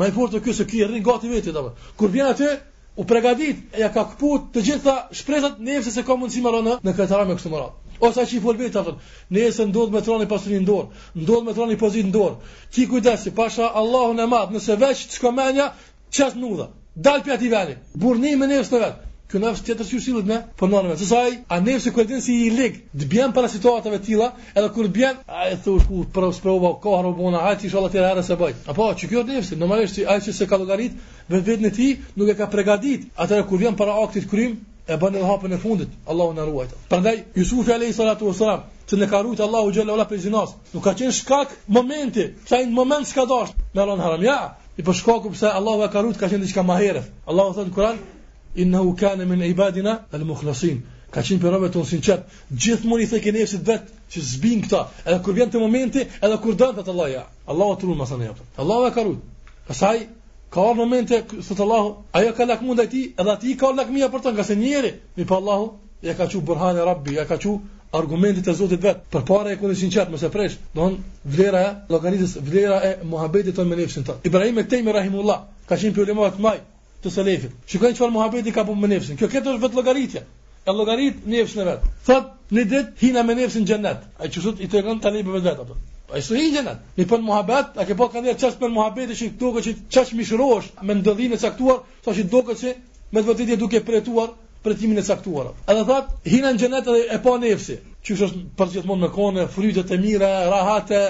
Më 0.00 0.08
i 0.10 0.14
fortë 0.18 0.40
kjo 0.44 0.54
se 0.58 0.66
ky 0.72 0.84
rrin 0.86 1.02
gati 1.08 1.30
vetë 1.32 1.54
apo. 1.62 1.72
Kur 2.02 2.12
vjen 2.14 2.28
atë, 2.32 2.50
u 2.94 3.06
pregadit, 3.10 3.64
ja 3.80 3.88
ka 3.94 4.04
kaput 4.12 4.46
të 4.54 4.62
gjitha 4.68 4.94
shpresat 5.22 5.58
nëse 5.66 5.90
se 5.94 6.04
ka 6.06 6.14
mundësi 6.20 6.44
marrë 6.46 6.62
në 6.68 6.76
në 6.86 6.94
këtë 7.00 7.18
ramë 7.22 7.36
kështu 7.40 7.50
më 7.56 7.62
radh. 7.64 7.76
Ose 8.08 8.22
ai 8.22 8.28
që 8.32 8.40
fol 8.46 8.58
vetë 8.62 8.80
atë, 8.82 8.94
nëse 9.36 9.66
ndodh 9.72 9.90
me 9.94 10.02
troni 10.06 10.28
pasuri 10.32 10.62
në 10.62 10.66
dorë, 10.70 11.04
ndodh 11.24 11.46
me 11.48 11.56
troni 11.58 11.80
pozit 11.82 12.06
në 12.10 12.14
dorë. 12.14 12.54
Ti 12.74 12.86
kujdes, 12.92 13.26
pasha 13.40 13.72
Allahun 13.82 14.22
e 14.22 14.28
madh, 14.34 14.54
nëse 14.56 14.78
veç 14.84 15.06
çka 15.16 15.34
mënia, 15.40 15.72
çast 16.18 16.38
nuda. 16.42 16.70
Dal 17.08 17.26
pjatë 17.26 17.46
i 17.46 17.52
veni, 17.56 17.78
burni 18.04 18.36
me 18.40 18.46
njështë 18.54 18.76
të 18.78 18.84
vetë, 18.86 19.09
ky 19.30 19.38
nafs 19.38 19.62
tjetër 19.62 19.86
si 19.86 19.96
usillet 20.00 20.26
me 20.26 20.38
po 20.58 20.66
nëna 20.66 20.94
me 20.94 21.26
a 21.54 21.58
nëse 21.62 21.80
si 21.84 21.90
kujtën 21.94 22.20
si 22.24 22.32
i 22.46 22.50
lig 22.50 22.80
të 22.98 23.06
bjen 23.12 23.30
para 23.34 23.46
situatave 23.52 23.98
të 23.98 24.04
tilla 24.08 24.30
edhe 24.58 24.68
kur 24.74 24.88
të 24.88 24.92
bjen 24.96 25.16
a 25.30 25.46
e 25.52 25.56
thosh 25.64 25.86
ku 25.88 26.02
për 26.14 26.26
sprova 26.34 26.72
kohë 26.82 27.12
apo 27.12 27.28
ona 27.30 27.44
ha 27.44 27.52
ti 27.54 27.70
shola 27.70 27.88
të 27.92 28.00
rara 28.02 28.22
se 28.26 28.34
bëj 28.40 28.52
apo 28.72 28.88
çu 28.98 29.08
ky 29.12 29.22
nafs 29.24 29.52
normalisht 29.54 29.94
si 29.94 30.02
ai 30.06 30.18
që 30.24 30.32
se 30.34 30.46
ka 30.50 30.58
llogarit 30.58 30.92
vetë 31.30 31.46
vetën 31.48 31.68
e 31.70 31.70
tij 31.70 31.92
nuk 32.18 32.28
e 32.28 32.34
ka 32.40 32.46
pregadit. 32.50 33.06
atë 33.16 33.46
kur 33.48 33.58
vjen 33.62 33.76
para 33.78 33.94
aktit 34.04 34.26
krym 34.30 34.58
e 34.90 34.94
bën 34.98 35.14
edhe 35.14 35.26
hapën 35.30 35.54
e 35.54 35.58
fundit 35.62 35.88
Allahu 36.10 36.32
na 36.34 36.44
ruajt 36.44 36.70
prandaj 36.90 37.16
yusuf 37.38 37.68
alayhi 37.70 37.94
salatu 37.94 38.26
wasalam 38.26 38.66
që 38.90 38.94
në 38.98 39.06
ka 39.10 39.22
rujtë 39.22 39.42
Allahu 39.46 39.70
Gjellë 39.72 39.92
Ola 39.94 40.04
për 40.10 40.18
zinas, 40.18 40.50
nuk 40.74 40.82
ka 40.82 40.92
qenë 40.98 41.14
shkak 41.14 41.52
momenti, 41.70 42.24
përsa 42.42 42.58
i 42.64 42.66
në 42.66 42.74
moment 42.74 43.06
shka 43.06 43.22
dashtë, 43.30 43.62
në 43.74 43.80
alonë 43.84 44.02
haram, 44.02 44.22
ja, 44.26 44.38
i 44.76 44.82
për 44.82 44.94
shkaku 44.98 45.30
përsa 45.30 45.52
Allahu 45.54 45.84
e 45.86 45.92
ka 45.92 46.02
rujtë, 46.02 46.18
ka 46.18 46.26
qenë 46.28 46.42
diçka 46.42 46.62
më 46.66 46.74
herë. 46.82 47.02
Allahu 47.30 47.52
thënë 47.54 47.74
kuran, 47.76 47.96
innehu 48.54 48.94
kana 48.96 49.24
min 49.24 49.42
ibadina 49.42 49.98
al 50.12 50.24
mukhlasin 50.24 50.82
ka 51.10 51.22
qenë 51.26 51.40
për 51.42 51.52
robët 51.54 51.74
tonë 51.74 51.86
sinqert 51.86 52.38
gjithmonë 52.64 53.02
i 53.04 53.08
thë 53.10 53.18
ke 53.22 53.32
nefsit 53.34 53.66
vet 53.68 53.88
që 54.14 54.22
zbin 54.30 54.60
këta 54.64 54.82
edhe 55.06 55.18
kur 55.24 55.34
vjen 55.34 55.50
te 55.50 55.58
momenti 55.58 56.04
edhe 56.20 56.36
kur 56.42 56.54
dën 56.54 56.76
vet 56.76 56.88
Allah 56.88 57.10
ja 57.10 57.22
po. 57.22 57.52
Allahu 57.52 57.76
tru 57.80 57.94
më 57.98 58.06
thanë 58.10 58.28
jaftë 58.30 58.62
Allah 58.64 58.94
ka 58.94 59.04
rujt 59.06 59.20
pastaj 59.68 59.96
ka 60.50 60.60
ardhur 60.60 60.84
momenti 60.84 61.20
thot 61.48 61.60
Allahu 61.60 61.94
ajo 62.12 62.32
ka 62.36 62.44
lakmë 62.52 62.74
ndaj 62.74 62.88
ti 62.90 63.02
edhe 63.18 63.36
ti 63.40 63.56
ka 63.60 63.72
lakmia 63.74 64.08
për 64.08 64.20
të 64.24 64.34
nga 64.34 64.44
se 64.46 64.56
njëri 64.62 64.92
mi 65.16 65.24
pa 65.26 65.34
Allahu 65.42 65.70
ja 66.02 66.14
ka 66.14 66.26
qenë 66.26 66.44
burhan 66.46 66.76
e 66.78 66.84
rabbi 66.90 67.14
ja 67.18 67.24
ka 67.26 67.36
qenë 67.42 67.58
argumentit 67.98 68.46
e 68.48 68.52
Zotit 68.54 68.80
vet 68.82 69.02
për 69.12 69.24
para 69.26 69.50
e 69.52 69.58
kundë 69.58 69.78
sinqert 69.82 70.10
mos 70.10 70.22
e 70.22 70.28
presh 70.30 70.58
don 70.74 70.98
vlera 71.24 71.60
e 71.62 71.70
llogaritës 71.92 72.38
vlera 72.40 72.82
e 72.86 72.92
muhabetit 73.04 73.56
tonë 73.58 73.68
me 73.68 73.76
nefsin 73.82 74.04
Ibrahim 74.24 74.58
e 74.58 74.64
Tejmi 74.68 74.92
rahimullah 74.92 75.40
ka 75.68 75.74
qenë 75.76 75.94
për 75.94 76.02
ulemat 76.06 76.38
më 76.38 76.54
të 77.04 77.10
selefit. 77.12 77.52
Shikojnë 77.70 77.96
çfarë 77.96 78.12
muhabeti 78.14 78.52
ka 78.52 78.64
punë 78.68 78.80
me 78.84 78.88
nefsin. 78.92 79.16
Kjo 79.18 79.28
këtë 79.32 79.54
është 79.54 79.62
vetë 79.62 79.78
llogaritja. 79.80 80.22
E 80.68 80.74
llogarit 80.76 81.22
nefsin 81.32 81.62
e 81.62 81.66
vet. 81.70 81.86
Thot, 82.06 82.34
në 82.52 82.64
ditë 82.72 83.00
hina 83.06 83.22
me 83.24 83.36
nefsin 83.38 83.64
xhennet. 83.68 84.02
Ai 84.20 84.28
çusut 84.32 84.60
i 84.60 84.68
tregon 84.68 85.00
tani 85.00 85.22
për 85.24 85.38
vetë 85.38 85.54
ato. 85.54 85.78
Ai 86.12 86.20
s'u 86.24 86.34
hinë 86.36 86.52
xhenet. 86.58 86.82
Mi 86.98 87.06
pun 87.08 87.24
muhabet, 87.24 87.78
a 87.80 87.84
ke 87.88 87.96
po 87.96 88.10
kanë 88.12 88.28
dhënë 88.28 88.40
çast 88.42 88.60
për 88.60 88.72
muhabetin 88.76 89.16
që 89.16 89.30
këtu 89.32 89.52
që 89.68 89.74
çast 89.94 90.14
mishrohesh 90.18 90.70
me 90.82 90.94
ndodhinë 91.00 91.38
e 91.38 91.40
caktuar, 91.40 91.80
thashë 92.04 92.26
duket 92.32 92.58
se 92.60 92.76
me 93.12 93.22
vërtetë 93.26 93.56
duke 93.62 93.80
pretuar 93.84 94.34
për 94.64 94.76
timin 94.76 94.98
e 95.00 95.04
caktuar. 95.06 95.54
Edhe 95.72 95.86
thot, 95.88 96.12
hina 96.28 96.52
në 96.52 96.58
xhenet 96.62 96.88
edhe 96.88 97.06
e 97.08 97.18
pa 97.24 97.36
nefsi. 97.40 97.78
Që 98.04 98.16
është 98.18 98.44
përgjithmonë 98.60 99.02
me 99.06 99.10
kone, 99.14 99.46
frytet 99.54 99.90
e 99.96 100.00
mira, 100.02 100.30
rahate, 100.52 101.00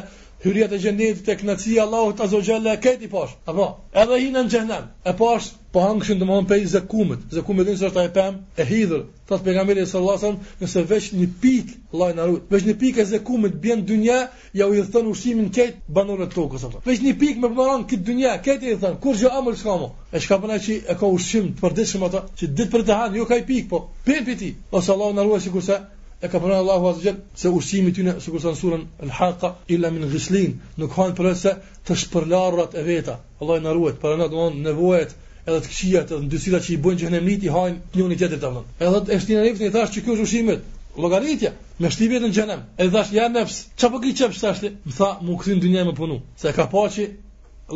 hyrjet 0.44 0.72
e 0.76 0.78
xhenetit, 0.78 1.24
tek 1.26 1.42
nacia 1.46 1.86
Allahu 1.88 2.12
ta 2.18 2.28
zogjalla 2.30 2.76
këti 2.82 3.10
pash, 3.10 3.34
Apo, 3.46 3.66
edhe 3.94 4.18
hina 4.22 4.42
në 4.46 4.50
xhenem. 4.50 4.88
E 5.06 5.12
pa 5.18 5.30
po 5.72 5.80
hangëshin 5.84 6.18
të 6.18 6.26
mëllon 6.26 6.46
pej 6.50 6.64
zekumet, 6.72 7.26
zekumet 7.34 7.66
dhe 7.68 7.74
nësë 7.76 7.86
është 7.88 8.00
a 8.00 8.04
e 8.08 8.10
pem, 8.14 8.38
e 8.58 8.64
hidhër, 8.66 9.02
të 9.28 9.36
të 9.38 9.44
pegamiri 9.48 9.82
e 9.84 9.86
sallasën, 9.90 10.38
nëse 10.62 10.80
veç 10.90 11.04
një 11.18 11.26
pik, 11.44 11.68
laj 12.00 12.08
në 12.16 12.24
rrujt, 12.26 12.48
veç 12.50 12.66
një 12.70 12.74
pik 12.80 12.98
e 12.98 13.04
zekumet 13.12 13.54
bjen 13.62 13.84
dënja, 13.90 14.16
ja 14.58 14.66
u 14.66 14.74
i 14.74 14.80
dhëthën 14.80 15.10
ushimin 15.12 15.52
ketë 15.54 15.94
banore 16.00 16.26
të 16.26 16.38
tokës, 16.40 16.64
ato. 16.66 16.82
veç 16.88 17.04
një 17.04 17.12
pik 17.22 17.38
me 17.44 17.52
përmaran 17.52 17.86
këtë 17.86 18.06
dënja, 18.08 18.34
ketë 18.48 18.66
i 18.66 18.74
dhëthën, 18.74 18.98
kur 19.04 19.16
gjë 19.22 19.32
amër 19.42 19.60
shka 19.62 19.76
mo, 19.84 19.92
e 20.10 20.24
shka 20.26 20.40
përna 20.42 20.58
që 20.66 20.80
e 20.90 20.94
ka 21.02 21.12
ushim 21.18 21.48
të 21.54 21.66
përdeshëm 21.68 22.08
ata, 22.08 22.24
që 22.38 22.50
ditë 22.56 22.72
për 22.74 22.86
të 22.90 22.98
hanë, 23.04 23.18
jo 23.22 23.30
ka 23.30 23.38
i 23.38 23.46
pik, 23.52 23.70
po, 23.70 23.82
pen 24.08 24.26
piti, 24.26 24.50
ose 24.74 24.98
laj 24.98 25.12
në 25.20 25.28
rrujt, 25.30 25.72
e 26.20 26.28
ka 26.28 26.36
përmaran 26.36 26.58
Allahu 26.66 26.90
Azhjel, 26.96 27.22
se 27.34 27.48
ushimi 27.48 27.94
tyne, 27.96 28.18
si 28.20 28.28
kurse 28.34 28.50
në 28.52 28.58
surën, 28.64 28.82
haqa, 29.22 29.54
illa 29.72 29.88
min 29.94 30.02
ghislin, 30.12 30.58
nuk 30.82 30.98
hanë 30.98 31.14
përrejt 31.16 31.64
të 31.86 31.96
shpërlarrat 32.02 32.74
e 32.76 32.82
veta, 32.84 33.14
Allah 33.40 33.62
i 33.62 33.64
në 33.64 33.72
rrujt, 33.76 34.00
përrejt, 34.02 34.36
nevojt, 34.66 35.14
edhe 35.50 35.66
të 35.66 35.70
këqijat 35.72 36.10
edhe 36.14 36.24
ndysyta 36.26 36.58
që 36.64 36.72
i 36.74 36.80
bojnë 36.84 37.00
që 37.00 37.06
hënëmni 37.08 37.36
i 37.46 37.50
hajnë 37.54 37.78
të 37.94 38.00
njën 38.00 38.12
i 38.14 38.18
tjetër 38.22 38.40
të 38.42 38.50
mëndë. 38.54 38.72
Edhe 38.86 39.00
të 39.06 39.14
eshtin 39.16 39.38
e 39.38 39.44
rifën 39.46 39.68
i 39.68 39.72
thash 39.76 39.92
që 39.94 40.02
kjo 40.04 40.12
është 40.16 40.26
ushimet, 40.26 40.66
logaritja, 41.04 41.52
me 41.82 41.90
shtibjet 41.94 42.24
në 42.26 42.30
gjenem, 42.36 42.62
edhe 42.84 42.92
thash 42.96 43.12
ja 43.16 43.26
nefës, 43.36 43.56
që 43.80 43.90
po 43.94 44.00
ki 44.04 44.12
qepës 44.20 44.42
të 44.42 44.50
ashtë, 44.52 44.72
më 44.86 44.96
tha 44.98 45.08
mu 45.26 45.36
këtën 45.40 45.62
dë 45.64 45.72
një 45.74 45.84
me 45.88 45.94
punu, 46.00 46.18
se 46.42 46.52
ka 46.58 46.66
po 46.74 46.84
që 46.96 47.06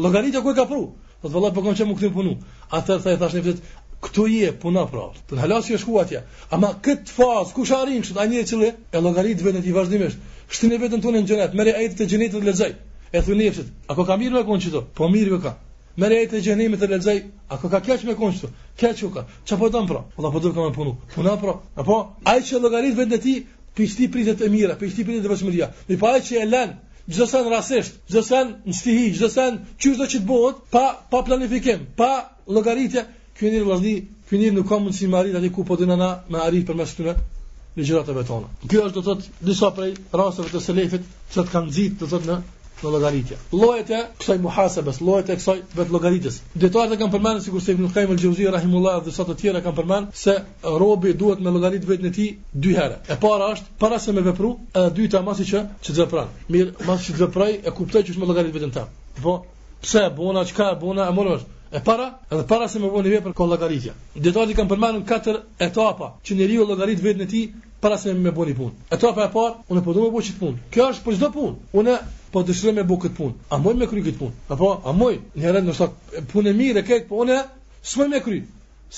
logaritja 0.07 0.45
ku 0.45 0.53
e 0.55 0.59
ka 0.59 0.69
pru, 0.71 0.83
dhe 0.95 1.31
po 1.31 1.31
pra, 1.31 1.31
të 1.31 1.35
vëllaj 1.35 1.55
po 1.55 1.65
kom 1.67 1.79
që 1.79 1.89
mu 1.89 1.99
këtën 1.99 2.15
punu, 2.19 2.35
atër 2.79 3.05
thaj 3.07 3.15
e 3.19 3.23
thash 3.25 3.39
nefës, 3.41 3.65
Kto 4.05 4.27
je 4.29 4.51
puna 4.61 4.83
prart. 4.91 5.17
Të 5.31 5.39
halasi 5.41 5.79
shku 5.81 5.95
atje, 6.03 6.19
Amba 6.53 6.75
kët 6.85 7.09
faz 7.19 7.55
kush 7.57 7.71
arrin 7.73 8.03
kështu 8.05 8.19
a 8.21 8.27
një 8.29 8.43
çelë 8.51 8.69
e 8.93 9.01
llogarit 9.01 9.41
vetë 9.47 9.63
ti 9.65 9.73
vazhdimisht. 9.73 10.19
Shtin 10.53 10.75
e 10.77 10.81
vetën 10.83 11.01
tonë 11.01 11.23
në 11.23 11.29
xhenet. 11.31 11.55
Merë 11.57 11.73
ajit 11.79 11.95
të 12.01 12.07
xhenetit 12.11 12.37
të 12.37 12.45
lezej. 12.51 12.75
E 13.17 13.23
thunë 13.25 13.41
nefsit. 13.47 13.71
A 13.89 13.97
ka 13.97 14.17
mirë 14.21 14.35
me 14.37 14.43
kon 14.45 14.61
çito? 14.61 14.83
Po 14.95 15.09
mirë 15.09 15.41
ka. 15.45 15.55
Me 15.97 16.09
rejtë 16.11 16.39
e 16.41 16.43
gjenimit 16.43 16.81
e 16.83 16.87
lezej, 16.91 17.19
a 17.49 17.57
ka 17.61 17.69
ka 17.71 17.79
keq 17.87 18.03
me 18.09 18.15
konqëtu, 18.19 18.49
keq 18.83 19.03
u 19.07 19.11
ka, 19.15 19.23
që 19.47 19.59
po 19.61 19.67
dëmë 19.71 19.91
pra, 19.91 20.01
o 20.19 20.23
da 20.25 20.31
po, 20.31 20.33
po 20.37 20.41
dëmë 20.43 20.55
ka 20.57 20.63
me 20.65 20.73
punu, 20.75 20.95
puna 21.15 21.35
pra, 21.39 21.53
a 21.79 21.85
po, 21.87 21.99
a 22.27 22.33
i 22.35 22.41
që 22.49 22.59
logaritë 22.65 22.99
vëndë 22.99 23.19
e 23.19 23.23
ti, 23.23 23.35
për 23.79 23.85
i 23.85 23.87
shti 23.93 24.09
e 24.33 24.49
mira, 24.55 24.75
për 24.81 24.89
i 24.89 24.91
shti 24.91 25.03
e 25.07 25.21
vëshmëria, 25.33 25.69
mi 25.93 25.99
pa 26.03 26.15
a 26.15 26.17
i 26.19 26.25
që 26.31 26.41
e 26.43 26.47
len, 26.51 26.73
gjithë 27.07 27.29
sen 27.33 27.47
rasisht, 27.53 28.01
gjithë 28.11 28.25
sen 28.29 28.51
në 28.67 28.75
stihi, 28.81 29.05
gjithë 29.15 29.29
sen 29.37 29.61
qështë 29.85 30.09
që 30.15 30.19
të 30.25 30.29
bëhet, 30.33 30.61
pa, 30.75 30.85
pa 31.13 31.23
planifikim, 31.31 31.87
pa 32.01 32.11
logaritë, 32.59 33.07
kjo 33.39 33.55
njërë 33.55 33.71
lëzni, 33.71 33.95
kjo 34.29 34.43
njërë 34.43 34.59
nuk 34.59 34.69
kam 34.73 34.83
mundë 34.89 34.99
si 34.99 35.07
marit, 35.15 35.39
ati 35.39 35.53
ku 35.55 35.63
po 35.69 35.79
dhe 35.79 35.87
nëna 35.93 36.11
me 36.27 36.43
arit 36.43 36.67
për 36.67 36.75
mes 36.83 36.97
të 36.99 37.11
nëtë, 37.13 37.29
Në 37.75 37.83
gjërat 37.89 38.11
e 38.13 38.23
Kjo 38.71 38.83
është, 38.87 39.03
do 39.03 39.03
të 39.19 39.47
disa 39.49 39.69
prej 39.75 39.95
rastëve 40.15 40.51
të 40.53 40.61
selefit 40.63 41.03
që 41.35 41.43
të 41.45 41.51
kanë 41.57 41.71
zitë, 41.75 41.97
do 41.99 42.07
të 42.13 42.19
të 42.23 42.29
në 42.31 42.37
në 42.85 42.93
llogaritje. 42.93 43.37
Llojet 43.53 43.91
e 43.91 44.01
kësaj 44.21 44.39
muhasabes, 44.43 44.99
llojet 45.03 45.31
e 45.35 45.39
kësaj 45.41 45.57
vetë 45.77 45.95
llogaritjes. 45.95 46.39
Detyrat 46.55 46.93
e 46.93 46.99
kanë 47.01 47.13
përmendur 47.15 47.43
sikur 47.45 47.63
se 47.63 47.73
Ibn 47.73 47.89
Qayyim 47.95 48.13
al-Jauziyyi 48.15 48.53
rahimullahu 48.55 49.05
dhe 49.07 49.15
sot 49.17 49.31
të 49.33 49.37
tjera 49.41 49.63
kanë 49.65 49.77
përmendur 49.81 50.19
se 50.25 50.37
robi 50.81 51.13
duhet 51.15 51.41
me 51.41 51.53
llogarit 51.55 51.87
vetën 51.89 52.09
e 52.11 52.13
tij 52.17 52.29
dy 52.53 52.75
herë. 52.77 52.99
E 53.09 53.17
para 53.21 53.51
është 53.57 53.75
para 53.81 53.99
se 53.99 54.13
me 54.13 54.23
vepru, 54.27 54.53
e 54.75 54.87
dyta 54.97 55.23
më 55.25 55.35
siç 55.41 55.53
që 55.85 55.93
të 55.95 55.99
vepron. 56.05 56.29
Mirë, 56.53 56.73
më 56.87 56.97
siç 57.05 57.15
të 57.17 57.23
veproj 57.27 57.53
e 57.55 57.71
kuptoj 57.75 58.03
që 58.07 58.11
është 58.15 58.23
me 58.23 58.29
llogarit 58.31 58.55
vetën 58.57 58.71
e 58.71 58.75
tij. 58.77 58.89
Po, 59.23 59.35
pse 59.83 60.01
e 60.09 60.17
bona 60.17 60.45
çka 60.45 60.67
e 60.75 60.81
bona 60.81 61.09
e 61.11 61.15
morrë? 61.17 61.39
E 61.75 61.81
para, 61.85 62.07
edhe 62.31 62.45
para 62.47 62.69
se 62.71 62.79
me 62.79 62.87
bëni 62.89 63.11
vepër 63.17 63.33
ka 63.35 63.43
llogaritje. 63.51 63.93
Detyrat 64.15 64.51
kanë 64.57 64.71
përmendur 64.75 65.03
katër 65.09 65.41
etapa 65.59 66.15
që 66.25 66.33
njeriu 66.41 66.69
llogarit 66.69 67.01
vetën 67.03 67.25
e 67.25 67.31
tij 67.31 67.45
para 67.81 67.97
se 67.99 68.13
me 68.15 68.31
bëni 68.31 68.55
punë. 68.59 68.79
Etapa 68.95 69.25
e 69.27 69.33
parë, 69.35 69.57
unë 69.71 69.83
po 69.85 69.91
do 69.97 70.05
të 70.07 70.13
bëj 70.15 70.23
çit 70.29 70.39
punë. 70.41 70.59
Kjo 70.73 70.87
është 70.93 71.03
për 71.07 71.13
çdo 71.19 71.29
punë. 71.35 71.57
Unë 71.81 71.95
po 72.35 72.43
dëshiroj 72.43 72.75
me 72.75 72.83
bu 72.89 72.97
këtë 73.05 73.15
punë. 73.19 73.37
A 73.55 73.59
moj 73.63 73.75
me 73.79 73.87
kry 73.91 74.01
këtë 74.03 74.19
punë? 74.19 74.35
Apo, 74.57 74.71
a 74.83 74.93
moj? 74.99 75.13
Një 75.39 75.45
herë 75.47 75.61
ndoshta 75.69 75.87
punë 76.33 76.55
mirë 76.59 76.83
e 76.91 76.97
po 77.11 77.21
unë 77.23 77.37
s'moj 77.87 78.09
me 78.11 78.21
kry. 78.25 78.41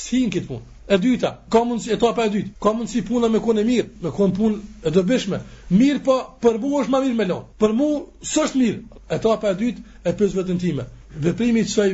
Si 0.04 0.22
në 0.24 0.30
këtë 0.36 0.48
punë? 0.48 0.74
E 0.88 0.96
dyta, 1.02 1.32
ka 1.52 1.60
mundësi 1.68 1.92
etapa 1.98 2.24
e 2.24 2.32
dytë. 2.36 2.54
Ka 2.62 2.72
mundsi 2.78 3.02
puna 3.04 3.28
me 3.28 3.40
kon 3.44 3.60
mirë, 3.66 3.86
me 4.06 4.12
kon 4.18 4.32
punë 4.38 4.86
e 4.86 4.94
dobishme. 4.96 5.42
Mirë 5.74 6.00
po 6.08 6.16
për 6.44 6.58
mua 6.64 6.82
është 6.86 6.94
më 6.94 7.02
mirë 7.08 7.18
me 7.20 7.28
lot. 7.32 7.50
Për 7.60 7.76
mua 7.80 8.00
s'është 8.32 8.60
mirë. 8.62 8.80
Etapa 9.18 9.52
e 9.52 9.58
dytë 9.62 10.00
e 10.08 10.16
pyes 10.16 10.36
veten 10.38 10.60
time. 10.62 10.88
Veprimi 11.26 11.66
i 11.66 11.72
çoj 11.74 11.90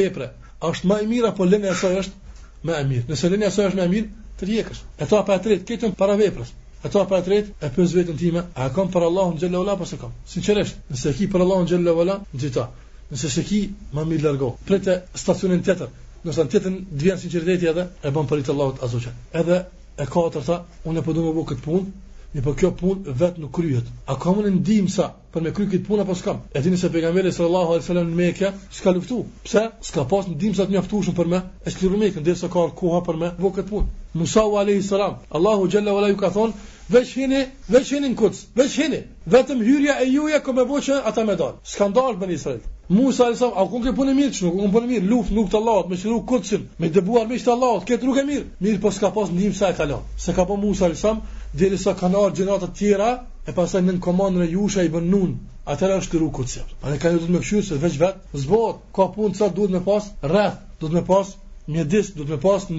vepre, 0.00 0.28
a 0.60 0.74
është 0.74 0.90
më 0.90 1.00
e 1.06 1.12
mirë 1.14 1.32
apo 1.32 1.48
lënia 1.48 1.72
e 1.72 1.78
saj 1.80 2.02
është 2.02 2.66
më 2.68 2.80
e 2.82 2.88
mirë? 2.92 3.08
Nëse 3.12 3.32
lënia 3.32 3.48
e 3.48 3.56
saj 3.56 3.70
është 3.70 3.80
më 3.80 3.88
e 3.88 3.92
mirë, 3.94 4.10
të 4.40 4.50
rjekësh. 4.50 4.82
Etapa 5.06 5.38
e 5.38 5.42
tretë, 5.44 5.70
këtu 5.70 5.94
para 5.96 6.18
veprës 6.20 6.52
e 6.84 6.90
toa 6.92 7.04
për 7.10 7.20
tret 7.26 7.50
e 7.62 7.68
pyet 7.76 7.92
vetën 7.96 8.16
time 8.20 8.40
a 8.54 8.64
kam 8.76 8.88
për 8.94 9.04
Allahun 9.08 9.36
xhella 9.42 9.58
wala 9.62 9.74
apo 9.78 9.86
s'kam 9.90 10.14
sinqerisht 10.32 10.78
nëse 10.94 11.10
e 11.10 11.14
ki 11.18 11.28
për 11.34 11.44
Allahun 11.44 11.68
xhella 11.72 11.94
wala 11.98 12.16
gjithta 12.44 12.64
nëse 13.12 13.30
s'e 13.34 13.44
ki 13.50 13.60
më 13.98 14.06
mirë 14.12 14.24
largo 14.26 14.48
pritë 14.70 14.96
stacionin 15.24 15.62
tjetër 15.68 15.92
nëse 16.26 16.38
të 16.38 16.48
thënë 16.48 16.54
tjetër 16.54 16.78
dvien 17.04 17.22
sinqeriteti 17.24 17.70
edhe 17.74 17.84
e 18.10 18.14
bën 18.18 18.30
për 18.32 18.42
Allahut 18.56 18.82
azhajan 18.88 19.20
edhe 19.42 19.58
e 20.04 20.06
katërta 20.16 20.56
unë 20.92 21.04
po 21.10 21.16
do 21.20 21.28
të 21.28 21.36
bëj 21.38 21.46
këtë 21.52 21.66
punë 21.66 21.86
Mi 22.34 22.40
po 22.40 22.54
kjo 22.56 22.68
punë 22.80 23.12
vetë 23.20 23.42
nuk 23.42 23.50
kryhet. 23.58 23.88
A 24.08 24.14
kam 24.16 24.38
unë 24.40 24.50
ndihmë 24.54 24.88
sa 24.92 25.10
për 25.32 25.42
me 25.46 25.50
kry 25.56 25.66
këtë 25.72 25.84
punë 25.84 26.04
apo 26.06 26.14
s'kam? 26.16 26.38
E 26.56 26.62
dini 26.64 26.78
se 26.80 26.88
pejgamberi 26.94 27.32
sallallahu 27.32 27.74
alajhi 27.74 27.82
wasallam 27.84 28.08
në 28.12 28.16
Mekë 28.20 28.50
s'ka 28.76 28.94
luftu. 28.96 29.18
Pse? 29.44 29.64
S'ka 29.88 30.06
pas 30.08 30.24
ndihmë 30.30 30.56
sa 30.56 30.64
të 30.64 30.72
mjaftuoshun 30.72 31.16
për 31.18 31.28
me. 31.32 31.42
E 31.68 31.74
shlirë 31.76 32.00
me 32.00 32.08
këndër 32.16 32.40
ka 32.54 32.66
koha 32.80 33.02
për 33.08 33.20
me 33.24 33.30
vë 33.36 33.50
këtë 33.58 33.68
punë. 33.68 33.98
Musa 34.22 34.42
alayhi 34.62 34.82
salam, 34.86 35.14
Allahu 35.38 35.68
jalla 35.74 35.92
wala 35.96 36.08
yukathon, 36.12 36.52
veç 36.92 37.12
hine, 37.20 37.42
veç 37.68 37.92
hine 37.96 38.10
në 38.12 38.16
kuc, 38.20 38.36
veç 38.60 38.74
hine. 38.80 39.02
Vetëm 39.36 39.62
hyrja 39.64 39.94
e 40.04 40.08
juja 40.12 40.40
që 40.46 40.52
me 40.56 40.66
voçë 40.72 41.00
ata 41.12 41.24
më 41.28 41.36
dal. 41.40 41.52
skandal 41.74 42.08
dalë 42.12 42.20
bën 42.24 42.32
Israel. 42.38 42.60
Musa 42.88 43.22
alayhi 43.26 43.38
salam, 43.40 43.56
a 43.56 43.64
ku 43.70 43.80
ke 43.80 43.92
punë 43.96 44.12
mirë 44.16 44.32
çu? 44.38 44.50
Ku 44.52 44.58
ke 44.64 44.68
punë 44.72 44.86
mirë? 44.92 45.08
Luft 45.12 45.30
nuk 45.36 45.48
të 45.52 45.56
Allahut, 45.60 45.88
me 45.92 45.96
shiru 45.96 46.20
kucin, 46.28 46.64
me 46.80 46.88
dëbuar 46.88 47.26
me 47.28 47.36
të 47.36 47.52
Allahut, 47.54 47.84
këtë 47.88 48.20
e 48.20 48.24
mirë. 48.32 48.44
Mirë 48.60 48.80
po 48.84 48.90
s'ka 48.90 49.12
pas 49.16 49.28
ndihmë 49.32 49.54
sa 49.60 49.70
e 49.70 49.74
kalon. 49.76 50.02
Se 50.16 50.32
ka 50.32 50.44
po 50.44 50.56
Musa 50.56 50.84
alayhi 50.84 51.00
salam, 51.00 51.20
dhe 51.52 51.76
sa 51.76 51.92
kanë 51.96 52.16
arë 52.18 52.58
të 52.60 52.68
tjera, 52.78 53.08
e 53.46 53.52
pasaj 53.52 53.80
në 53.82 53.92
në 53.96 54.00
komandë 54.00 54.40
në 54.40 54.46
jusha 54.52 54.82
i 54.84 54.88
bën 54.88 55.08
nun, 55.10 55.32
atëra 55.68 55.98
është 56.00 56.12
të 56.14 56.20
ru 56.22 56.30
kucept. 56.32 56.72
A 56.82 56.90
dhe 56.90 56.98
ka 56.98 57.10
një 57.10 57.18
du 57.20 57.26
të 57.26 57.32
me 57.34 57.40
këshurë 57.42 57.64
se 57.66 57.78
veç 57.82 57.96
vetë, 58.00 58.40
zbot, 58.44 58.78
ka 58.94 59.06
punë 59.14 59.36
sa 59.38 59.48
duhet 59.54 59.70
me 59.72 59.80
pas 59.84 60.06
rreth, 60.22 60.60
duhet 60.80 60.94
me 60.96 61.02
pas 61.04 61.34
mjedis, 61.68 61.90
dis, 62.08 62.12
duhet 62.16 62.30
me 62.30 62.38
pas 62.40 62.64
në 62.70 62.78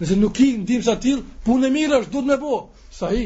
nëse 0.00 0.16
nuk 0.18 0.40
i 0.40 0.50
në 0.56 0.66
dimsa 0.72 0.96
punë 1.46 1.66
e 1.66 1.70
mirë 1.76 1.98
është 2.02 2.12
duhet 2.16 2.26
me 2.32 2.36
bo, 2.42 2.58
sa 2.90 3.10
hi. 3.14 3.24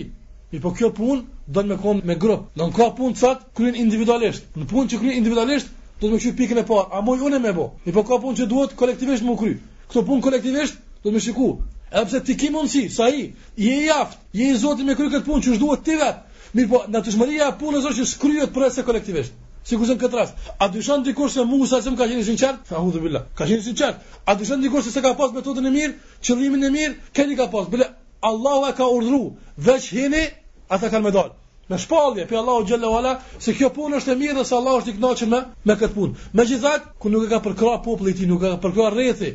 I 0.55 0.61
po 0.63 0.71
kjo 0.71 0.91
punë, 0.95 1.23
do 1.49 1.63
me 1.67 1.77
kom 1.83 1.99
me 2.07 2.15
grup. 2.15 2.41
Në 2.57 2.69
ka 2.77 2.91
punë 2.95 3.19
cat, 3.21 3.39
kryen 3.57 3.75
individualisht. 3.75 4.45
Në 4.57 4.67
punë 4.71 4.91
që 4.93 4.99
kryen 5.01 5.17
individualisht, 5.19 5.69
do 6.01 6.07
të 6.09 6.13
më 6.13 6.21
shqyë 6.23 6.37
pikën 6.39 6.61
e 6.63 6.67
parë. 6.69 6.87
A 6.95 7.01
moj 7.03 7.19
une 7.27 7.39
me 7.43 7.51
bo. 7.57 7.73
I 7.89 7.93
po 7.93 8.05
ka 8.07 8.19
punë 8.23 8.37
që 8.39 8.47
duhet 8.53 8.77
kolektivisht 8.79 9.27
më 9.27 9.35
kry. 9.41 9.57
Këto 9.91 10.05
punë 10.07 10.23
kolektivisht, 10.23 10.79
do 11.03 11.11
të 11.11 11.17
më 11.17 11.25
shiku. 11.27 11.49
Edhe 11.95 12.21
ti 12.27 12.35
ke 12.37 12.51
mundsi, 12.51 12.89
sa 12.91 13.09
i, 13.09 13.31
i 13.57 13.67
je 13.67 13.81
je 14.39 14.47
i 14.51 14.57
zoti 14.63 14.85
me 14.87 14.95
kry 14.99 15.07
këtë 15.13 15.27
punë 15.29 15.45
që 15.47 15.59
duhet 15.63 15.85
ti 15.89 15.97
vet. 16.01 16.25
Mirë 16.59 16.69
po, 16.73 16.81
natyrshmëria 16.95 17.51
e 17.53 17.59
punës 17.61 17.87
është 17.91 17.99
që 18.01 18.07
shkryhet 18.13 18.53
për 18.57 18.65
asë 18.69 18.85
kolektivisht. 18.89 19.37
Sigur 19.69 19.89
zon 19.89 20.01
katras. 20.01 20.33
A 20.61 20.67
dyshon 20.75 21.05
dikush 21.07 21.37
se 21.37 21.45
Musa 21.51 21.79
s'e 21.85 21.93
ka 22.01 22.09
qenë 22.11 22.25
i 22.25 22.37
Fa 22.41 22.57
Fahudhu 22.71 23.01
billah. 23.05 23.23
Ka 23.39 23.47
qenë 23.51 23.63
i 23.63 23.67
sinqert. 23.69 24.03
A 24.27 24.35
dyshon 24.41 24.61
dikush 24.65 24.85
se 24.85 24.91
s'e 24.97 25.03
ka 25.07 25.13
pas 25.21 25.31
metodën 25.39 25.67
e 25.71 25.73
mirë, 25.77 25.95
qëllimin 26.27 26.65
e 26.65 26.71
mirë? 26.77 26.95
Keni 27.17 27.37
ka 27.39 27.47
pas. 27.55 27.69
Bile 27.73 27.87
Allahu 28.31 28.69
e 28.69 28.75
ka 28.81 28.91
urdhëruar, 28.97 29.31
veç 29.69 29.89
hini 29.95 30.25
ata 30.77 30.91
kanë 30.93 31.07
më 31.09 31.15
dal. 31.17 31.33
Në 31.71 31.79
shpallje, 31.87 32.27
pe 32.29 32.39
Allahu 32.43 32.67
xhalla 32.69 32.91
wala, 32.97 33.15
se 33.47 33.55
kjo 33.57 33.71
punë 33.79 34.03
është 34.03 34.13
e 34.13 34.21
mirë 34.25 34.39
dhe 34.41 34.45
se 34.51 34.55
Allahu 34.59 34.83
është 34.83 34.91
i 34.91 34.97
kënaqur 35.01 35.33
me 35.33 35.43
me 35.71 35.79
këtë 35.85 35.95
punë. 35.97 36.29
Megjithatë, 36.43 36.93
ku 37.01 37.15
nuk 37.15 37.25
e 37.25 37.33
ka 37.33 37.41
përkrah 37.49 37.81
populli 37.89 38.17
i 38.23 38.29
nuk 38.35 38.45
e 38.45 38.51
ka 38.53 38.61
përkrah 38.69 38.93
rrethi, 38.99 39.31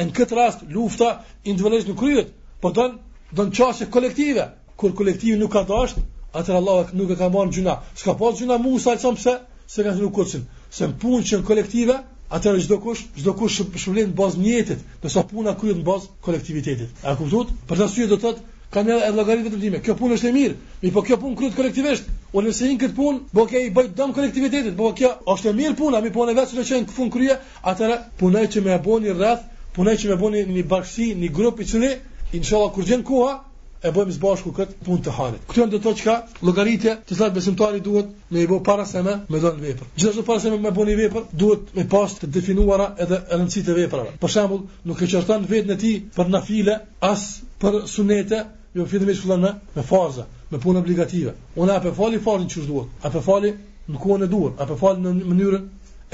në 0.00 0.12
këtë 0.16 0.36
rast 0.36 0.62
lufta 0.72 1.08
individualisht 1.44 1.88
nuk 1.90 1.98
kryet, 2.00 2.30
por 2.64 2.72
don 2.76 2.94
don 3.40 3.50
çështje 3.52 3.90
kolektive. 3.92 4.46
Kur 4.80 4.94
kolektivi 4.96 5.36
nuk 5.38 5.52
ka 5.52 5.62
dashur, 5.68 6.00
atëherë 6.32 6.56
Allah 6.60 6.92
nuk 6.96 7.12
e 7.12 7.16
ka 7.20 7.28
marrë 7.34 7.52
gjuna. 7.52 7.74
S'ka 8.00 8.14
pas 8.18 8.38
gjuna 8.40 8.56
Musa 8.58 8.88
alayhis 8.92 9.02
salam 9.02 9.18
pse? 9.20 9.34
Se 9.74 9.84
ka 9.84 9.92
thënë 9.92 10.08
kocën, 10.16 10.46
se 10.72 10.88
në 10.88 10.96
punë 11.02 11.20
që 11.28 11.42
kolektive, 11.48 11.98
atëherë 12.32 12.62
çdo 12.66 12.78
kush, 12.82 13.04
çdo 13.20 13.34
kush 13.36 13.60
shpëlen 13.60 14.08
në 14.12 14.16
bazë 14.18 14.40
mjetit, 14.40 14.80
sa 15.12 15.26
puna 15.28 15.52
kryet 15.60 15.78
në 15.82 15.86
bazë 15.90 16.08
kolektivitetit. 16.24 17.04
A 17.04 17.12
kuptuat? 17.20 17.52
Për 17.68 17.82
ta 17.84 17.88
syrë 17.92 18.10
do 18.14 18.20
thotë 18.24 18.48
kanë 18.72 18.96
edhe 18.96 19.12
llogaritë 19.18 19.52
të 19.52 19.60
ndihme. 19.60 19.82
Kjo 19.84 19.94
punë 20.00 20.16
është 20.16 20.28
e 20.28 20.34
mirë, 20.38 20.56
mi 20.82 20.92
po 20.96 21.04
kjo 21.04 21.20
punë 21.24 21.36
kryet 21.40 21.56
kolektivisht. 21.60 22.08
Unë 22.32 22.48
nëse 22.48 22.68
hin 22.70 22.78
kët 22.80 22.94
punë, 22.96 23.20
po 23.36 23.44
kjo 23.52 23.60
i 23.60 23.72
bëj 23.76 23.90
dëm 24.00 24.14
kolektivitetit, 24.16 24.76
po 24.78 24.92
kjo 24.96 25.12
është 25.34 25.52
e 25.52 25.56
mirë 25.60 25.76
puna, 25.82 26.00
mi 26.00 26.14
po 26.16 26.24
në 26.26 26.38
vetë 26.40 26.64
që 26.70 26.80
në 26.84 26.96
fund 26.96 27.12
krye, 27.12 27.36
atëra 27.62 27.98
punoj 28.22 28.46
që 28.56 28.64
më 28.66 28.72
e 28.72 28.80
bëni 28.88 29.12
rreth 29.20 29.44
punoj 29.76 29.94
që 30.00 30.08
me 30.12 30.16
bëni 30.20 30.40
një 30.56 30.62
bashkësi, 30.70 31.10
një 31.22 31.28
grup 31.36 31.60
i 31.60 31.66
cili 31.68 31.90
inshallah 32.38 32.72
kur 32.74 32.84
gjen 32.88 33.02
koha 33.08 33.34
e 33.82 33.90
bëjmë 33.90 34.12
së 34.14 34.20
bashku 34.22 34.52
këtë 34.54 34.84
punë 34.86 35.02
të 35.04 35.12
halit. 35.16 35.44
Këtu 35.50 35.60
janë 35.62 35.78
ato 35.78 35.92
çka 36.00 36.16
llogaritje, 36.46 36.92
të 37.08 37.16
cilat 37.16 37.32
besimtari 37.34 37.80
duhet 37.82 38.12
me 38.30 38.42
i 38.42 38.46
bë 38.46 38.60
para 38.68 38.84
se 38.86 39.02
më 39.02 39.14
me 39.32 39.40
dhënë 39.42 39.64
vepër. 39.64 39.88
Gjithashtu 39.98 40.24
para 40.28 40.40
se 40.44 40.52
më 40.54 40.60
me 40.66 40.72
bëni 40.76 40.94
vepër, 41.00 41.24
duhet 41.42 41.72
me 41.76 41.86
pas 41.94 42.14
të 42.20 42.28
definuara 42.36 42.86
edhe 43.04 43.18
rëndësitë 43.32 43.72
e 43.72 43.76
veprave. 43.80 44.14
Për 44.22 44.32
shembull, 44.36 44.62
nuk 44.86 45.02
e 45.02 45.10
qerton 45.14 45.48
vetën 45.50 45.74
e 45.74 45.78
ti 45.82 45.92
për 46.14 46.30
nafile 46.36 46.76
as 47.10 47.26
për 47.62 47.80
sunete, 47.96 48.44
jo 48.76 48.86
fillimisht 48.88 49.26
fillon 49.26 49.48
me 49.76 49.82
farza, 49.82 50.28
me 50.52 50.62
punë 50.62 50.82
obligative. 50.84 51.34
Unë 51.58 51.74
apo 51.80 51.94
fali 51.98 52.22
farzën 52.22 52.48
çu 52.54 52.62
duhet, 52.68 53.02
apo 53.10 53.20
fali 53.24 53.50
në 53.90 53.98
kohën 53.98 54.22
e 54.24 54.30
duhur, 54.30 54.54
apo 54.62 54.78
fali 54.78 55.02
në 55.02 55.16
mënyrën 55.32 55.66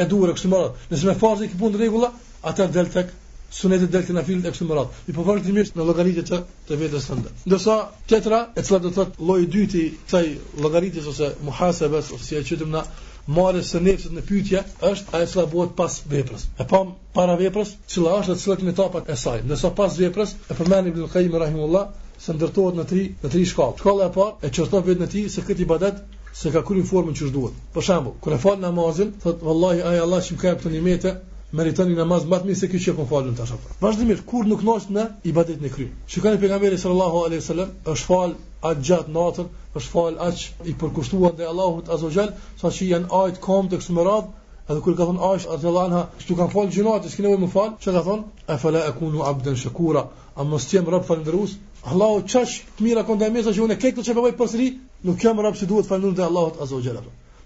e 0.03 0.09
duhur 0.11 0.33
kështu 0.35 0.49
më 0.55 0.65
radh. 0.65 0.85
Nëse 0.91 1.11
me 1.11 1.19
farzë 1.21 1.53
ke 1.53 1.61
punë 1.61 1.83
rregulla, 1.83 2.11
atë 2.49 2.71
del 2.77 2.89
tek 2.97 3.13
sunete 3.51 3.87
dhe 3.87 4.13
na 4.13 4.21
nafilën 4.21 4.45
e 4.47 4.51
kështu 4.53 4.67
me 4.69 4.77
radhë. 4.77 4.91
Mi 5.07 5.15
po 5.17 5.25
vazhdimisht 5.25 5.77
në 5.77 5.85
llogaritë 5.89 6.25
të 6.29 6.39
të 6.69 6.79
vetë 6.83 7.01
sonda. 7.01 7.31
Do 7.53 7.59
sa 7.59 7.77
tetra, 8.13 8.41
e 8.57 8.63
cila 8.67 8.79
do 8.85 8.91
të 8.93 8.99
thotë 8.99 9.27
lloji 9.29 9.47
i 9.47 9.51
dytë 9.55 9.79
i 9.83 9.87
kësaj 10.03 10.23
llogaritës 10.65 11.07
ose 11.13 11.31
muhasebes, 11.49 12.11
ose 12.13 12.25
si 12.29 12.37
e 12.41 12.45
quajmë 12.45 12.71
na 12.77 12.85
Mora 13.29 13.61
se 13.63 13.77
nëse 13.85 14.09
në 14.17 14.23
pyetje 14.25 14.61
është 14.89 15.13
ai 15.19 15.27
sa 15.29 15.43
bëhet 15.53 15.75
pas 15.77 15.93
veprës. 16.09 16.47
E 16.57 16.65
pam 16.71 16.95
para 17.13 17.35
veprës, 17.37 17.75
cilla 17.85 18.15
është 18.23 18.33
atë 18.33 18.41
cilat 18.43 18.63
në 18.65 18.73
etapat 18.73 19.11
e 19.13 19.17
saj. 19.21 19.43
Ndërsa 19.45 19.71
pas 19.77 19.99
veprës 20.01 20.33
e 20.49 20.57
përmendim 20.57 20.95
Ibn 20.95 21.11
Qayyim 21.13 21.37
rahimullah, 21.43 21.91
se 22.17 22.33
ndërtohet 22.33 22.81
në 22.81 22.87
tri 22.89 23.03
në 23.21 23.29
tri 23.35 23.45
shkallë. 23.51 23.77
Shkolla 23.83 24.09
e 24.09 24.15
parë 24.17 24.49
e 24.49 24.51
çorton 24.57 24.87
vetë 24.87 25.03
në 25.05 25.09
ti 25.13 25.27
se 25.29 25.45
këtë 25.45 25.67
ibadet 25.67 26.01
se 26.41 26.49
ka 26.57 26.65
kurin 26.65 26.89
formën 26.89 27.21
që 27.21 27.29
duhet. 27.37 27.61
Për 27.77 27.85
shembull, 27.91 28.17
kur 28.21 28.33
e 28.33 28.41
fal 28.49 28.57
namazin, 28.65 29.13
thot 29.23 29.45
vallahi 29.45 29.85
ai 29.91 30.01
Allah 30.07 30.25
që 30.25 30.33
më 30.39 30.41
ka 30.41 30.57
këtë 30.63 30.73
nimete, 30.79 31.15
meritoni 31.57 31.95
namaz 31.97 32.27
më 32.29 32.39
të 32.41 32.45
mirë 32.49 32.59
se 32.61 32.69
kjo 32.69 32.79
që 32.85 32.93
po 32.97 33.05
konfalon 33.05 33.37
tash 33.37 33.53
apo. 33.55 33.71
Vazhdimisht 33.81 34.25
kur 34.29 34.47
nuk 34.51 34.63
nosh 34.69 34.89
në 34.93 35.05
ibadetin 35.31 35.65
e 35.65 35.71
krye. 35.73 35.93
Shikoni 36.15 36.41
pejgamberi 36.43 36.79
sallallahu 36.83 37.23
alaihi 37.29 37.41
wasallam 37.43 37.71
është 37.93 38.09
fal 38.09 38.35
at 38.71 38.83
gjat 38.89 39.09
natën, 39.15 39.47
është 39.79 39.93
fal 39.95 40.19
aq 40.27 40.43
i 40.69 40.75
përkushtuar 40.83 41.37
ndaj 41.39 41.47
Allahut 41.53 41.87
te 41.89 41.95
Azza 41.97 42.11
xal, 42.19 42.35
saçi 42.63 42.89
janë 42.91 43.09
ajt 43.23 43.39
kom 43.47 43.71
të 43.73 43.79
kësaj 43.81 43.95
merat, 44.01 44.27
edhe 44.69 44.83
kur 44.85 44.97
ka 44.99 45.07
thon 45.09 45.23
Aish 45.31 45.47
Azzalanha, 45.57 46.03
"Ju 46.29 46.37
kan 46.37 46.51
fal 46.55 46.69
gjinat, 46.75 47.09
s'ke 47.13 47.23
nevojë 47.25 47.41
më 47.45 47.49
fal?" 47.57 47.71
Çka 47.81 47.93
ka 47.97 48.03
thon? 48.09 48.25
"A 48.47 48.59
fala 48.59 48.81
akunu 48.91 49.23
abdan 49.31 49.57
shakura, 49.57 50.03
amma 50.37 50.59
stem 50.59 50.85
rab 50.85 51.05
fal 51.09 51.25
drus." 51.29 51.57
Allahu 51.85 52.23
çash 52.27 52.55
mira 52.81 53.05
konda 53.07 53.31
mesa 53.31 53.51
që 53.57 53.61
unë 53.67 53.77
këtë 53.83 54.05
çe 54.05 54.15
bëvoj 54.15 54.35
përsëri, 54.41 54.69
nuk 55.05 55.17
kam 55.21 55.41
rab 55.41 55.57
se 55.57 55.67
duhet 55.67 55.87
falur 55.87 56.13
te 56.15 56.23
Allahu 56.23 56.51
te 56.57 56.63
Azza 56.63 56.77
xal. 56.85 56.97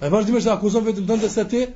Ai 0.03 0.09
vazhdimisht 0.11 0.47
akuzon 0.49 0.85
vetëm 0.85 1.07
tonë 1.09 1.29
se 1.31 1.45
ti 1.49 1.67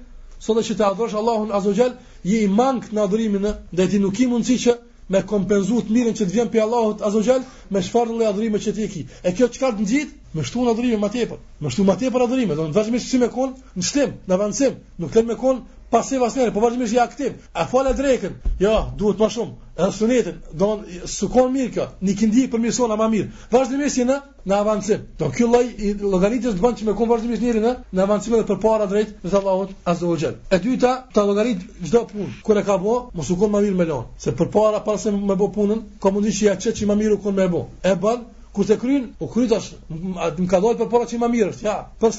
sot 0.45 0.59
që 0.67 0.75
të 0.79 0.85
adhrosh 0.91 1.15
Allahun 1.19 1.53
Azogjel 1.59 1.95
je 2.31 2.41
i 2.47 2.51
mangë 2.59 2.93
në 2.97 3.03
adhëriminë 3.07 3.53
dhe 3.81 3.87
ti 3.93 4.01
nuk 4.03 4.21
i 4.21 4.27
mundësi 4.33 4.59
që 4.67 4.75
me 5.15 5.23
të 5.23 5.61
mirën 5.95 6.15
që 6.19 6.25
të 6.27 6.33
vjen 6.35 6.51
për 6.55 6.63
Allahut 6.65 7.03
Azogjel 7.11 7.43
me 7.71 7.83
çfarë 7.89 8.13
lloj 8.17 8.29
adhërime 8.31 8.61
që 8.67 8.75
ti 8.77 8.85
e 8.85 8.89
ki 8.95 9.05
e 9.23 9.33
kjo 9.33 9.49
të 9.57 9.73
ngjit, 9.79 10.09
në 10.09 10.39
me 10.41 10.45
shtu 10.51 10.65
në 10.67 10.75
adhërime 10.75 11.01
më 11.07 11.11
tepër 11.17 11.39
me 11.65 11.71
shtu 11.71 11.85
më 11.91 11.97
tepër 12.05 12.27
adhërime, 12.27 12.55
do 12.61 12.67
në 12.69 12.77
vazhme 12.81 12.99
që 13.03 13.11
si 13.13 13.19
me 13.25 13.29
kon 13.39 13.55
në 13.77 13.85
shtim, 13.91 14.13
në 14.29 14.35
avancim, 14.39 14.75
nuk 14.99 15.13
të 15.15 15.23
me 15.31 15.37
kon 15.45 15.65
pasiv 15.91 16.23
as 16.25 16.35
njëri, 16.37 16.53
po 16.53 16.61
vazhdimisht 16.61 16.95
i 16.95 16.99
aktiv. 17.01 17.33
A 17.55 17.67
fola 17.67 17.93
drekën? 17.95 18.33
Jo, 18.59 18.73
duhet 18.99 19.21
më 19.21 19.29
shumë. 19.35 19.53
Edhe 19.77 19.91
sunetin, 19.93 20.37
do 20.57 20.69
sukon 21.07 21.51
mirë 21.53 21.73
kjo. 21.75 21.85
Nik 22.01 22.23
ndi 22.31 22.47
për 22.53 22.61
mision 22.65 22.93
ama 22.95 23.07
mirë. 23.13 23.27
Vazhdimisht 23.53 24.01
në 24.09 24.17
në 24.49 24.55
avancim. 24.57 25.03
Do 25.21 25.29
ky 25.35 25.45
lloj 25.45 25.65
i 25.87 25.93
llogaritës 26.01 26.57
të 26.57 26.63
bënt 26.65 26.81
që 26.81 26.87
me 26.89 26.95
kon 26.97 27.11
vazhdimisht 27.11 27.45
njëri 27.45 27.63
në 27.67 27.75
në 27.93 28.05
avancim 28.07 28.35
edhe 28.39 28.47
përpara 28.49 28.87
drejt 28.91 29.13
me 29.25 29.33
Allahut 29.41 29.71
azza 29.93 30.07
wa 30.09 30.33
E 30.51 30.59
dyta, 30.65 30.93
ta 31.13 31.25
llogarit 31.27 31.61
çdo 31.85 32.07
punë. 32.11 32.43
Kur 32.43 32.57
e 32.59 32.63
ka 32.65 32.79
bë, 32.79 32.97
mos 33.15 33.27
sukon 33.27 33.51
më 33.53 33.63
mirë 33.67 33.77
me 33.77 33.85
lon, 33.87 34.05
se 34.19 34.31
përpara 34.33 34.81
para 34.85 34.99
se 34.99 35.11
më 35.13 35.37
bë 35.37 35.53
punën, 35.55 35.83
komunisht 36.01 36.43
ja 36.43 36.57
çet 36.57 36.77
që 36.77 36.87
më 36.89 36.97
mirë 37.01 37.15
u 37.19 37.23
kon 37.23 37.35
më 37.37 37.49
bë. 37.53 37.63
E 37.85 37.95
bën 37.95 38.25
kur 38.53 38.65
të 38.65 38.79
kryn, 38.81 39.11
u 39.21 39.29
kryn 39.29 39.49
tash, 39.49 39.75
më 39.93 40.49
ka 40.51 40.59
dhojt 40.61 40.83
për 40.91 41.07
që 41.11 41.15
i 41.17 41.21
më 41.23 41.29
mirë 41.37 41.51
është, 41.53 41.65
ja, 41.69 41.77
për 42.01 42.11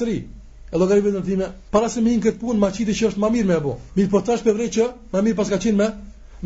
E 0.70 0.76
llogaritë 0.80 1.10
në 1.16 1.20
time, 1.26 1.46
para 1.72 1.88
se 1.92 2.02
më 2.04 2.12
hin 2.12 2.22
këtë 2.26 2.40
punë, 2.42 2.58
ma 2.60 2.68
qiti 2.76 2.92
që 2.96 3.06
është 3.12 3.22
më 3.22 3.30
mirë 3.36 3.48
më 3.50 3.54
e 3.54 3.62
bë. 3.66 3.74
Mirë 3.98 4.10
po 4.14 4.20
tash 4.26 4.42
për 4.44 4.56
vrej 4.58 4.70
që 4.76 4.88
më 5.14 5.22
mirë 5.28 5.38
pas 5.38 5.52
ka 5.52 5.58
qenë 5.64 5.78
me 5.80 5.86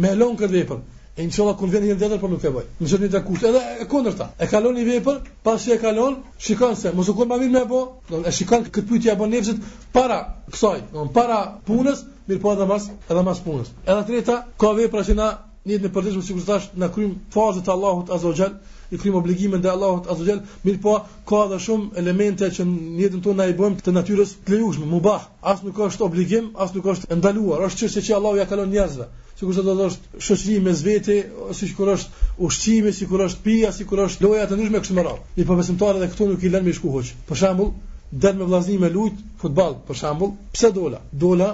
me 0.05 0.13
lon 0.19 0.37
këtë 0.39 0.53
vepër. 0.59 0.83
E 1.17 1.27
inshallah 1.27 1.59
kur 1.59 1.69
vjen 1.73 1.83
një 1.89 1.97
tjetër 2.01 2.21
po 2.23 2.29
nuk 2.33 2.45
e 2.49 2.53
bëj. 2.55 2.69
Nëse 2.81 2.99
një 3.03 3.09
takus, 3.17 3.43
edhe 3.49 3.61
e 3.83 3.89
kundërta. 3.91 4.29
E 4.41 4.47
kalon 4.53 4.79
një 4.79 4.85
vepër, 4.93 5.19
pasi 5.45 5.75
e 5.75 5.79
kalon, 5.83 6.15
shikon 6.41 6.79
se 6.81 6.95
mos 6.97 7.11
u 7.13 7.17
kon 7.19 7.29
më 7.33 7.41
mirë 7.43 7.55
më 7.59 7.63
e 7.63 7.71
bë. 7.73 7.85
e 8.29 8.33
shikon 8.39 8.67
këtë 8.73 8.89
pyetje 8.93 9.13
apo 9.17 9.27
nevzët 9.33 9.59
para 9.93 10.17
kësaj, 10.55 10.79
domthonë 10.95 11.15
para 11.19 11.37
punës, 11.69 12.07
mirë 12.29 12.41
po 12.47 12.55
edhe 12.57 12.71
mas, 12.73 12.89
edhe 13.11 13.27
mas 13.29 13.43
punës. 13.45 13.75
Edhe 13.89 14.05
treta, 14.09 14.39
ka 14.61 14.73
vepra 14.79 15.03
që 15.09 15.19
na 15.21 15.29
një 15.69 15.75
jetën 15.77 15.87
e 15.89 15.95
përditshme 15.95 16.21
sikur 16.29 16.43
thash 16.47 16.65
na 16.83 16.87
krym 16.95 17.11
fazat 17.35 17.69
e 17.69 17.71
Allahut 17.75 18.09
Azza 18.15 18.47
i 18.91 18.99
krym 19.03 19.15
obligimin 19.19 19.61
ndaj 19.63 19.71
Allahut 19.77 20.09
Azza 20.15 20.25
Xhel, 20.27 20.41
mirë 20.65 20.81
po 20.87 20.93
ka 21.31 21.43
edhe 21.49 21.59
shumë 21.67 21.99
elemente 22.03 22.49
që 22.57 22.65
në 22.71 22.99
jetën 23.05 23.21
tonë 23.27 23.39
na 23.41 23.45
i 23.47 23.55
bëjmë 23.61 23.85
të 23.87 23.93
natyrës 23.95 24.33
të 24.45 24.57
lejushme, 24.57 24.89
mubah. 24.95 25.29
As 25.53 25.63
nuk 25.65 25.77
ka 25.79 25.87
është 25.93 26.05
obligim, 26.09 26.49
as 26.65 26.75
nuk 26.75 26.85
ka 26.85 26.97
është 26.97 27.19
ndaluar, 27.21 27.63
është 27.69 27.83
çështje 27.85 28.03
që 28.09 28.17
Allahu 28.19 28.41
ja 28.41 28.47
ka 28.51 28.59
lënë 28.61 28.75
njerëzve. 28.75 29.07
Sikur 29.39 29.55
se 29.59 29.65
do 29.69 29.75
të 29.79 29.87
është 29.89 30.23
shoqëri 30.29 30.59
mes 30.67 30.83
vete, 30.89 31.17
ose 31.47 31.69
sikur 31.71 31.93
është 31.95 32.27
ushqimi, 32.49 32.93
sikur 32.99 33.23
është 33.29 33.43
pija, 33.47 33.71
sikur 33.79 34.03
është 34.07 34.27
loja 34.27 34.49
të 34.51 34.59
ndryshme 34.59 34.83
kështu 34.83 34.97
me 34.99 35.07
radhë. 35.09 35.29
Mirë 35.39 35.51
po 35.53 35.57
besimtarë 35.63 36.03
edhe 36.03 36.11
këtu 36.13 36.31
nuk 36.33 36.43
i 36.43 36.51
lënë 36.53 36.67
me 36.73 36.77
shku 36.81 36.91
hoq. 36.99 37.15
Për 37.31 37.41
shembull, 37.45 37.73
dal 38.11 38.35
me 38.43 38.51
vllaznin 38.51 38.83
me 38.85 38.91
lut 38.99 39.23
futboll, 39.41 39.79
për 39.89 40.01
shembull, 40.03 40.35
pse 40.53 40.73
dola? 40.77 41.01
Dola 41.13 41.51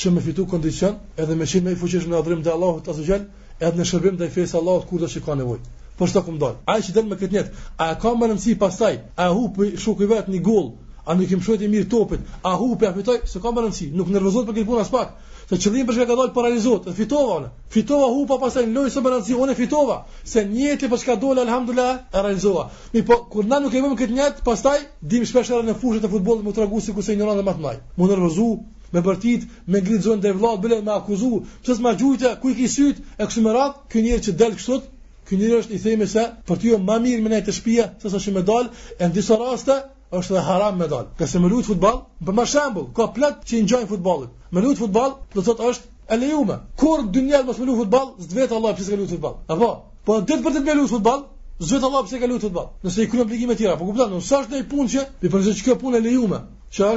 që 0.00 0.14
me 0.16 0.24
fitu 0.26 0.48
kondicion 0.54 0.96
edhe 1.20 1.36
me 1.38 1.46
qenë 1.46 1.68
me 1.70 1.76
i 1.76 1.78
fuqishëm 1.84 2.10
në 2.10 2.18
adhrim 2.18 2.42
të 2.42 2.54
Allahut 2.56 2.88
Azza 2.90 3.22
edhe 3.68 3.80
në 3.82 3.86
shërbim 3.88 4.14
të 4.18 4.26
fesë 4.32 4.56
Allahot 4.60 4.88
kur 4.88 5.00
dhe 5.02 5.08
po 5.10 5.14
që 5.14 5.20
ka 5.26 5.34
nevoj. 5.38 5.56
Për 5.98 6.08
shëta 6.10 6.20
këmë 6.26 6.38
dalë, 6.42 6.60
aje 6.74 6.84
që 6.86 6.92
delë 6.96 7.08
me 7.10 7.16
këtë 7.22 7.32
njetë, 7.34 7.64
aje 7.86 7.96
ka 8.02 8.12
më 8.20 8.28
nëmësi 8.30 8.54
pasaj, 8.62 8.94
aje 9.20 9.34
hu 9.38 9.42
për 9.58 9.74
shukë 9.84 10.04
i 10.04 10.06
vetë 10.12 10.34
një 10.34 10.40
gullë, 10.46 10.70
a 11.10 11.16
nuk 11.18 11.34
im 11.36 11.42
shuajt 11.44 11.64
i 11.64 11.68
mirë 11.72 11.88
topit, 11.92 12.22
a 12.48 12.54
hu 12.60 12.68
për 12.80 12.88
apitoj, 12.94 13.18
se 13.32 13.42
ka 13.44 13.52
më 13.52 13.64
nëmësi, 13.66 13.88
nuk 14.00 14.08
nërëzot 14.14 14.48
për 14.48 14.56
këtë 14.56 14.70
punë 14.70 14.84
asë 14.84 14.94
pak, 14.94 15.12
se 15.50 15.58
qëllim 15.60 15.90
për 15.90 15.98
shka 15.98 16.06
ka 16.08 16.16
dalë 16.22 16.34
paralizot, 16.38 16.88
e 16.88 16.94
fitova 17.00 17.36
anë, 17.42 17.50
fitova 17.76 18.08
hu 18.14 18.24
për 18.30 18.40
pasaj 18.46 18.64
në 18.64 18.74
lojë 18.78 18.96
së 18.96 19.04
më 19.04 19.14
nëmësi, 19.16 19.38
onë 19.44 19.58
fitova, 19.60 19.98
se 20.34 20.44
njeti 20.54 20.92
për 20.94 21.02
shka 21.04 21.18
dole, 21.24 21.44
alhamdulillah, 21.44 21.94
e 22.16 22.24
realizova. 22.26 22.66
Mi 22.96 23.04
po, 23.10 23.20
kur 23.34 23.48
na 23.52 23.60
nuk 23.66 23.76
e 23.76 23.84
vëmë 23.84 24.00
këtë 24.00 24.18
njetë, 24.22 24.44
pasaj, 24.48 24.78
dim 25.12 25.28
shpesh 25.28 25.52
e 25.58 25.62
në 25.68 25.76
fushët 25.84 26.08
e 26.08 26.14
futbolit, 26.16 26.46
më 26.48 26.56
të 26.56 26.64
ragu 26.64 26.80
si 26.80 26.96
kusë 26.96 27.10
se 27.12 27.16
i 27.16 27.20
nëronë 27.20 27.42
dhe 27.44 27.48
matë 27.52 27.66
maj, 27.68 27.76
më 28.00 28.14
nërëzot, 28.14 28.66
me 28.94 29.00
bërtit, 29.06 29.44
me 29.66 29.80
ngritzon 29.80 30.20
dhe 30.20 30.32
vlad, 30.40 30.60
bële, 30.64 30.80
me 30.88 30.92
akuzu, 30.96 31.32
pësës 31.64 31.80
ma 31.86 31.92
gjujte, 32.00 32.32
ku 32.42 32.50
i 32.52 32.56
ki 32.60 32.68
syt, 32.72 33.00
e 33.18 33.26
kësë 33.26 33.44
më 33.46 33.52
ratë, 33.56 33.84
kë 33.92 34.02
njerë 34.06 34.24
që 34.26 34.34
delë 34.42 34.58
kështot, 34.58 34.88
kë 35.28 35.38
njerë 35.42 35.58
është 35.62 35.76
i 35.76 35.80
themi 35.84 36.08
se, 36.14 36.24
për 36.48 36.62
ty 36.62 36.70
o 36.70 36.74
jo 36.74 36.80
ma 36.88 36.96
mirë 37.04 37.22
me 37.26 37.32
nejtë 37.34 37.48
të 37.50 37.56
shpia, 37.58 37.86
se 38.02 38.12
sa 38.14 38.22
që 38.24 38.34
me 38.38 38.42
dalë, 38.50 38.70
e 38.98 39.04
në 39.08 39.14
disa 39.18 39.38
raste, 39.42 39.76
është 40.20 40.34
dhe 40.36 40.42
haram 40.50 40.80
me 40.80 40.88
dalë. 40.90 41.12
Ka 41.20 41.26
se 41.30 41.38
me 41.44 41.50
lujtë 41.52 41.68
futbol, 41.72 42.00
për 42.26 42.38
ma 42.40 42.46
shambull, 42.52 42.88
ka 42.96 43.06
plet 43.18 43.44
që 43.46 43.58
i 43.58 43.66
njojnë 43.68 43.90
futbolit. 43.92 44.32
Me 44.56 44.64
lujtë 44.64 44.82
futbol, 44.84 45.12
dhe 45.36 45.44
thot 45.48 45.60
është 45.70 45.98
e 46.10 46.18
lejume. 46.22 46.56
Kur 46.82 47.04
dë 47.14 47.22
njerë 47.28 47.46
mos 47.50 47.60
me 47.62 47.68
lujtë 47.68 47.84
futbol, 47.84 48.08
zdë 48.24 48.40
vetë 48.40 48.56
Allah 48.56 48.74
pëse 48.80 48.90
ka 48.90 48.98
lujtë 49.02 49.14
futbol. 49.20 49.36
E 49.54 49.60
po, 49.60 49.68
po 50.08 50.16
ditë 50.30 50.42
për 50.48 50.56
të 50.56 50.64
me 50.66 50.74
lujtë 50.80 50.94
futbol, 50.96 51.22
zdë 51.62 51.78
vetë 51.78 51.90
Allah 51.90 52.04
pëse 52.08 52.20
ka 52.24 52.32
lujtë 52.32 52.46
futbol. 52.50 52.66
Nëse 52.82 53.06
i 53.06 53.12
kërë 53.12 53.24
obligime 53.28 53.56
tjera, 53.60 53.78
po 53.78 53.86
kuptanë, 53.92 54.16
nësë 54.18 54.40
është 54.40 54.54
dhe 54.56 54.64
i 54.64 54.68
punë 54.74 54.90
që, 54.96 55.06
për 55.28 55.36
përse 55.36 55.78
punë 55.84 56.00
e 56.00 56.04
lejume, 56.08 56.42
që 56.74 56.90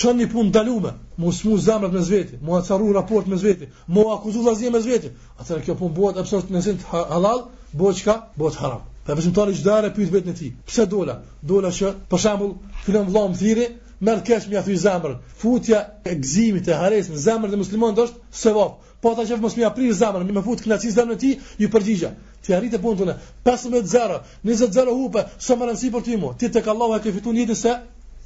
Çon 0.00 0.16
një 0.18 0.26
punë 0.32 0.50
dalume, 0.54 0.90
mos 1.22 1.36
mu 1.46 1.54
zamrat 1.58 1.92
me 1.94 2.00
zveti, 2.02 2.38
mua 2.42 2.62
carru 2.66 2.92
raport 2.94 3.28
me 3.30 3.36
zveti, 3.38 3.68
mua 3.86 4.16
akuzu 4.16 4.40
vllazje 4.42 4.72
me 4.74 4.80
zveti. 4.82 5.12
Atëherë 5.38 5.62
kjo 5.68 5.76
punë 5.78 5.94
bëhet 5.94 6.18
absolut 6.22 6.48
në 6.50 6.62
sin 6.66 6.80
halal, 6.90 7.44
bëhet 7.78 8.00
çka? 8.00 8.16
Bëhet 8.34 8.58
haram. 8.62 8.82
Pa 9.06 9.14
bësim 9.14 9.34
tani 9.36 9.54
çdare 9.54 9.92
pyet 9.94 10.10
vetën 10.10 10.32
e 10.34 10.34
tij. 10.34 10.50
Pse 10.66 10.88
dola? 10.90 11.20
Dola 11.46 11.70
që 11.78 11.92
për 12.10 12.22
shembull 12.26 12.56
fillon 12.84 13.06
vllam 13.10 13.30
me 13.36 13.40
thiri, 13.42 13.68
merr 14.00 14.24
kesh 14.26 14.50
mja 14.50 14.64
thy 14.66 14.74
zamr. 14.86 15.14
Futja 15.44 15.84
e 16.02 16.16
gëzimit 16.24 16.66
e 16.72 16.80
harres 16.80 17.12
në 17.12 17.22
zamr 17.28 17.54
të 17.54 17.62
muslimanit 17.62 18.02
është 18.04 18.18
sevap. 18.44 18.80
Po 19.00 19.14
ata 19.14 19.28
që 19.28 19.38
mos 19.40 19.54
më 19.58 19.68
apri 19.70 19.92
zamr, 19.94 20.26
më 20.26 20.42
fut 20.42 20.64
knaçi 20.66 20.90
zamr 20.98 21.14
e 21.14 21.20
ti, 21.22 21.34
ju 21.62 21.70
përgjigja. 21.70 22.10
Ti 22.42 22.56
arrite 22.58 22.82
punën 22.82 23.04
tonë. 23.04 23.16
15 23.46 23.86
0, 23.94 24.20
20 24.48 24.74
0 24.78 24.98
hupe, 25.00 25.28
somaransi 25.38 25.94
për 25.94 26.02
ti 26.08 26.16
mu. 26.18 26.34
Ti 26.38 26.50
tek 26.56 26.66
Allahu 26.72 26.96
e 26.98 27.04
ke 27.04 27.12
fituar 27.14 27.36
një 27.36 27.44
ditë 27.46 27.60
se 27.62 27.74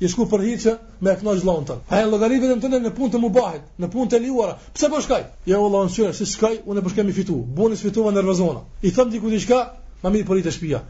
i 0.00 0.08
shku 0.08 0.24
për 0.30 0.42
hiqë 0.46 0.72
me 1.06 1.14
këna 1.20 1.32
gjlonë 1.40 1.64
tërë. 1.68 1.80
Aja 1.96 2.10
logaritve 2.10 2.48
të 2.48 2.54
në 2.56 2.62
tëne 2.64 2.78
në 2.84 2.92
punë 2.98 3.12
të 3.14 3.20
më 3.22 3.30
bahit, 3.36 3.64
në 3.84 3.88
punë 3.94 4.10
të 4.12 4.20
liuara, 4.24 4.54
pëse 4.74 4.84
për 4.86 4.94
po 4.94 5.00
shkaj? 5.06 5.18
Ja 5.52 5.58
u 5.62 5.66
Allah 5.70 5.86
në 5.88 5.94
qërë, 5.96 6.12
si 6.18 6.26
shkaj, 6.32 6.52
unë 6.66 6.80
e 6.80 6.84
po 6.84 6.88
për 6.90 6.94
shkaj 6.94 7.12
fitu, 7.16 7.38
buon 7.58 7.74
i 7.76 7.80
sfitu 7.80 8.04
me 8.06 8.14
nërvazona. 8.18 8.62
I 8.82 8.92
thëmë 8.98 9.10
diku 9.16 9.32
diqka, 9.32 9.44
shka, 9.46 9.88
ma 10.04 10.12
mi 10.14 10.22
i 10.22 10.28
përri 10.28 10.44
të 10.46 10.52
shpia. 10.58 10.82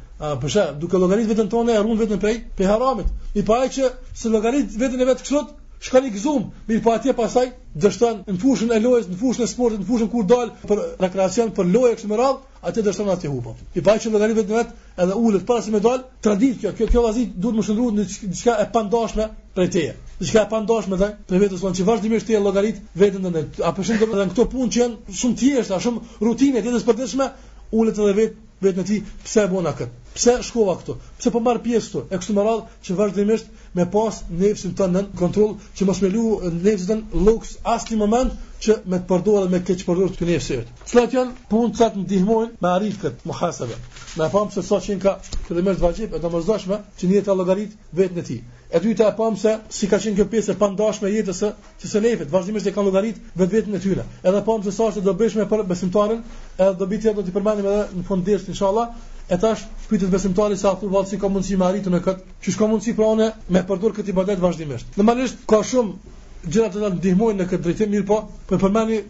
Përshë, 0.44 0.66
duke 0.84 1.00
logaritve 1.06 1.38
të 1.38 1.46
në 1.48 1.54
tëne 1.56 1.76
e 1.76 1.80
rrunë 1.84 2.02
vetën 2.04 2.22
pej, 2.26 2.36
haramit. 2.72 3.08
I 3.40 3.46
pa 3.48 3.62
e 3.64 3.72
që 3.78 3.90
se 4.22 4.34
logaritve 4.36 4.92
të 4.94 5.00
në 5.02 5.10
vetë 5.12 5.24
kësot, 5.24 5.56
shkon 5.78 6.06
i 6.08 6.10
gëzum, 6.10 6.46
mirë 6.68 6.82
po 6.82 6.90
atje 6.94 7.12
pasaj 7.14 7.50
dështon 7.78 8.22
në 8.26 8.34
fushën 8.42 8.72
e 8.74 8.78
lojës, 8.82 9.06
në 9.12 9.18
fushën 9.20 9.44
e 9.44 9.48
sportit, 9.50 9.80
në 9.82 9.86
fushën 9.86 10.08
kur 10.10 10.24
dal 10.26 10.50
për 10.70 10.80
rekreacion, 11.04 11.52
për 11.54 11.68
lojë 11.74 11.98
kështu 12.00 12.08
me 12.12 12.16
radh, 12.18 12.40
atje 12.66 12.82
dështon 12.86 13.10
atje 13.14 13.30
hupa. 13.30 13.52
I 13.78 13.84
bajë 13.86 14.02
që 14.04 14.12
logarit 14.14 14.40
vetë 14.40 14.56
vetë 14.56 14.88
edhe 15.04 15.18
ullët 15.22 15.44
para 15.46 15.62
si 15.62 15.74
me 15.74 15.80
dal, 15.84 16.00
tradit 16.26 16.58
kjo, 16.62 16.72
kjo, 16.80 16.88
kjo 16.94 17.04
vazit 17.04 17.36
duhet 17.38 17.60
më 17.60 17.66
shëndru 17.68 17.90
në 17.94 18.08
diçka 18.32 18.56
e 18.58 18.66
pandashme 18.74 19.28
për 19.54 19.70
teje. 19.76 19.94
Diçka 20.18 20.42
e 20.42 20.50
pandashme 20.54 20.98
dhe 20.98 21.12
për 21.30 21.44
vetë 21.44 21.60
sonë 21.62 21.78
që 21.78 21.86
vazhdimisht 21.92 22.26
të 22.30 22.42
logarit 22.42 22.82
vetën 23.04 23.30
dhe 23.30 23.46
në 23.62 23.62
po 23.62 23.82
A 23.88 24.02
edhe 24.10 24.26
në 24.26 24.34
këto 24.34 24.48
punë 24.54 24.70
që 24.74 24.80
janë 24.82 25.16
shumë 25.20 25.38
tjeshtë, 25.44 25.78
shumë 25.86 26.18
rutinit, 26.26 26.66
jetës 26.66 26.88
përditshme, 26.88 27.30
ulet 27.78 28.02
edhe 28.02 28.16
vetë 28.18 28.46
vetë 28.66 28.80
në 28.82 28.88
ti, 28.90 28.96
pse 29.22 29.44
bona 29.52 29.70
këtë. 29.78 30.07
Pse 30.18 30.32
shkova 30.42 30.72
këtu? 30.80 30.94
Pse 31.20 31.30
po 31.30 31.38
marr 31.44 31.60
pjesë 31.62 31.90
këtu? 31.92 32.00
E 32.10 32.18
kështu 32.18 32.34
me 32.34 32.42
radhë 32.42 32.78
që 32.86 32.94
vazhdimisht 32.98 33.52
me 33.78 33.84
pas 33.92 34.16
nevesën 34.32 34.72
tonë 34.80 34.92
në 34.94 35.16
kontroll 35.20 35.52
që 35.78 35.86
mos 35.86 36.00
më 36.02 36.08
lu 36.10 36.22
nevesën 36.56 37.04
lux 37.28 37.52
as 37.74 37.84
në 37.92 37.98
moment 38.00 38.32
që 38.66 38.76
me 38.90 38.98
të 38.98 39.06
përdorë 39.12 39.52
me 39.52 39.60
këç 39.68 39.84
përdorë 39.86 40.16
të 40.16 40.26
nevesën. 40.32 40.64
Cilat 40.90 41.12
janë 41.14 41.44
puncat 41.52 41.94
që 41.94 42.02
ndihmojnë 42.02 42.58
me 42.64 42.70
arritje 42.72 43.04
këtë 43.12 43.30
muhasabe? 43.30 43.76
Na 44.18 44.26
pam 44.32 44.50
se 44.56 44.64
sot 44.66 44.82
shinka 44.88 45.12
që 45.46 45.56
dhe 45.58 45.64
mësh 45.68 45.82
vajip 45.86 46.16
e 46.16 46.20
domosdoshme 46.26 46.80
që 46.98 47.10
një 47.12 47.20
të 47.28 47.36
llogarit 47.38 47.76
vetë 48.00 48.18
në 48.18 48.24
ti. 48.30 48.38
E 48.74 48.80
dyta 48.84 49.06
e 49.12 49.16
pam 49.20 49.36
se 49.40 49.52
si 49.78 49.86
ka 49.92 50.00
qenë 50.02 50.18
kjo 50.18 50.26
pjesë 50.32 50.56
e 50.56 50.58
pandashme 50.64 51.12
jetës 51.14 51.44
së 51.44 51.52
që 51.84 51.92
së 51.94 52.02
nevesën, 52.08 52.32
vazhdimisht 52.34 52.66
e 52.66 52.72
kanë 52.74 52.90
llogarit 52.90 53.22
vetë 53.38 53.54
vetën 53.54 53.78
e 53.78 53.82
tyre. 53.86 54.08
Edhe 54.26 54.42
pam 54.50 54.66
se 54.66 54.74
sot 54.80 54.98
do 55.06 55.14
bësh 55.22 55.38
me 55.40 55.46
për 55.54 55.62
besimtarin, 55.70 56.26
edhe 56.58 56.72
do 56.82 56.90
bëti 56.90 57.12
ato 57.14 57.22
të 57.28 57.36
përmendim 57.38 57.70
edhe 57.72 58.00
në 58.00 58.04
fund 58.10 58.28
dersh 58.28 58.50
inshallah, 58.52 58.90
E 59.30 59.36
tash 59.36 59.62
shpytet 59.84 60.08
besimtari 60.12 60.56
sa 60.56 60.70
thur 60.80 60.88
valë 60.92 61.08
si 61.10 61.16
ka 61.22 61.28
mundësi 61.32 61.56
me 61.60 61.64
arritu 61.66 61.90
në 61.92 61.98
këtë, 62.04 62.22
që 62.44 62.52
shka 62.54 62.66
mundësi 62.70 62.94
pra 63.00 63.08
une 63.14 63.26
me 63.56 63.60
përdur 63.70 63.92
këtë 63.98 64.12
i 64.12 64.36
vazhdimisht. 64.44 64.96
Në 65.02 65.16
ka 65.52 65.58
shumë 65.70 66.54
gjëra 66.54 66.70
të 66.76 66.90
ndihmojnë 66.94 67.36
në 67.42 67.46
këtë 67.50 67.62
drejtim, 67.66 67.90
mirë 67.96 68.06
po, 68.12 68.16
për 68.48 68.60
po 68.62 68.62
përmeni 68.70 69.02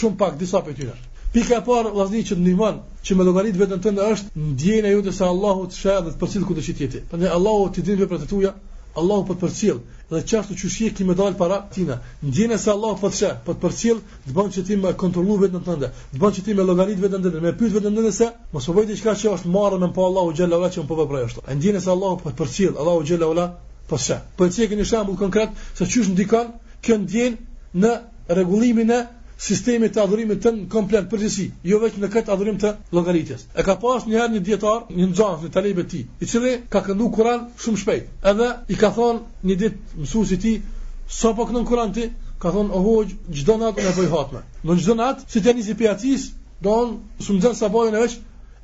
shumë 0.00 0.16
pak 0.20 0.38
disa 0.44 0.60
për 0.68 0.76
tyner. 0.78 1.00
Pika 1.34 1.56
e 1.58 1.64
parë, 1.70 1.90
vazhdi 1.96 2.22
që 2.30 2.36
të 2.36 2.70
që 3.08 3.16
me 3.18 3.26
logarit 3.30 3.58
vetën 3.64 3.82
të 3.88 4.06
është 4.12 4.46
ndjenja 4.52 4.90
ju 4.94 5.02
se 5.20 5.24
Allahu 5.32 5.66
të 5.72 5.80
shë 5.82 5.98
dhe 6.06 6.10
të 6.14 6.18
përcil 6.22 6.44
ku 6.50 6.54
të 6.54 6.62
qitjeti. 6.70 7.00
Përne 7.10 7.34
Allahu 7.40 7.66
të 7.74 7.84
dinë 7.90 8.06
për 8.12 8.22
të 8.22 8.30
tuja, 8.34 8.54
Allahu 9.00 9.24
po 9.28 9.34
të 9.34 9.38
përcjell, 9.42 9.78
dhe 10.10 10.20
çfarë 10.30 10.56
çu 10.60 10.68
që 10.72 10.88
ki 10.98 11.04
më 11.08 11.14
dal 11.20 11.34
para 11.38 11.56
tina. 11.76 11.96
Ngjëna 12.26 12.58
se 12.64 12.70
Allahu 12.74 12.98
po 13.00 13.08
të 13.10 13.16
shë, 13.20 13.30
po 13.46 13.54
të 13.54 13.62
përcjell, 13.64 14.00
të 14.26 14.34
bën 14.36 14.52
që 14.54 14.62
ti 14.68 14.76
më 14.84 14.92
kontrollu 15.02 15.38
vetën 15.40 15.64
tënde, 15.68 15.88
të 16.12 16.20
bën 16.22 16.34
që 16.36 16.44
ti 16.46 16.54
më 16.58 16.66
llogarit 16.68 17.02
vetën 17.04 17.24
tënde, 17.26 17.42
më 17.48 17.52
pyet 17.58 17.74
vetën 17.76 17.98
tënde 17.98 18.12
se 18.20 18.28
mos 18.54 18.68
bëj 18.76 18.86
diçka 18.92 19.16
që 19.24 19.32
është 19.38 19.52
marrë 19.56 19.80
me 19.82 19.88
pa 19.90 19.96
po 19.96 20.06
Allahu 20.10 20.34
xhalla 20.38 20.60
ola 20.62 20.70
që 20.76 20.80
un 20.84 20.88
po 20.92 21.00
veproj 21.00 21.24
ashtu. 21.26 21.42
Ngjëna 21.58 21.80
se 21.86 21.90
Allahu 21.96 22.20
po 22.22 22.30
të 22.30 22.38
përcjell, 22.42 22.78
Allahu 22.80 23.04
xhalla 23.08 23.32
ula 23.34 23.48
po 23.90 23.98
shë. 24.06 24.18
Po 24.38 24.42
të 24.46 24.70
që 24.70 24.78
një 24.78 24.88
shembull 24.92 25.18
konkret 25.24 25.50
se 25.78 25.90
çysh 25.94 26.12
ndikon 26.14 26.54
kjo 26.84 26.96
ndjen 27.02 27.38
në 27.82 27.92
rregullimin 28.36 28.94
e 28.98 29.00
sistemi 29.38 29.88
të 29.90 30.00
adhurimit 30.02 30.42
tën 30.42 30.58
komplet 30.70 31.08
përgjithësi, 31.10 31.46
jo 31.66 31.78
vetëm 31.82 32.04
në 32.04 32.10
këtë 32.14 32.32
adhurim 32.32 32.58
të 32.60 32.72
llogaritjes. 32.94 33.46
E 33.54 33.62
ka 33.66 33.74
pasur 33.82 34.08
një 34.10 34.18
herë 34.20 34.32
një 34.34 34.42
dietar, 34.48 34.84
një 34.90 35.06
nxënës 35.10 35.42
në 35.46 35.50
talib 35.56 35.80
ti, 35.90 36.04
i 36.22 36.26
cili 36.26 36.52
ka 36.70 36.82
kënduar 36.86 37.10
Kur'an 37.16 37.40
shumë 37.64 37.80
shpejt. 37.82 38.06
Edhe 38.30 38.48
i 38.68 38.74
ka 38.78 38.92
thonë 38.94 39.48
një 39.50 39.56
ditë 39.62 39.98
mësuesi 40.02 40.34
i 40.34 40.38
tij, 40.44 40.60
"Sa 41.08 41.32
po 41.32 41.44
kënd 41.46 41.66
Kur'an 41.68 41.92
ti?" 41.92 42.12
Ka 42.38 42.50
thonë, 42.52 42.70
"O 42.76 42.80
hoj, 42.86 43.06
çdo 43.32 43.56
natë 43.58 43.82
më 43.84 43.92
voj 43.96 44.08
hatme." 44.14 44.40
Do 44.64 44.76
çdo 44.76 44.94
natë, 44.94 45.22
si 45.28 45.40
tani 45.40 45.62
si 45.62 45.74
pjatis, 45.74 46.30
don 46.62 47.00
shumë 47.20 47.38
nxënës 47.38 47.54
sa 47.58 47.68
bojën 47.68 47.94
e 47.94 48.04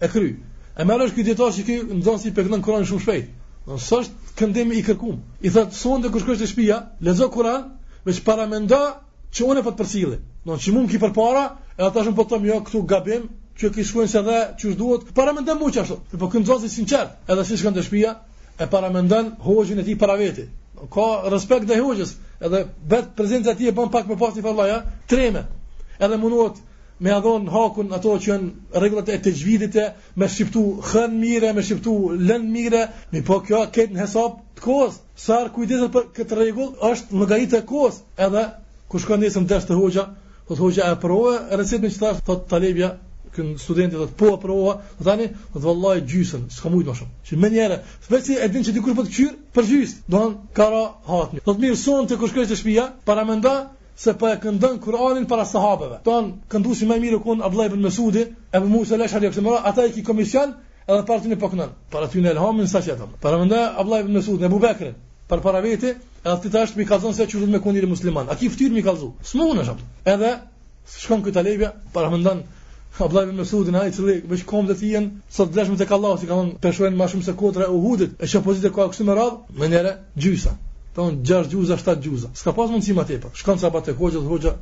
e 0.07 0.09
kry. 0.09 0.37
E 0.79 0.85
merr 0.85 1.01
është 1.01 1.15
ky 1.15 1.23
dietar 1.23 1.51
që 1.57 1.63
ky 1.67 1.75
nxënës 1.99 2.25
i 2.27 2.31
pekën 2.31 2.63
Kur'an 2.63 2.85
shumë 2.85 3.03
shpejt. 3.03 3.27
Don 3.67 3.79
s'është 3.79 4.13
këndim 4.39 4.73
i 4.73 4.83
kërkuar. 4.83 5.19
I 5.43 5.49
thotë, 5.51 5.73
"Sonde 5.75 6.09
kush 6.11 6.25
kush 6.25 6.39
të 6.39 6.47
shtëpia, 6.47 6.77
lexo 7.01 7.29
Kur'an, 7.31 7.63
veç 8.07 8.21
para 8.25 8.47
mendo 8.47 8.81
që 9.35 9.43
unë 9.51 9.63
po 9.63 9.71
të 9.71 9.77
përcjellim." 9.83 10.21
Do 10.49 10.55
të 10.57 10.63
shumë 10.71 10.83
ki 10.91 10.99
përpara, 11.03 11.41
para, 11.47 11.73
e 11.79 11.83
ata 11.87 12.03
shumë 12.05 12.17
po 12.19 12.25
thonë 12.31 12.49
jo 12.49 12.57
këtu 12.65 12.81
gabim, 12.91 13.27
që 13.61 13.71
ki 13.75 13.83
shkuën 13.91 14.09
se 14.09 14.23
dhe 14.29 14.39
çu 14.63 14.73
duhet. 14.79 15.03
Para 15.15 15.35
mendon 15.37 15.59
më 15.61 15.73
ashtu. 15.83 15.99
Po 16.21 16.31
kë 16.33 16.41
ndozë 16.47 16.71
sinqert, 16.77 17.13
edhe 17.31 17.45
si 17.45 17.59
shkon 17.61 17.75
te 17.77 17.83
shtëpia, 17.85 18.15
e 18.57 18.67
para 18.73 18.89
mendon 18.95 19.29
hoxhin 19.45 19.81
e 19.81 19.85
tij 19.85 19.99
para 20.01 20.17
vetit. 20.17 20.49
Ka 20.95 21.07
respekt 21.35 21.69
te 21.69 21.77
hoxhës, 21.81 22.15
edhe 22.47 22.61
vet 22.89 23.11
prezenca 23.17 23.53
e 23.53 23.59
tij 23.59 23.69
e 23.69 23.75
bën 23.77 23.91
pak 23.93 24.07
më 24.09 24.17
pas 24.23 24.37
i 24.41 24.45
vallaja, 24.47 24.79
treme. 25.13 25.43
Edhe 26.05 26.17
munduat 26.17 26.57
me 27.03 27.13
avon 27.19 27.45
hakun 27.55 27.93
ato 27.97 28.17
që 28.23 28.29
janë 28.33 28.49
rregullat 28.81 29.13
e 29.13 29.21
të 29.21 29.31
zhvitit 29.41 29.77
me 30.17 30.27
shqiptu 30.29 30.63
hën 30.89 31.19
mire, 31.21 31.53
me 31.57 31.63
shqiptu 31.67 31.93
lën 32.27 32.49
mire, 32.55 32.83
mi 33.13 33.21
po 33.29 33.43
kjo 33.45 33.61
ket 33.77 33.93
në 33.93 34.01
hesab 34.07 34.41
të 34.57 34.61
kos. 34.65 34.97
Sa 35.27 35.37
kujdesat 35.53 35.93
për 35.95 36.09
këtë 36.17 36.41
rregull 36.41 36.73
është 36.93 37.21
llogaritë 37.21 37.61
e 37.61 37.67
kos, 37.71 38.01
edhe 38.27 38.45
ku 38.89 38.97
shkon 39.01 39.21
nesër 39.21 39.47
dash 39.51 39.69
të 39.69 39.77
hoxha, 39.81 40.05
Po 40.51 40.57
thua 40.59 40.73
që 40.75 40.83
aprova, 40.91 41.33
recitni 41.59 41.87
çfarë 41.95 42.17
thotë 42.25 42.27
thot, 42.29 42.41
Talebia, 42.51 42.87
që 43.37 43.45
studenti 43.63 43.95
thotë 44.01 44.17
po 44.23 44.31
aprova, 44.37 44.73
po 44.99 45.05
thani, 45.09 45.29
vallai 45.67 46.01
gjysën, 46.13 46.49
s'ka 46.51 46.73
mujt 46.73 46.89
më 46.91 46.95
shumë. 46.99 47.13
Që 47.29 47.37
mënyra, 47.45 47.77
veçse 48.11 48.35
e 48.35 48.49
din 48.57 48.65
që 48.67 48.73
dikur 48.75 48.97
po 48.99 49.05
të 49.07 49.13
qyr, 49.19 49.37
për 49.55 49.69
gjysë, 49.69 50.01
do 50.11 50.19
han 50.25 50.33
kara 50.59 50.81
hatni. 51.07 51.39
Do 51.47 51.55
të 51.55 51.63
mirë 51.69 51.79
son 51.85 52.09
të 52.11 52.19
kush 52.25 52.35
kësh 52.35 52.51
të 52.51 52.59
shtëpia, 52.65 52.87
para 53.07 53.23
mendoj 53.31 53.55
se 54.07 54.17
po 54.19 54.27
e 54.33 54.41
këndon 54.43 54.81
Kur'anin 54.89 55.29
para 55.31 55.45
sahabeve. 55.53 56.01
Don 56.11 56.33
këndusi 56.51 56.89
më 56.91 56.97
mirë 57.07 57.21
kon 57.29 57.45
Abdullah 57.47 57.69
ibn 57.71 57.87
Mesudi, 57.87 58.25
apo 58.51 58.73
Musa 58.75 58.99
lesh 58.99 59.15
hadi 59.21 59.31
qsimra, 59.31 59.61
ata 59.71 59.87
i 59.87 59.95
ki 59.95 60.03
komision, 60.11 60.57
edhe 60.91 61.07
partin 61.13 61.31
e 61.31 61.39
pokon. 61.47 61.63
Para 61.95 62.11
ty 62.11 62.19
në 62.27 62.35
elhamin 62.35 62.67
sa 62.67 62.83
çetam. 62.83 63.15
Para 63.23 63.39
mendoj 63.45 63.63
Abdullah 63.69 64.03
ibn 64.03 64.19
Mesud, 64.19 64.43
Abu 64.51 64.59
Bekr, 64.67 64.91
për 65.31 65.43
para 65.43 65.61
vete, 65.63 65.91
edhe 66.27 66.39
ti 66.43 66.51
tash 66.51 66.73
mi 66.77 66.87
kallzon 66.87 67.15
se 67.15 67.27
çurrit 67.31 67.49
me 67.51 67.61
kundin 67.63 67.89
musliman. 67.89 68.27
A 68.31 68.37
ki 68.37 68.49
ftyr 68.51 68.73
mi 68.75 68.83
kallzu? 68.83 69.13
S'mohun 69.23 69.59
asha. 69.63 69.77
Edhe 70.07 70.33
shkon 70.99 71.23
këta 71.27 71.41
lebja 71.47 71.71
para 71.95 72.11
mendon 72.11 72.43
Abdullah 72.99 73.25
ibn 73.29 73.37
Mesudin 73.39 73.75
ai 73.79 73.89
i 73.89 73.93
cili 73.95 74.17
me 74.29 74.37
shkom 74.37 74.67
të 74.69 74.75
jenë, 74.93 75.21
sa 75.31 75.47
të 75.47 75.55
dashmë 75.59 75.77
tek 75.79 75.93
Allahu 75.95 76.19
si 76.19 76.27
ka 76.27 76.35
thonë 76.35 76.57
të 76.63 76.73
shohën 76.75 76.97
më 76.99 77.07
shumë 77.13 77.23
se 77.29 77.35
kotra 77.43 77.69
e 77.69 77.71
Uhudit, 77.71 78.17
e 78.19 78.27
çopozit 78.27 78.65
e 78.67 78.71
ka 78.75 78.89
kështu 78.91 79.07
me 79.07 79.15
radh, 79.15 79.37
më 79.57 79.69
nere 79.73 79.93
gjysa. 80.19 80.57
Ton 80.97 81.21
6 81.31 81.53
gjuza, 81.53 81.77
7 81.79 82.03
gjuza. 82.03 82.33
S'ka 82.35 82.53
pas 82.57 82.67
mundësi 82.73 82.97
më 82.99 83.07
tepër. 83.13 83.31
Shkon 83.39 83.63
sa 83.63 83.71
bate 83.71 83.95
hoxha, 83.95 84.19
hoxha 84.27 84.57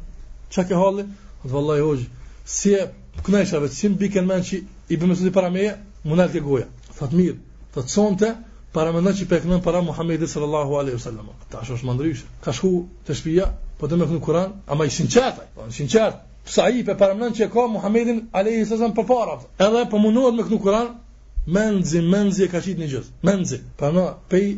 çka 0.52 0.64
ke 0.68 0.76
halli? 0.76 1.06
Od 1.44 1.50
vallahi 1.54 1.86
hoxh, 1.88 2.04
si 2.44 2.74
e 2.76 2.84
kënaqesha 3.24 3.62
vetë 3.64 3.76
sim 3.80 3.96
bikën 4.00 4.28
mençi 4.28 4.60
i 4.92 5.00
bën 5.00 5.08
Mesudi 5.08 5.32
para 5.32 5.48
meje, 5.50 5.78
mundal 6.04 6.28
ke 6.28 6.44
goja. 6.44 6.68
Fatmir, 7.00 7.40
të 7.74 7.88
çonte 7.94 8.34
para 8.72 8.92
mendon 8.92 9.14
që 9.16 9.26
pekënon 9.28 9.62
para 9.64 9.80
Muhamedit 9.84 10.28
sallallahu 10.32 10.76
alaihi 10.80 10.98
wasallam. 10.98 11.28
Ta 11.50 11.58
është 11.64 11.88
më 11.88 12.16
Ka 12.44 12.52
shku 12.52 12.88
te 13.06 13.14
shtëpia, 13.14 13.46
po 13.78 13.88
të 13.88 13.96
mëkon 14.00 14.20
Kur'an, 14.20 14.52
ama 14.66 14.84
i 14.84 14.90
sinqert. 14.90 15.38
Po 15.54 15.64
i 15.68 15.72
sinqert. 15.72 16.18
Sa 16.44 16.68
i 16.68 16.84
pe 16.84 16.94
para 16.94 17.14
mendon 17.14 17.34
që 17.34 17.50
ka 17.52 17.66
Muhamedin 17.66 18.28
alaihi 18.32 18.64
wasallam 18.64 18.94
para 18.94 19.38
Edhe 19.68 19.88
po 19.90 19.98
munohet 19.98 20.34
me 20.34 20.42
këtë 20.42 20.60
Kur'an, 20.62 20.88
menzi 21.46 22.00
menzi 22.02 22.44
e 22.44 22.48
ka 22.48 22.60
qitë 22.60 22.78
një 22.84 22.88
gjë. 22.92 23.02
Menzi. 23.22 23.58
Para 23.76 23.92
no, 23.92 24.06
pe 24.28 24.56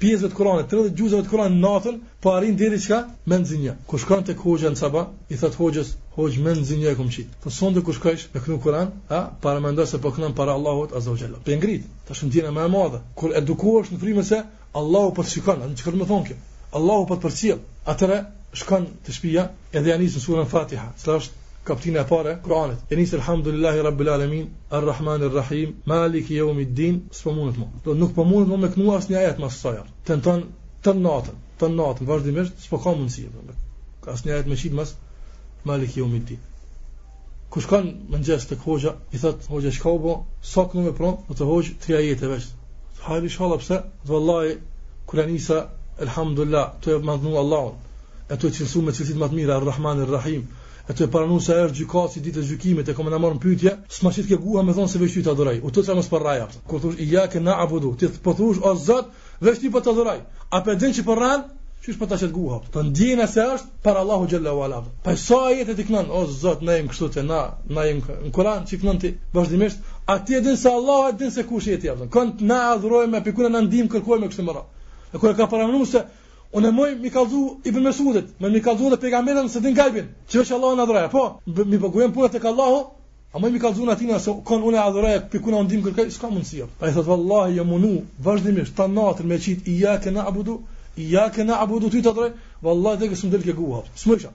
pjesëve 0.00 0.28
të 0.30 0.36
Kuranit, 0.36 0.68
30 0.72 0.96
gjuzave 0.98 1.24
të 1.24 1.30
Kuranit 1.32 1.60
natën, 1.62 1.96
po 2.24 2.32
arrin 2.36 2.56
deri 2.60 2.78
çka? 2.84 2.98
Me 3.24 3.38
nxënje. 3.40 3.76
Ku 3.88 4.00
shkon 4.02 4.24
te 4.28 4.34
hoxha 4.40 4.72
në 4.74 4.80
sabah, 4.80 5.06
i 5.32 5.38
thot 5.40 5.56
hoxhës, 5.60 5.92
hoj 6.16 6.32
me 6.44 6.52
nxënje 6.58 6.92
komçi. 6.98 7.24
Po 7.44 7.52
sonde 7.58 7.82
ku 7.86 7.94
shkosh 7.96 8.26
me 8.34 8.42
këtë 8.44 8.58
Kuran, 8.66 8.92
a 9.18 9.20
para 9.44 9.62
mendon 9.64 9.86
se 9.88 9.98
po 10.02 10.12
këndon 10.16 10.36
para 10.36 10.54
Allahut 10.58 10.92
Azza 10.96 11.14
wa 11.14 11.20
Jalla. 11.22 11.40
Ti 11.44 11.56
ngrit, 11.56 11.88
tash 12.08 12.22
më 12.26 12.30
dinë 12.34 12.52
më 12.58 12.66
e 12.68 12.72
madhe. 12.76 13.00
Kur 13.18 13.32
edukohesh 13.40 13.92
në 13.94 14.00
frymën 14.02 14.28
se 14.32 14.42
Allahu 14.80 15.14
po 15.16 15.24
të 15.24 15.34
shikon, 15.36 15.64
atë 15.64 15.80
çfarë 15.80 16.02
më 16.02 16.10
thon 16.12 16.26
kë. 16.28 16.36
Allahu 16.78 17.08
po 17.10 17.14
të 17.16 17.24
përcjell. 17.28 17.62
Atëre 17.92 18.20
shkon 18.60 18.84
te 19.06 19.16
shtëpia 19.16 19.48
edhe 19.76 19.92
ja 19.94 19.98
nisën 20.02 20.24
surën 20.26 20.52
Fatiha, 20.52 20.90
sepse 21.00 21.18
është 21.22 21.45
kapitullin 21.66 22.00
e 22.00 22.04
parë 22.08 22.32
Kuranit. 22.44 22.78
E 22.92 22.96
lillahi 22.96 23.16
walhamdulillahi 23.18 23.80
rabbil 23.88 24.08
alamin, 24.16 24.48
arrahmanir 24.70 25.32
rahim, 25.38 25.76
maliki 25.92 26.34
yawmiddin. 26.40 27.00
S'po 27.10 27.32
mundet 27.36 27.58
më. 27.60 27.66
Do 27.84 27.94
nuk 27.94 28.14
po 28.14 28.24
mundet 28.24 28.50
më 28.50 28.56
me 28.64 28.68
kënu 28.74 28.90
asnjë 28.98 29.18
ajet 29.20 29.38
më 29.42 29.48
së 29.54 29.58
saj. 29.64 29.78
Tenton 30.10 30.42
të 30.84 30.94
notën, 31.06 31.38
të 31.60 31.70
notën 31.78 32.06
vazhdimisht, 32.12 32.54
s'po 32.66 32.78
ka 32.84 32.92
mundësi. 32.98 33.26
Asnjë 34.14 34.34
ajet 34.36 34.50
më 34.52 34.58
shit 34.60 34.76
më 34.78 34.84
së 34.88 35.00
maliki 35.68 36.00
yawmiddin. 36.02 36.40
Kur 37.50 37.62
shkon 37.62 37.86
në 38.12 38.22
xhes 38.26 38.46
tek 38.50 38.60
hoxha, 38.66 38.92
i 39.14 39.18
thot 39.22 39.48
hoxha 39.52 39.72
Shkobo, 39.76 40.14
sok 40.52 40.74
nuk 40.74 40.86
më 40.88 40.92
pron, 40.98 41.16
do 41.28 41.34
të 41.38 41.46
hoj 41.50 41.72
tri 41.82 41.96
ajete 42.00 42.30
vesh. 42.32 42.48
Hajde 43.06 43.28
inshallah 43.30 43.58
pse? 43.62 43.78
Wallahi 44.10 44.52
Kuranisa 45.06 45.58
alhamdulillah, 46.06 46.66
tu 46.80 46.90
e 46.94 46.98
madhnu 47.10 47.34
Allahun. 47.42 47.74
E 48.30 48.34
tu 48.36 48.46
më 48.50 48.54
qilsu 48.58 48.82
me 48.82 48.92
qilsit 48.96 49.16
matmira, 49.22 49.60
Rahmanir 49.70 50.10
Rahim 50.18 50.44
aty 50.88 51.02
e 51.04 51.08
pranu 51.10 51.40
se 51.42 51.54
është 51.64 51.76
gjykasi 51.80 52.20
ditë 52.24 52.40
e 52.40 52.46
gjykimit 52.48 52.88
e 52.88 52.94
kam 52.94 53.08
na 53.10 53.18
marrën 53.22 53.40
pyetje 53.42 53.70
smashit 53.94 54.28
ke 54.30 54.36
guha 54.42 54.62
me 54.66 54.72
thon 54.76 54.88
se 54.92 54.98
veçi 55.02 55.22
ta 55.26 55.32
adhuroj 55.34 55.58
u 55.64 55.70
të 55.78 55.94
mos 55.98 56.10
parraja 56.12 56.46
kur 56.70 56.80
thosh 56.84 57.00
ja 57.14 57.24
ke 57.32 57.40
na 57.46 57.56
abudu 57.64 57.90
të 58.02 58.10
po 58.22 58.34
thosh 58.40 58.62
o 58.70 58.74
zot 58.90 59.10
veç 59.48 59.58
ti 59.64 59.70
po 59.76 59.80
të 59.82 59.90
adhuroj 59.94 60.18
a 60.56 60.60
po 60.66 60.74
din 60.74 60.94
çi 60.94 61.02
po 61.08 61.16
rran 61.18 61.42
është 61.86 61.98
po 61.98 62.06
të 62.06 62.18
çet 62.20 62.32
guha 62.36 62.60
të 62.62 62.70
po 62.76 62.82
ndjen 62.86 63.22
se 63.28 63.46
është 63.56 63.68
për 63.84 63.96
Allahu 64.02 64.28
xhalla 64.30 64.52
wala 64.60 64.78
pa 65.02 65.16
sa 65.26 65.42
jetë 65.54 65.74
ti 65.76 65.86
knon 65.90 66.06
o 66.10 66.24
zot 66.42 66.62
na 66.62 66.78
im 66.82 66.88
kështu 66.88 67.08
te 67.16 67.22
na 67.22 67.40
na 67.68 67.86
im 67.90 67.98
në 68.26 68.30
Kur'an 68.32 68.66
çik 68.66 68.82
non 68.82 68.98
ti 68.98 69.14
vazhdimisht 69.34 69.78
a 70.06 70.18
ti 70.24 70.34
e 70.34 70.40
din 70.40 70.56
se 70.56 70.68
Allah 70.70 71.08
e 71.10 71.18
din 71.18 71.30
se 71.30 71.42
kush 71.46 71.66
je 71.66 71.78
ti 71.78 71.88
apo 71.90 72.06
kont 72.10 72.40
na 72.40 72.58
adhurojmë 72.78 73.22
pikun 73.26 73.52
na 73.52 73.60
ndim 73.60 73.88
kërkojmë 73.90 74.30
kështu 74.30 74.46
më 74.46 74.54
radh 74.54 74.70
e 75.14 75.18
kur 75.18 75.30
e 75.30 75.34
ka 75.34 75.46
pranuar 75.46 75.86
se 75.86 76.06
Unë 76.54 76.70
më 76.74 76.84
i 77.02 77.10
kallzu 77.14 77.38
i 77.68 77.72
bën 77.74 77.82
mesudet, 77.82 78.28
më 78.40 78.50
m'i 78.52 78.60
kallzu 78.62 78.90
dhe 78.92 78.96
pejgamberin 79.04 79.48
se 79.50 79.60
din 79.64 79.74
gajbin. 79.74 80.10
Që 80.30 80.40
është 80.44 80.54
Allahu 80.58 80.76
na 80.80 80.84
dhuroja, 80.90 81.08
po, 81.14 81.24
mi 81.70 81.78
bogujem 81.84 82.12
pura 82.14 82.28
tek 82.34 82.44
Allahu, 82.50 82.76
a 83.34 83.40
më 83.42 83.50
m'i 83.54 83.60
kallzu 83.64 83.86
na 83.88 83.96
tinë 83.98 84.20
se 84.26 84.34
kon 84.46 84.62
unë 84.70 84.78
a 84.82 84.90
dhuroja 84.94 85.24
pikun 85.32 85.56
on 85.58 85.66
dim 85.68 85.82
kërkoj, 85.88 86.10
s'ka 86.16 86.30
mundsi. 86.30 86.62
Ai 86.80 86.92
thot 86.94 87.08
vallahi 87.10 87.58
jam 87.58 87.70
munu 87.74 87.90
vazhdimisht 88.28 88.76
ta 88.78 88.86
natën 88.92 89.26
me 89.32 89.40
qit 89.46 89.66
i 89.74 89.78
ja 89.80 89.96
ke 90.04 90.14
na 90.14 90.26
abudu, 90.30 90.58
i 91.02 91.08
ja 91.14 91.26
ke 91.34 91.44
na 91.50 91.58
abudu 91.66 91.90
ti 91.96 92.02
tadre, 92.06 92.30
vallahi 92.64 93.02
dhe 93.02 93.10
gjysmë 93.14 93.32
del 93.34 93.44
ke 93.50 93.82
S'mësha. 94.04 94.30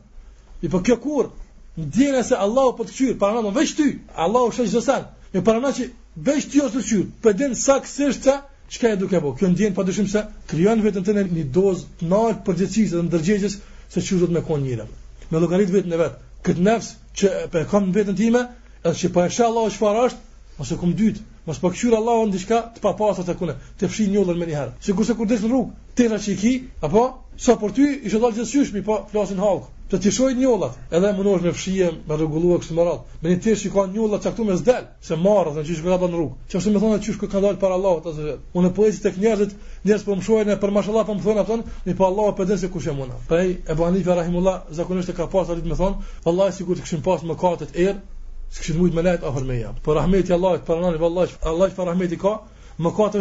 I 0.61 0.69
po 0.69 0.83
kjo 0.85 0.99
kur, 1.07 1.31
ndjenë 1.79 2.25
se 2.27 2.35
Allahu 2.35 2.75
po 2.77 2.83
të 2.85 2.93
kthyr, 2.93 3.17
para 3.23 3.39
më 3.41 3.55
veç 3.55 3.75
ty. 3.79 3.87
Allahu 4.27 4.51
shoj 4.51 4.67
çdo 4.69 4.83
sa. 4.91 4.99
Me 5.31 5.39
jo, 5.39 5.47
para 5.47 5.63
më 5.63 5.87
veç 6.27 6.51
ti 6.51 6.59
ose 6.61 6.83
ti. 6.85 7.01
den 7.23 7.37
din 7.37 7.55
saksishta, 7.55 8.41
çka 8.71 8.87
e 8.89 8.95
duke 8.99 9.17
apo 9.17 9.31
kjo 9.35 9.47
ndjen 9.49 9.73
padyshim 9.77 10.07
se 10.13 10.21
krijon 10.49 10.79
vetën 10.85 11.03
në 11.07 11.23
një 11.39 11.43
dozë 11.57 11.85
të 11.99 12.07
lartë 12.11 12.43
përgjegjësisë 12.47 12.95
dhe 12.99 13.03
ndërgjegjës 13.07 13.55
se 13.95 13.99
çfarë 14.05 14.19
do 14.21 14.29
me 14.37 14.43
kon 14.49 14.63
njëra 14.63 14.85
me 15.33 15.39
llogarit 15.43 15.73
vetën 15.75 15.93
e 15.93 15.99
vet 16.03 16.13
kët 16.45 16.61
nafs 16.67 16.93
që 17.19 17.27
e 17.61 17.65
kam 17.71 17.89
në 17.89 17.93
vetën 17.97 18.17
time 18.21 18.41
edhe 18.85 18.95
që 19.01 19.07
pa 19.13 19.19
po 19.19 19.27
inshallah 19.29 19.51
Allahu 19.57 19.75
çfarë 19.77 20.05
është 20.07 20.19
mos 20.61 20.71
e 20.71 20.77
kum 20.83 20.93
dyt 21.01 21.17
mos 21.49 21.59
po 21.63 21.71
kshyr 21.75 21.97
Allahu 21.99 22.29
diçka 22.37 22.59
të 22.75 22.83
papastër 22.85 23.27
të 23.29 23.37
kune 23.41 23.55
të 23.79 23.89
fshi 23.91 24.07
njollën 24.15 24.39
më 24.41 24.45
një 24.53 24.57
herë 24.59 24.73
se 25.11 25.15
kur 25.19 25.27
desh 25.33 25.43
në 25.45 25.49
rrugë 25.51 25.71
tëra 25.99 26.23
që 26.23 26.31
i 26.33 26.37
ki 26.43 26.53
apo 26.87 27.03
Sa 27.41 27.53
për 27.61 27.71
ty 27.73 27.85
ishte 28.07 28.19
dalë 28.21 28.35
gjithë 28.53 28.73
mi 28.75 28.81
pa 28.87 28.95
flasin 29.11 29.39
halk. 29.41 29.63
Të 29.91 29.97
ti 30.03 30.11
shoj 30.13 30.33
njollat, 30.39 30.75
edhe 30.97 31.09
më 31.17 31.23
nosh 31.27 31.41
me 31.45 31.51
fshije, 31.57 31.87
me 32.09 32.15
rregullua 32.19 32.59
kështu 32.61 32.75
me 32.79 32.83
Me 33.23 33.29
një 33.31 33.39
tesh 33.45 33.63
që 33.65 33.71
ka 33.77 33.85
njolla 33.95 34.19
caktuar 34.25 34.47
me 34.49 34.57
zdelë, 34.59 34.85
se 35.07 35.15
marrë 35.23 35.53
dhe 35.55 35.63
gjithë 35.69 35.81
gjëra 35.87 36.07
në 36.11 36.17
rrugë. 36.19 36.35
Që 36.51 36.57
është 36.59 36.73
me 36.75 36.81
thonë 36.83 36.99
çysh 37.07 37.17
ka 37.23 37.41
dalë 37.47 37.57
para 37.63 37.73
Allahut 37.79 38.05
të 38.05 38.13
zot. 38.19 38.43
Unë 38.61 38.69
po 38.77 38.85
ecë 38.91 39.01
tek 39.07 39.17
njerëzit, 39.23 39.55
njerëz 39.89 40.03
po 40.09 40.15
më 40.19 40.25
shojnë 40.27 40.53
e 40.53 40.57
për 40.65 40.73
mashallah 40.77 41.05
po 41.09 41.13
më 41.13 41.23
thonë 41.25 41.41
afton, 41.45 41.63
mi 41.89 41.95
pa 41.97 42.05
Allah 42.11 42.29
po 42.37 42.45
dëse 42.51 42.69
kush 42.75 42.87
e 42.87 42.93
mundon. 42.99 43.21
Prej 43.27 43.49
e 43.65 44.15
rahimullah 44.21 44.57
zakonisht 44.71 45.13
ka 45.17 45.23
atë 45.23 45.63
më 45.73 45.77
thonë, 45.81 45.95
vallahi 46.25 46.53
sigurt 46.53 46.79
pas 47.01 48.65
shumë 48.67 49.01
lehtë 49.01 49.27
afër 49.27 49.43
me 49.49 49.73
Po 49.83 49.91
Allahut 49.95 50.99
vallahi, 50.99 51.33
Allah 51.41 51.69
fa 51.79 51.85
rahmeti 51.85 52.17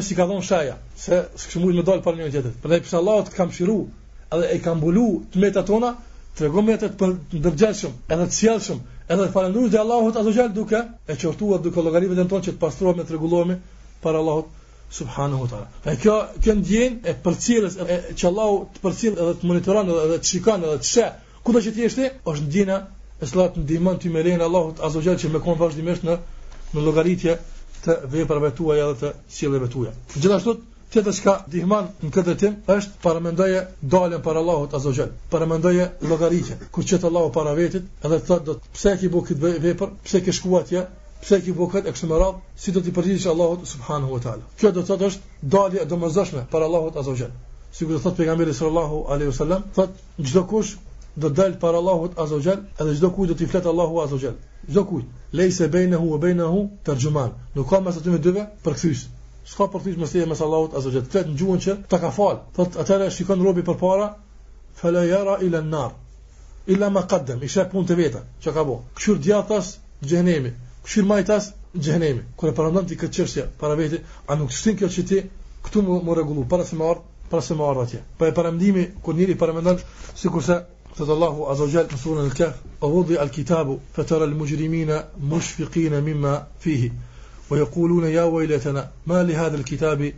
si 0.09 0.15
ka 0.21 0.27
dhon 0.27 0.43
shaja, 0.43 0.77
se 0.97 1.25
sikishin 1.37 1.73
më 1.73 1.85
dal 1.89 2.03
para 2.05 2.17
një 2.21 2.31
tjetër. 2.31 2.53
Prandaj 2.63 2.81
pse 2.85 2.97
Allahu 2.97 3.25
të 3.29 3.35
kam 3.37 3.51
shiru, 3.53 3.77
edhe 4.35 4.47
e 4.55 4.61
ka 4.63 4.75
mbulu 4.79 5.05
të 5.33 5.41
metat 5.43 5.67
tona, 5.67 5.93
të 6.37 6.47
regon 6.47 6.67
me 6.67 6.75
jetet 6.77 6.95
për 7.01 7.15
ndërgjeshëm, 7.43 7.95
edhe 8.15 8.27
të 8.31 8.37
sjelëshëm, 8.37 8.79
edhe 9.11 9.27
të 9.29 9.33
falendrujt 9.35 9.73
dhe 9.75 9.81
Allahot 9.83 10.17
azo 10.21 10.33
gjelë 10.37 10.55
duke, 10.59 10.83
e 11.11 11.17
qërtuar 11.19 11.63
duke 11.65 11.83
logaritme 11.87 12.17
dhe 12.19 12.25
në 12.27 12.31
tonë 12.33 12.47
që 12.49 12.55
të 12.55 12.63
pastrojme, 12.63 13.07
të 13.09 13.17
regulojme, 13.17 13.57
para 14.05 14.23
Allahot 14.23 14.55
subhanahu 15.01 15.45
wa 15.47 15.51
taala. 15.53 15.67
Pra 15.83 15.97
kjo 16.03 16.15
kjo 16.43 16.55
ndjen 16.61 16.99
e 17.13 17.17
përcjellës 17.27 17.77
e, 17.83 17.91
e 17.95 17.99
që 18.19 18.31
Allahu 18.31 18.61
të 18.75 18.85
përcjell 18.87 19.21
edhe 19.25 19.35
të 19.43 19.51
monitoron 19.53 19.91
edhe, 19.93 20.07
edhe 20.09 20.19
të 20.23 20.31
shikon 20.33 20.65
edhe 20.67 20.79
të 20.85 20.91
she. 20.93 21.07
Kudo 21.47 21.63
që 21.67 21.75
ti 21.77 21.85
jesh 21.87 21.99
ti, 21.99 22.09
është 22.33 22.47
ndjena 22.49 22.81
e 23.23 23.29
sllat 23.31 23.59
ndihmon 23.63 23.99
ti 24.03 24.11
me 24.15 24.23
lehen 24.27 24.43
Allahut 24.47 24.83
azza 24.87 25.03
që 25.25 25.33
me 25.35 25.43
kon 25.47 25.59
vazhdimisht 25.63 26.07
në 26.09 26.19
në 26.75 26.87
llogaritje 26.87 27.39
të 27.87 27.99
veprave 28.13 28.51
tuaja 28.59 28.91
edhe 28.93 28.99
të 28.99 29.15
sjelljeve 29.39 29.71
tuaja. 29.73 29.93
Gjithashtu 30.17 30.59
Tjetër 30.93 31.15
çka 31.19 31.33
dihman 31.55 31.85
në 32.03 32.09
këtë 32.15 32.23
dretim 32.27 32.55
është 32.75 32.97
para 33.03 33.21
mendoje 33.25 33.59
dalën 33.95 34.23
para 34.27 34.41
Allahut 34.45 34.73
azza 34.79 34.91
xal. 34.97 35.11
Para 35.35 35.47
mendoje 35.51 35.85
llogaritje. 36.13 36.57
Kur 36.75 36.85
çet 36.91 37.05
Allahu 37.09 37.29
para 37.37 37.53
vetit, 37.59 37.85
edhe 38.09 38.17
thotë 38.31 38.47
do 38.49 38.57
pse 38.75 38.95
e 38.95 38.99
ke 39.03 39.11
bëu 39.13 39.23
këtë 39.29 39.53
vepër? 39.67 39.93
Pse 40.09 40.21
ke 40.27 40.35
shkuar 40.39 40.65
atje? 40.67 40.83
Pse 41.23 41.39
e 41.39 41.45
ke 41.45 41.55
bëu 41.61 41.69
këtë 41.77 41.93
kështu 41.95 42.09
më 42.11 42.19
radh? 42.25 42.41
Si 42.65 42.75
do 42.79 42.83
ti 42.87 42.95
përgjigjesh 42.97 43.29
Allahut 43.35 43.69
subhanahu 43.75 44.17
wa 44.17 44.21
taala? 44.25 44.49
Kjo 44.59 44.73
do 44.73 44.83
të 44.83 44.89
thotë 44.91 45.07
është 45.11 45.47
dalje 45.55 45.87
domosdoshme 45.95 46.43
para 46.57 46.67
Allahut 46.71 46.99
azza 47.05 47.15
xal. 47.21 47.31
Sigur 47.79 47.95
do 47.95 48.03
thot 48.09 48.19
pejgamberi 48.23 48.57
sallallahu 48.61 48.99
alaihi 49.15 49.31
wasallam, 49.31 49.63
thot 49.79 49.95
çdo 50.27 50.43
kush 50.55 50.73
do 51.25 51.31
dal 51.43 51.55
para 51.67 51.79
Allahut 51.85 52.19
azza 52.25 52.41
wa 52.41 52.57
edhe 52.83 52.97
çdo 52.99 53.13
kujt 53.17 53.31
do 53.33 53.37
t'i 53.39 53.47
flet 53.53 53.67
Allahu 53.75 54.03
azza 54.03 54.17
wa 54.25 54.35
Çdo 54.73 54.83
kujt, 54.91 55.07
leysa 55.39 55.73
baynahu 55.73 56.05
wa 56.15 56.19
baynahu 56.25 56.69
tarjuman. 56.85 57.31
Nuk 57.55 57.71
ka 57.71 57.81
mes 57.81 57.97
aty 57.99 58.11
me 58.11 58.19
dyve 58.23 58.43
përkthyes 58.65 59.07
s'ka 59.49 59.67
përfis 59.73 59.95
me 60.01 60.07
thje 60.13 60.25
mes 60.31 60.41
Allahut 60.47 60.75
azza 60.79 60.91
jall. 60.95 61.05
Këtë 61.13 61.31
ngjuan 61.35 61.61
që 61.65 61.75
ta 61.93 62.01
ka 62.03 62.11
fal. 62.17 62.41
Thot 62.57 62.75
atëra 62.83 63.07
shikon 63.19 63.45
robi 63.47 63.63
përpara, 63.69 64.09
fala 64.81 65.05
yara 65.05 65.39
ila 65.47 65.59
an-nar. 65.65 65.93
Illa 66.73 66.91
ma 66.93 67.03
qaddam, 67.13 67.41
isha 67.43 67.63
shep 67.65 67.73
punë 67.75 67.89
të 67.91 67.97
veta, 68.03 68.21
që 68.43 68.53
ka 68.57 68.65
bo. 68.69 68.75
Këshur 68.97 69.21
djathas, 69.25 69.71
gjenemi. 70.11 70.53
Këshur 70.87 71.07
majtas, 71.13 71.53
gjenemi. 71.75 72.27
Kërë 72.41 72.55
për 72.59 72.69
nëndëm 72.69 72.91
të 72.91 72.99
këtë 73.03 73.17
qërësja, 73.19 73.47
para 73.63 73.79
veti, 73.81 74.03
a 74.29 74.37
nuk 74.41 74.53
sëtin 74.59 74.77
kjo 74.83 74.91
që 74.97 75.23
këtu 75.67 75.81
më, 75.87 75.97
më 76.07 76.17
regullu, 76.21 76.45
para 76.53 76.65
se 76.69 76.77
më 76.81 76.93
para 77.31 77.43
se 77.47 77.55
më 77.55 77.65
ardhë 77.71 77.83
atje. 77.87 78.01
Për 78.19 78.31
e 78.31 78.33
përëmdimi, 78.39 78.85
kër 79.05 79.19
njëri 79.21 79.35
përëmendan, 79.41 79.83
si 80.21 80.29
kurse, 80.35 80.57
të 80.97 81.05
të 81.07 81.13
Allahu 81.15 81.45
azogjel, 81.53 81.87
në 81.93 81.99
surën 82.03 82.27
në 82.29 82.33
kef, 82.39 82.55
o 82.85 82.89
vodhi 82.95 84.69
mimma 86.01 86.35
fihi. 86.59 86.89
ويقولون 87.51 88.05
يا 88.05 88.23
ويلتنا 88.23 88.91
ما 89.07 89.23
لهذا 89.23 89.57
الكتاب 89.57 90.13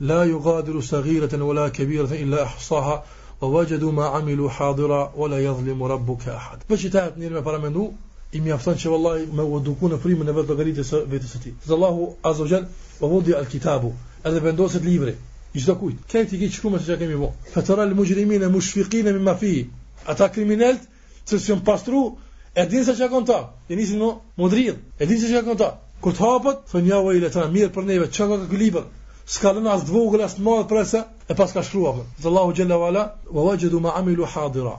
لا 0.00 0.24
يغادر 0.24 0.80
صغيرة 0.80 1.42
ولا 1.42 1.68
كبيرة 1.68 2.12
إلا 2.12 2.42
أحصاها 2.44 3.04
ووجدوا 3.40 3.92
ما 3.92 4.04
عملوا 4.04 4.50
حاضرا 4.50 5.12
ولا 5.16 5.38
يظلم 5.44 5.82
ربك 5.82 6.28
أحد 6.28 6.58
باش 6.70 6.82
تعب 6.86 7.18
نير 7.18 7.32
ما 7.32 7.40
فرمنو 7.42 7.92
إم 8.36 8.46
يفتنش 8.46 8.86
والله 8.86 9.26
ما 9.32 9.42
ودوكونا 9.42 9.96
فري 9.96 10.14
من 10.14 10.26
نبات 10.26 10.52
في 10.52 10.82
تستي 11.18 11.52
الله 11.70 12.14
عز 12.24 12.40
وجل 12.40 12.66
ووضع 13.00 13.38
الكتاب 13.38 13.92
هذا 14.26 14.38
بندوسة 14.38 14.78
ليبري 14.80 15.14
يجدكوي 15.54 15.94
كيف 16.08 16.30
تيجي 16.30 16.48
تشكو 16.48 16.68
ما 16.68 16.78
فترى 17.52 17.82
المجرمين 17.82 18.48
مشفقين 18.52 19.14
مما 19.18 19.34
فيه 19.34 19.66
أتا 20.06 20.26
كريمينالت 20.26 20.80
تسيون 21.26 21.58
باسترو 21.58 22.16
أدين 22.56 22.84
ساشا 22.84 23.06
كونتا 23.06 23.54
يعني 23.70 23.86
سنو 23.86 24.20
مدريد 24.38 24.76
أدين 25.00 25.18
ساشا 25.18 25.40
كونتا 25.40 25.85
Kur 26.06 26.14
të 26.14 26.22
hapet, 26.22 26.58
thonë 26.72 26.86
ja 26.88 26.98
vëllai, 27.04 27.28
ta 27.36 27.44
mirë 27.54 27.72
për 27.76 27.84
neve, 27.86 28.04
çka 28.16 28.26
do 28.30 28.34
të 28.40 28.44
glibë. 28.50 28.80
S'ka 29.36 29.50
lënë 29.56 29.70
as 29.72 29.80
dvogul 29.88 30.20
as 30.26 30.36
mall 30.48 30.60
për 30.72 30.78
sa 30.86 30.98
e 31.26 31.34
pas 31.40 31.54
ka 31.56 31.64
shkruar 31.66 31.96
po. 31.96 32.04
Zallahu 32.26 32.52
xhalla 32.58 32.76
wala, 32.82 33.00
wa 33.38 33.46
wajadu 33.46 33.80
ma 33.86 33.94
amilu 34.00 34.28
hadira. 34.34 34.74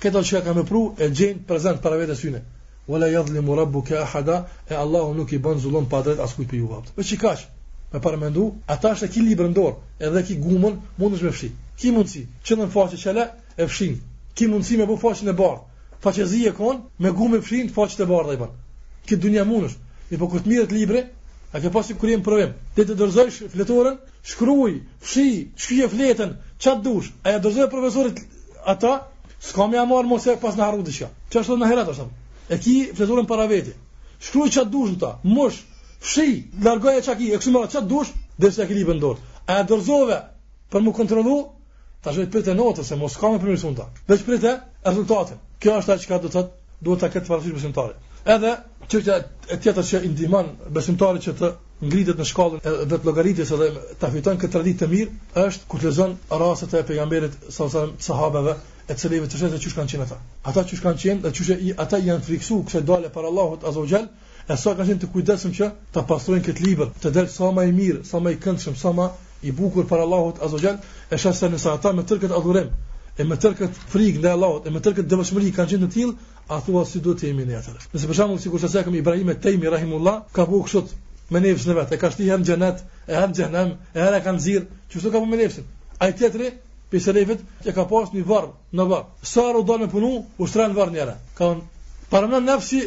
Këto 0.00 0.22
çka 0.28 0.40
kanë 0.46 0.64
pru 0.70 0.80
e 1.04 1.10
gjën 1.18 1.42
prezant 1.50 1.82
para 1.84 1.98
vetes 2.00 2.22
hyne. 2.24 2.40
Wala 2.88 3.10
yadhlimu 3.12 3.58
rabbuka 3.60 3.98
ahada, 4.06 4.38
e 4.70 4.74
Allahu 4.84 5.12
nuk 5.18 5.34
i 5.36 5.42
bën 5.46 5.60
zullon 5.66 5.88
pa 5.92 6.00
drejt 6.06 6.24
askujt 6.26 6.48
për 6.54 6.58
juvat. 6.62 6.88
Po 6.96 7.04
çikaç, 7.10 7.44
me 7.92 8.00
para 8.06 8.16
mendu, 8.24 8.46
ata 8.76 8.94
është 8.96 9.10
e 9.10 9.14
ki 9.18 9.26
librën 9.28 9.52
dorë, 9.60 9.76
edhe 10.08 10.24
ki 10.30 10.38
gumën 10.46 10.64
mund 10.64 10.80
mundesh 10.98 11.26
me 11.28 11.34
fshi. 11.36 11.52
Ki 11.76 11.92
mundsi, 11.98 12.24
që 12.46 12.56
në 12.56 12.70
façë 12.72 13.02
çela 13.04 13.28
e 13.60 13.66
fshin. 13.68 14.00
Ki 14.32 14.48
mundsi 14.54 14.80
me 14.80 14.88
bu 14.88 14.96
façën 15.04 15.28
e 15.28 15.36
bardh. 15.44 15.60
Façezi 16.08 16.40
e 16.48 16.56
kon 16.56 16.80
me 16.98 17.12
gumë 17.20 17.44
fshin 17.44 17.68
të 17.68 17.76
façën 17.76 18.06
e 18.08 18.10
bardh 18.14 18.32
ai 18.32 18.40
pa. 18.46 18.48
Ki 19.04 19.20
dunia 19.28 19.44
mundesh. 19.44 19.76
Mi 20.10 20.18
po 20.18 20.26
kur 20.30 20.42
të 20.42 20.50
mirë 20.50 20.64
të 20.70 20.74
libre, 20.76 21.00
a 21.54 21.60
ke 21.62 21.70
pasur 21.74 21.96
kur 21.98 22.10
jam 22.10 22.22
provem. 22.26 22.54
Ti 22.74 22.84
të 22.86 22.94
dorëzosh 22.98 23.38
fletoren, 23.52 23.98
shkruaj, 24.32 24.72
fshi, 25.06 25.26
shkruaj 25.64 25.88
fletën, 25.92 26.32
ça 26.58 26.72
dush. 26.86 27.12
A 27.22 27.34
ja 27.36 27.40
dorëzoj 27.44 27.68
profesorit 27.74 28.18
ata, 28.74 28.92
s'ka 29.38 29.68
më 29.70 29.84
marr 29.92 30.08
mos 30.10 30.26
e 30.26 30.34
pas 30.42 30.58
në 30.58 30.66
harru 30.66 30.82
diçka. 30.88 31.10
Ç'është 31.30 31.44
është 31.54 31.58
në 31.62 31.68
herë 31.70 31.84
ato 31.84 31.94
sapo. 32.00 32.10
E 32.50 32.58
ki 32.64 32.74
fletoren 32.98 33.28
para 33.30 33.46
vetit. 33.52 33.78
Shkruaj 34.30 34.50
ça 34.58 34.66
dush 34.74 34.96
ata, 34.98 35.12
mosh 35.38 35.62
fshi, 36.02 36.28
largoj 36.66 36.96
ça 37.06 37.14
ki, 37.20 37.30
eksu 37.38 37.54
marr 37.54 37.70
ça 37.70 37.84
dush, 37.94 38.10
derisa 38.42 38.66
ke 38.66 38.74
libën 38.80 38.98
dorë. 39.04 39.22
A 39.46 39.60
ja 39.60 39.66
dorëzove 39.70 40.18
për 40.70 40.86
më 40.88 40.96
kontrollu? 40.98 41.38
Ta 42.02 42.14
shojë 42.16 42.30
pritë 42.34 42.54
notën 42.58 42.86
se 42.90 42.96
mos 42.96 43.14
ka 43.20 43.28
më 43.34 43.42
primësunta. 43.42 43.86
Veç 44.08 44.22
pritë 44.26 44.56
rezultatin. 44.88 45.38
Kjo 45.60 45.78
është 45.80 45.94
ajo 45.94 46.02
që 46.06 46.12
do 46.12 46.20
të 46.22 46.30
thotë, 46.34 46.52
duhet 46.86 47.02
ta 47.04 47.10
ketë 47.16 47.28
parasysh 47.28 47.56
besimtarit. 47.58 47.98
Edhe 48.28 48.48
çështja 48.92 49.14
e 49.54 49.56
tjetër 49.56 49.84
që 49.90 49.98
i 50.04 50.08
ndihmon 50.14 50.48
besimtarit 50.78 51.22
që 51.26 51.32
të 51.40 51.48
ngrihet 51.90 52.18
në 52.20 52.24
shkallën 52.30 52.60
e 52.60 52.72
vetë 52.90 53.06
llogaritjes 53.08 53.52
edhe 53.56 53.68
ta 54.02 54.10
fiton 54.14 54.36
këtë 54.42 54.52
traditë 54.56 54.80
të 54.82 54.88
mirë 54.90 55.42
është 55.44 55.64
kur 55.72 55.82
lexon 55.86 56.12
rastet 56.42 56.74
e 56.74 56.82
pejgamberit 56.90 57.38
sallallahu 57.38 57.62
alajhi 57.62 57.72
wasallam 57.72 57.94
sahabeve 58.08 58.54
e 58.90 58.96
cilëve 59.04 59.28
të 59.32 59.40
shëndet 59.42 59.64
çush 59.64 59.76
kanë 59.78 59.90
qenë 59.94 60.04
ata. 60.06 60.18
Ata 60.52 60.66
çush 60.72 60.82
kanë 60.84 61.00
qenë 61.04 61.22
dhe 61.24 61.32
çush 61.32 61.50
ata 61.86 62.02
janë 62.08 62.24
friksuar 62.28 62.64
kësaj 62.68 62.84
dalle 62.92 63.12
para 63.16 63.30
Allahut 63.32 63.64
azza 63.70 63.84
wajal 63.86 64.06
e 64.50 64.56
sa 64.64 64.74
kanë 64.76 64.88
qenë 64.92 65.04
të 65.06 65.12
kujdesshëm 65.14 65.56
që 65.60 65.70
ta 65.96 66.04
pastrojnë 66.12 66.44
këtë 66.50 66.68
libër, 66.68 66.92
të 67.02 67.14
dalë 67.16 67.34
sa 67.38 67.48
më 67.60 67.66
i 67.70 67.72
mirë, 67.80 68.04
sa 68.12 68.20
më 68.20 68.34
i 68.36 68.42
këndshëm, 68.44 68.76
sa 68.84 68.92
më 69.00 69.08
i 69.48 69.56
bukur 69.62 69.88
para 69.94 70.04
Allahut 70.08 70.44
azza 70.44 70.60
wajal 70.60 70.82
e 71.16 71.22
shasë 71.24 71.54
në 71.56 71.64
sa 71.66 71.78
ata 71.80 71.96
me 71.96 72.04
tërë 72.10 72.26
këtë 72.26 72.38
adhurim 72.42 72.70
e 73.20 73.24
me 73.28 73.36
tërë 73.36 73.56
këtë 73.58 73.80
frikë 73.92 74.20
ndaj 74.22 74.30
Allahut, 74.36 74.66
e 74.66 74.72
me 74.72 74.80
tërë 74.80 74.96
këtë 75.00 75.10
devotshmëri 75.12 75.50
kanë 75.56 75.70
gjetur 75.74 75.84
në 75.86 75.92
till, 75.94 76.12
a 76.48 76.60
thua 76.64 76.84
si 76.88 77.00
duhet 77.04 77.20
të 77.20 77.28
jemi 77.30 77.44
ne 77.50 77.58
atë? 77.58 77.74
Nëse 77.92 78.08
për 78.08 78.16
shembull 78.16 78.40
sikur 78.44 78.62
sa 78.62 78.82
kemi 78.86 79.00
Ibrahim 79.02 79.28
e 79.28 79.34
Tejmi 79.44 79.70
rahimullah, 79.74 80.22
ka 80.34 80.46
bëu 80.48 80.62
kështu 80.64 80.82
me 81.34 81.42
nefs 81.44 81.66
në 81.68 81.76
vetë, 81.78 81.96
e 81.96 82.00
ka 82.00 82.10
shtyrë 82.14 82.38
në 82.40 82.48
xhenet, 82.48 82.82
e 83.06 83.18
ha 83.18 83.26
në 83.26 83.36
xhenem, 83.40 83.74
e 83.94 84.00
era 84.06 84.22
kanë 84.24 84.40
zirr, 84.44 84.66
çu 84.92 85.02
sot 85.04 85.12
ka 85.12 85.20
bëu 85.20 85.28
me 85.34 85.40
nefsin. 85.42 85.66
Ai 86.00 86.14
tjetri, 86.16 86.52
Pesrevit, 86.90 87.42
e 87.64 87.72
ka 87.76 87.84
pas 87.86 88.08
në 88.14 88.24
varr, 88.26 88.48
në 88.74 88.86
varr. 88.90 89.04
Sa 89.22 89.44
u 89.54 89.62
dha 89.66 89.76
me 89.78 89.86
punu, 89.90 90.24
u 90.42 90.46
shtran 90.48 90.72
varr 90.78 90.90
njëra. 90.94 91.14
Ka 91.38 91.50
von 91.52 91.60
para 92.10 92.26
më 92.30 92.40
nefsi 92.48 92.80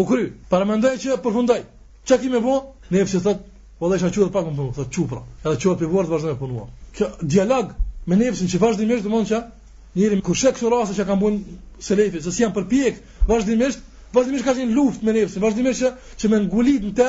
u 0.00 0.06
kry, 0.08 0.30
para 0.50 0.64
më 0.68 0.78
ndaj 0.80 0.94
që 1.02 1.16
e 1.16 1.18
përfundoi. 1.26 1.60
Çka 2.08 2.16
kimë 2.22 2.40
bëu? 2.46 2.60
Nefsi 2.94 3.20
thot, 3.26 3.42
po 3.78 3.90
dashja 3.92 4.08
çuat 4.14 4.32
pak 4.32 4.46
më 4.46 4.56
punu, 4.60 4.72
thot 4.78 4.88
çupra. 4.90 5.20
Edhe 5.44 5.58
çuat 5.60 5.78
pivuar 5.82 6.08
të 6.08 6.14
vazhdon 6.14 6.32
të 6.36 6.40
punuam. 6.40 6.72
Kjo 6.96 7.06
dialog 7.20 7.74
me 8.08 8.16
nefsin 8.22 8.48
që 8.48 8.62
vazhdimisht 8.64 9.04
domon 9.04 9.28
çka, 9.28 9.42
njëri 9.94 10.20
kur 10.26 10.36
shek 10.36 10.56
këto 10.58 10.70
raste 10.72 10.94
që 10.98 11.04
kanë 11.06 11.22
bën 11.22 11.34
selefi, 11.86 12.20
se 12.24 12.32
si 12.34 12.42
janë 12.42 12.54
përpjek 12.56 12.96
vazhdimisht, 13.30 13.82
vazhdimisht 14.16 14.46
ka 14.46 14.54
qenë 14.58 14.74
luftë 14.74 15.06
me 15.06 15.14
nefsin, 15.18 15.42
vazhdimisht 15.44 15.84
që, 15.84 15.90
që 16.20 16.30
më 16.32 16.40
ngulit 16.48 16.86
në 16.88 16.92
të 16.98 17.08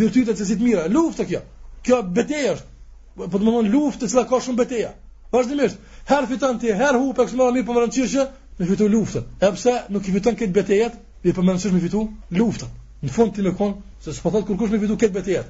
virtyte 0.00 0.32
të 0.34 0.38
cilësit 0.40 0.64
mira. 0.66 0.86
Luftë 0.96 1.26
kjo. 1.30 1.42
Kjo 1.86 2.00
betejë 2.16 2.50
është. 2.54 2.72
Po 3.16 3.38
të 3.38 3.52
luftë 3.76 4.00
të 4.02 4.08
cila 4.12 4.24
ka 4.32 4.40
shumë 4.42 4.60
betejë. 4.64 4.90
Vazhdimisht, 5.34 5.76
her 6.10 6.26
fiton 6.30 6.58
ti, 6.62 6.72
her 6.80 6.98
hupe, 6.98 7.20
pak 7.22 7.30
më 7.30 7.50
mirë 7.58 7.66
po 7.66 7.76
më 7.76 7.84
rëndësish 7.84 8.16
më 8.58 8.68
fiton 8.72 8.90
luftën. 8.96 9.24
E 9.46 9.52
pse 9.54 9.76
nuk 9.94 10.08
i 10.10 10.16
fiton 10.16 10.36
këtë 10.40 10.56
betejë, 10.58 10.90
ti 11.22 11.34
po 11.36 11.42
më 11.46 11.52
rëndësish 11.54 11.74
më 11.76 11.82
fiton 11.86 12.10
luftën. 12.40 12.68
Në 13.04 13.12
fund 13.14 13.34
ti 13.36 13.46
më 13.46 13.54
kon 13.60 13.78
se 14.02 14.12
s'po 14.14 14.34
thot 14.34 14.46
kurkush 14.50 14.74
më 14.74 14.82
fiton 14.82 14.98
këtë 15.02 15.16
betejë 15.20 15.44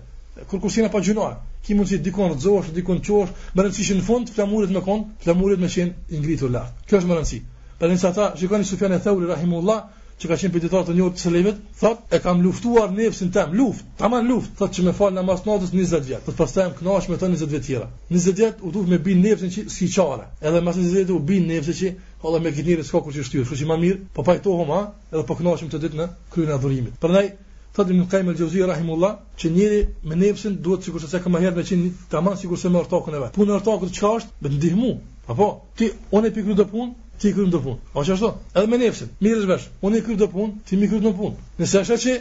kur 0.49 0.61
kusina 0.61 0.89
pa 0.93 1.01
gjinoa 1.01 1.41
ki 1.65 1.75
mund 1.75 1.89
si 1.89 1.99
dikon 1.99 2.37
rzohesh 2.39 2.71
dikon 2.75 3.01
qosh 3.03 3.33
me 3.55 3.63
rëndësi 3.65 3.97
në 3.97 4.07
fund 4.09 4.31
flamuret 4.35 4.71
me 4.71 4.81
kon 4.85 5.05
flamuret 5.25 5.59
me 5.61 5.69
qen 5.69 5.95
i 6.11 6.19
ngritur 6.21 6.51
lart 6.51 6.75
kjo 6.89 6.99
është 7.01 7.09
me 7.11 7.17
rëndësi 7.19 7.41
por 7.79 7.89
nëse 7.93 8.09
ata 8.11 8.29
shikoni 8.37 8.65
Sufjan 8.65 8.93
e 8.93 8.99
Thauri 9.05 9.27
rahimullah 9.33 9.79
që 10.21 10.29
ka 10.29 10.37
qenë 10.41 10.53
pediatër 10.53 10.85
të 10.89 10.93
njëjtë 10.97 11.23
selevet 11.25 11.57
thotë 11.81 12.17
e 12.17 12.21
kam 12.25 12.41
luftuar 12.45 12.93
nervsin 12.97 13.33
tëm 13.37 13.57
luft 13.59 13.85
tamam 14.01 14.29
luft 14.29 14.53
thotë 14.61 14.75
që 14.77 14.85
më 14.87 14.93
fal 15.01 15.11
namaz 15.17 15.43
natës 15.49 15.73
20 15.77 16.05
vjet 16.11 16.25
thotë 16.29 16.39
pastaj 16.43 16.67
më 16.71 16.79
knaqsh 16.79 17.11
me 17.13 17.19
tani 17.23 17.41
20 17.41 17.53
vjet 17.55 17.67
tjera 17.69 17.89
20 18.13 18.39
vjet 18.41 18.61
u 18.65 18.71
duhet 18.77 18.91
me 18.93 18.99
bin 19.09 19.21
nervsin 19.25 19.53
që 19.57 19.67
si 19.77 19.89
çare 19.97 20.29
edhe 20.41 20.61
më 20.61 20.77
20 20.81 20.93
vjet 20.99 21.11
u 21.17 21.19
bin 21.33 21.49
nervsin 21.53 21.81
që 21.81 21.93
edhe 22.29 22.41
me 22.45 22.55
gjinirë 22.61 22.87
skokut 22.91 23.17
që 23.17 23.27
shtyr 23.29 23.45
kështu 23.45 23.61
që 23.65 23.71
më 23.73 23.81
mirë 23.85 23.99
po 24.17 24.25
pajtohom 24.29 24.73
ha 24.77 24.81
edhe 25.13 25.25
po 25.29 25.37
knaqshim 25.41 25.75
të 25.75 25.85
ditë 25.85 26.01
në 26.01 26.09
kryen 26.33 26.49
e 26.53 26.57
adhurimit 26.61 26.97
prandaj 27.05 27.29
Thotë 27.77 27.93
Ibn 27.93 28.05
Qayyim 28.13 28.29
al-Jawziy 28.33 28.65
rahimullah, 28.71 29.09
që 29.41 29.49
njëri 29.53 29.81
me 30.11 30.17
nefsin 30.21 30.55
duhet 30.65 30.87
sikur 30.89 31.03
se 31.13 31.19
ka 31.21 31.33
më 31.33 31.43
herë 31.43 31.57
me 31.61 31.65
qenë 31.71 31.89
tamam 32.15 32.37
sikur 32.43 32.59
se 32.61 32.71
me 32.73 32.79
ortakun 32.81 33.17
e 33.19 33.21
vet. 33.21 33.35
Punë 33.37 33.53
ortakut 33.59 33.93
çka 33.93 34.13
është? 34.21 34.31
Me 34.45 34.53
ndihmu. 34.55 34.93
Apo 35.33 35.49
ti 35.77 35.91
unë 36.17 36.31
pikë 36.39 36.57
do 36.61 36.65
punë, 36.73 36.95
ti 37.21 37.35
kryp 37.37 37.51
do 37.53 37.61
punë. 37.67 37.79
Po 37.93 38.05
çashtu? 38.09 38.31
Edhe 38.57 38.67
me 38.73 38.79
nefsin. 38.81 39.11
Mirë 39.21 39.43
të 39.45 39.49
bësh. 39.53 39.67
Unë 39.85 40.01
kryp 40.09 40.21
do 40.25 40.31
punë, 40.33 40.57
ti 40.69 40.81
mi 40.81 40.89
kryp 40.89 41.05
do 41.05 41.13
punë. 41.19 41.37
Nëse 41.61 41.83
është 41.85 41.99
që 42.07 42.17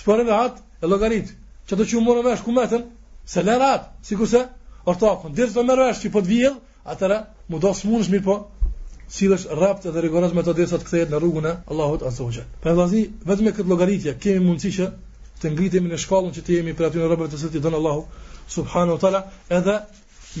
sporë 0.00 0.24
me 0.30 0.34
atë 0.36 0.64
e 0.86 0.90
llogarit. 0.94 1.34
Çdo 1.68 1.84
që 1.92 2.02
mora 2.08 2.24
vesh 2.30 2.46
ku 2.46 2.56
mëtan, 2.56 2.88
se 3.32 3.44
lërat, 3.44 3.90
sikur 4.08 4.32
se 4.32 4.46
ortakun. 4.88 5.36
Dhe 5.36 5.50
të 5.52 5.66
merresh 5.68 6.00
ti 6.06 6.12
po 6.14 6.24
të 6.24 6.30
vjedh, 6.32 6.60
atëra 6.88 7.18
mu 7.50 7.60
do 7.60 7.74
mirë 7.84 8.24
po 8.30 8.36
sillesh 9.08 9.46
rrapt 9.46 9.84
dhe 9.86 9.92
rregullosh 10.00 10.34
me 10.34 10.42
të 10.42 10.52
desat 10.58 10.84
kthehet 10.86 11.10
në 11.12 11.18
rrugën 11.22 11.44
e 11.46 11.50
Allahut 11.70 12.02
azza 12.08 12.24
wa 12.26 12.32
jall. 12.34 12.48
Për 12.64 12.74
vazi, 12.78 13.02
vetëm 13.28 13.44
me 13.48 13.52
këtë 13.58 13.68
llogaritje 13.72 14.14
kemi 14.24 14.42
mundësi 14.46 14.70
që 14.76 14.88
të 15.42 15.52
ngritemi 15.52 15.92
në 15.92 15.98
shkallën 16.04 16.32
që 16.38 16.42
të 16.48 16.56
jemi 16.56 16.74
për 16.78 16.88
aty 16.88 16.98
në 17.00 17.10
rrobat 17.10 17.30
të 17.34 17.40
sëti 17.44 17.62
don 17.66 17.78
Allahu 17.78 18.02
subhanahu 18.56 18.98
wa 18.98 19.02
taala, 19.04 19.20
edhe 19.58 19.76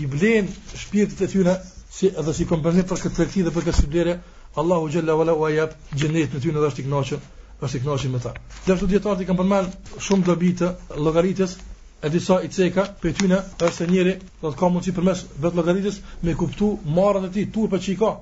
i 0.02 0.06
blen 0.14 0.50
shpirtit 0.82 1.22
e 1.22 1.28
tyre 1.34 1.54
si 1.98 2.10
edhe 2.22 2.34
si 2.38 2.48
kompenzim 2.50 2.88
për 2.90 3.04
këtë 3.06 3.16
tërki 3.20 3.44
dhe 3.46 3.54
për 3.54 3.68
këtë 3.70 3.78
sublere, 3.80 4.16
Allahu 4.60 4.90
xhalla 4.94 5.14
wala 5.20 5.36
wa 5.42 5.50
yab 5.54 5.76
jannet 6.02 6.34
me 6.34 6.40
ty 6.42 6.50
në 6.50 6.66
dashkë 6.66 6.86
kënaqur, 6.88 7.22
është 7.70 8.06
i 8.08 8.12
me 8.16 8.20
ta. 8.26 8.34
Dhe 8.66 8.74
ashtu 8.74 8.90
dietarët 8.94 9.22
i 9.22 9.26
kanë 9.30 9.40
përmend 9.42 9.96
shumë 10.08 10.26
dobi 10.26 10.50
të 10.58 10.72
llogaritjes 11.04 11.56
e 12.02 12.08
disa 12.16 12.42
i 12.42 12.48
ceka 12.58 12.88
për 13.02 13.14
tyne 13.20 13.38
është 13.58 13.74
se 13.78 13.86
njëri 13.94 14.14
do 14.42 14.50
të 14.52 14.56
ka 14.60 14.68
mundësi 14.74 14.96
përmes 14.98 15.24
vetë 15.44 15.58
logaritës 15.60 16.00
me 16.24 16.34
kuptu 16.40 16.72
marën 16.98 17.28
e 17.28 17.32
ti 17.36 17.46
tur 17.56 17.70
për 17.72 17.82
që 17.86 17.90
i 17.92 17.96
ka 18.04 18.12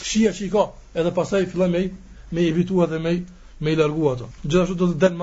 fshia 0.00 0.30
që 0.36 0.44
i 0.46 0.50
ka, 0.52 0.62
edhe 1.00 1.12
pasaj 1.16 1.42
fillon 1.52 1.70
me 1.74 1.80
me 2.30 2.42
i 2.42 2.48
evitua 2.52 2.86
dhe 2.90 2.98
me 2.98 3.10
me 3.60 3.72
i 3.72 3.76
largua 3.76 4.12
ato. 4.14 4.28
Gjithashtu 4.44 4.74
do 4.74 4.86
të 4.92 4.98
den 5.04 5.22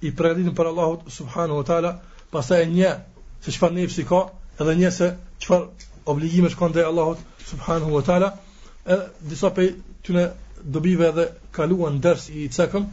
i 0.00 0.10
pregatitin 0.16 0.54
për 0.58 0.66
Allahut 0.70 1.00
subhanahu 1.16 1.58
wa 1.60 1.64
ta'la, 1.68 1.92
pasaj 2.30 2.60
një 2.68 2.92
se 3.44 3.50
çfarë 3.56 4.00
i 4.00 4.04
ka, 4.04 4.20
edhe 4.60 4.74
një 4.80 4.90
se 4.90 5.10
çfarë 5.40 5.66
obligime 6.06 6.50
shkon 6.50 6.70
ndaj 6.72 6.84
Allahut 6.88 7.18
subhanahu 7.50 7.90
wa 7.98 8.02
ta'la, 8.02 8.32
edhe 8.86 9.06
disa 9.30 9.50
pe 9.50 9.74
tyne 10.02 10.26
dobive 10.64 11.06
edhe 11.08 11.28
kaluan 11.52 12.00
ders 12.02 12.28
i 12.28 12.48
cekëm, 12.52 12.86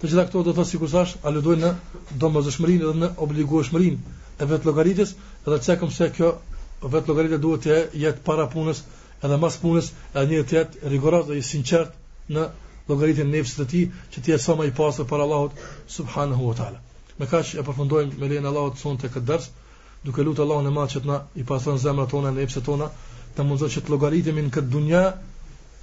të 0.00 0.08
gjitha 0.10 0.24
këto 0.26 0.42
do 0.48 0.52
të 0.52 0.64
si 0.64 0.70
sikur 0.74 0.88
thash, 0.90 1.14
aludojnë 1.22 1.70
në 1.70 2.18
domosdoshmërinë 2.24 2.84
edhe 2.84 2.98
në 3.04 3.12
obligueshmërinë 3.26 3.98
e 4.42 4.50
vetë 4.50 4.66
llogaritës, 4.68 5.14
edhe 5.46 5.60
cekëm 5.68 5.90
se 5.96 6.10
kjo 6.16 6.34
vetë 6.82 7.06
llogaritë 7.12 7.38
duhet 7.44 7.68
të 7.68 7.80
jetë 8.06 8.24
para 8.26 8.48
punës 8.52 8.82
edhe 9.24 9.36
mas 9.42 9.54
punës 9.60 9.86
e 10.14 10.24
një 10.30 10.40
të 10.48 10.56
jetë 10.58 10.90
rigorat 10.92 11.28
dhe 11.28 11.36
i 11.38 11.42
sinqert 11.50 11.92
në 12.34 12.42
logaritin 12.90 13.30
nefësit 13.32 13.60
të 13.62 13.66
ti 13.72 13.82
që 14.14 14.22
ti 14.26 14.34
e 14.34 14.38
sa 14.46 14.56
ma 14.58 14.66
i 14.68 14.72
pasër 14.80 15.06
për 15.12 15.24
Allahot 15.26 15.62
subhanahu 15.96 16.50
wa 16.50 16.56
ta'ala 16.58 16.82
me 17.22 17.26
e 17.28 17.66
përfundojmë 17.70 18.18
me 18.22 18.30
lejnë 18.34 18.50
Allahot 18.50 18.78
sonë 18.82 19.00
të 19.04 19.10
këtë 19.14 19.26
dërst 19.30 19.62
duke 20.08 20.24
lutë 20.28 20.44
Allahot 20.44 20.64
në 20.68 20.72
matë 20.78 20.92
që 20.96 21.00
të 21.06 21.10
na 21.12 21.18
i 21.40 21.44
pasër 21.52 21.76
në 21.78 21.82
zemra 21.86 22.06
tona 22.12 22.32
në 22.34 22.40
nefësit 22.42 22.66
tona 22.68 22.90
të 23.38 23.46
mundëzë 23.52 23.72
që 23.76 23.80
të 23.86 23.94
logaritimi 23.94 24.46
në 24.48 24.52
këtë 24.58 24.72
dunja 24.76 25.04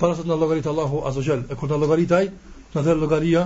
para 0.02 0.16
se 0.20 0.26
të 0.28 0.32
na 0.34 0.38
logaritë 0.44 0.72
Allahu 0.74 1.02
azogjel 1.12 1.44
e 1.50 1.58
kur 1.60 1.70
në 1.72 1.76
na 1.78 1.82
logaritaj 1.86 2.22
në 2.76 2.84
dhe 2.90 2.96
logaria 3.04 3.46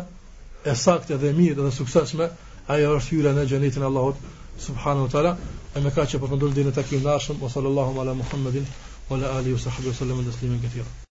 e 0.65 0.75
sakte 0.85 1.17
dhe 1.23 1.31
mirë 1.39 1.61
dhe 1.61 1.71
suksesme 1.79 2.27
aja 2.75 2.91
është 2.97 3.15
hyra 3.15 3.35
në 3.39 3.47
gjenitin 3.53 3.85
Allahot 3.87 4.19
subhanahu 4.65 5.07
wa 5.07 5.13
ta'ala 5.15 5.31
e 5.75 5.85
me 5.85 5.91
kash 5.95 6.15
e 6.17 6.21
përfundojmë 6.23 6.59
dhe 6.59 6.67
në 6.69 6.75
takim 6.79 7.03
nashëm 7.03 7.39
وعلى 9.11 9.39
آله 9.39 9.53
وصحبه 9.53 9.87
وسلم 9.87 10.31
تسليما 10.31 10.59
كثيرا 10.63 11.04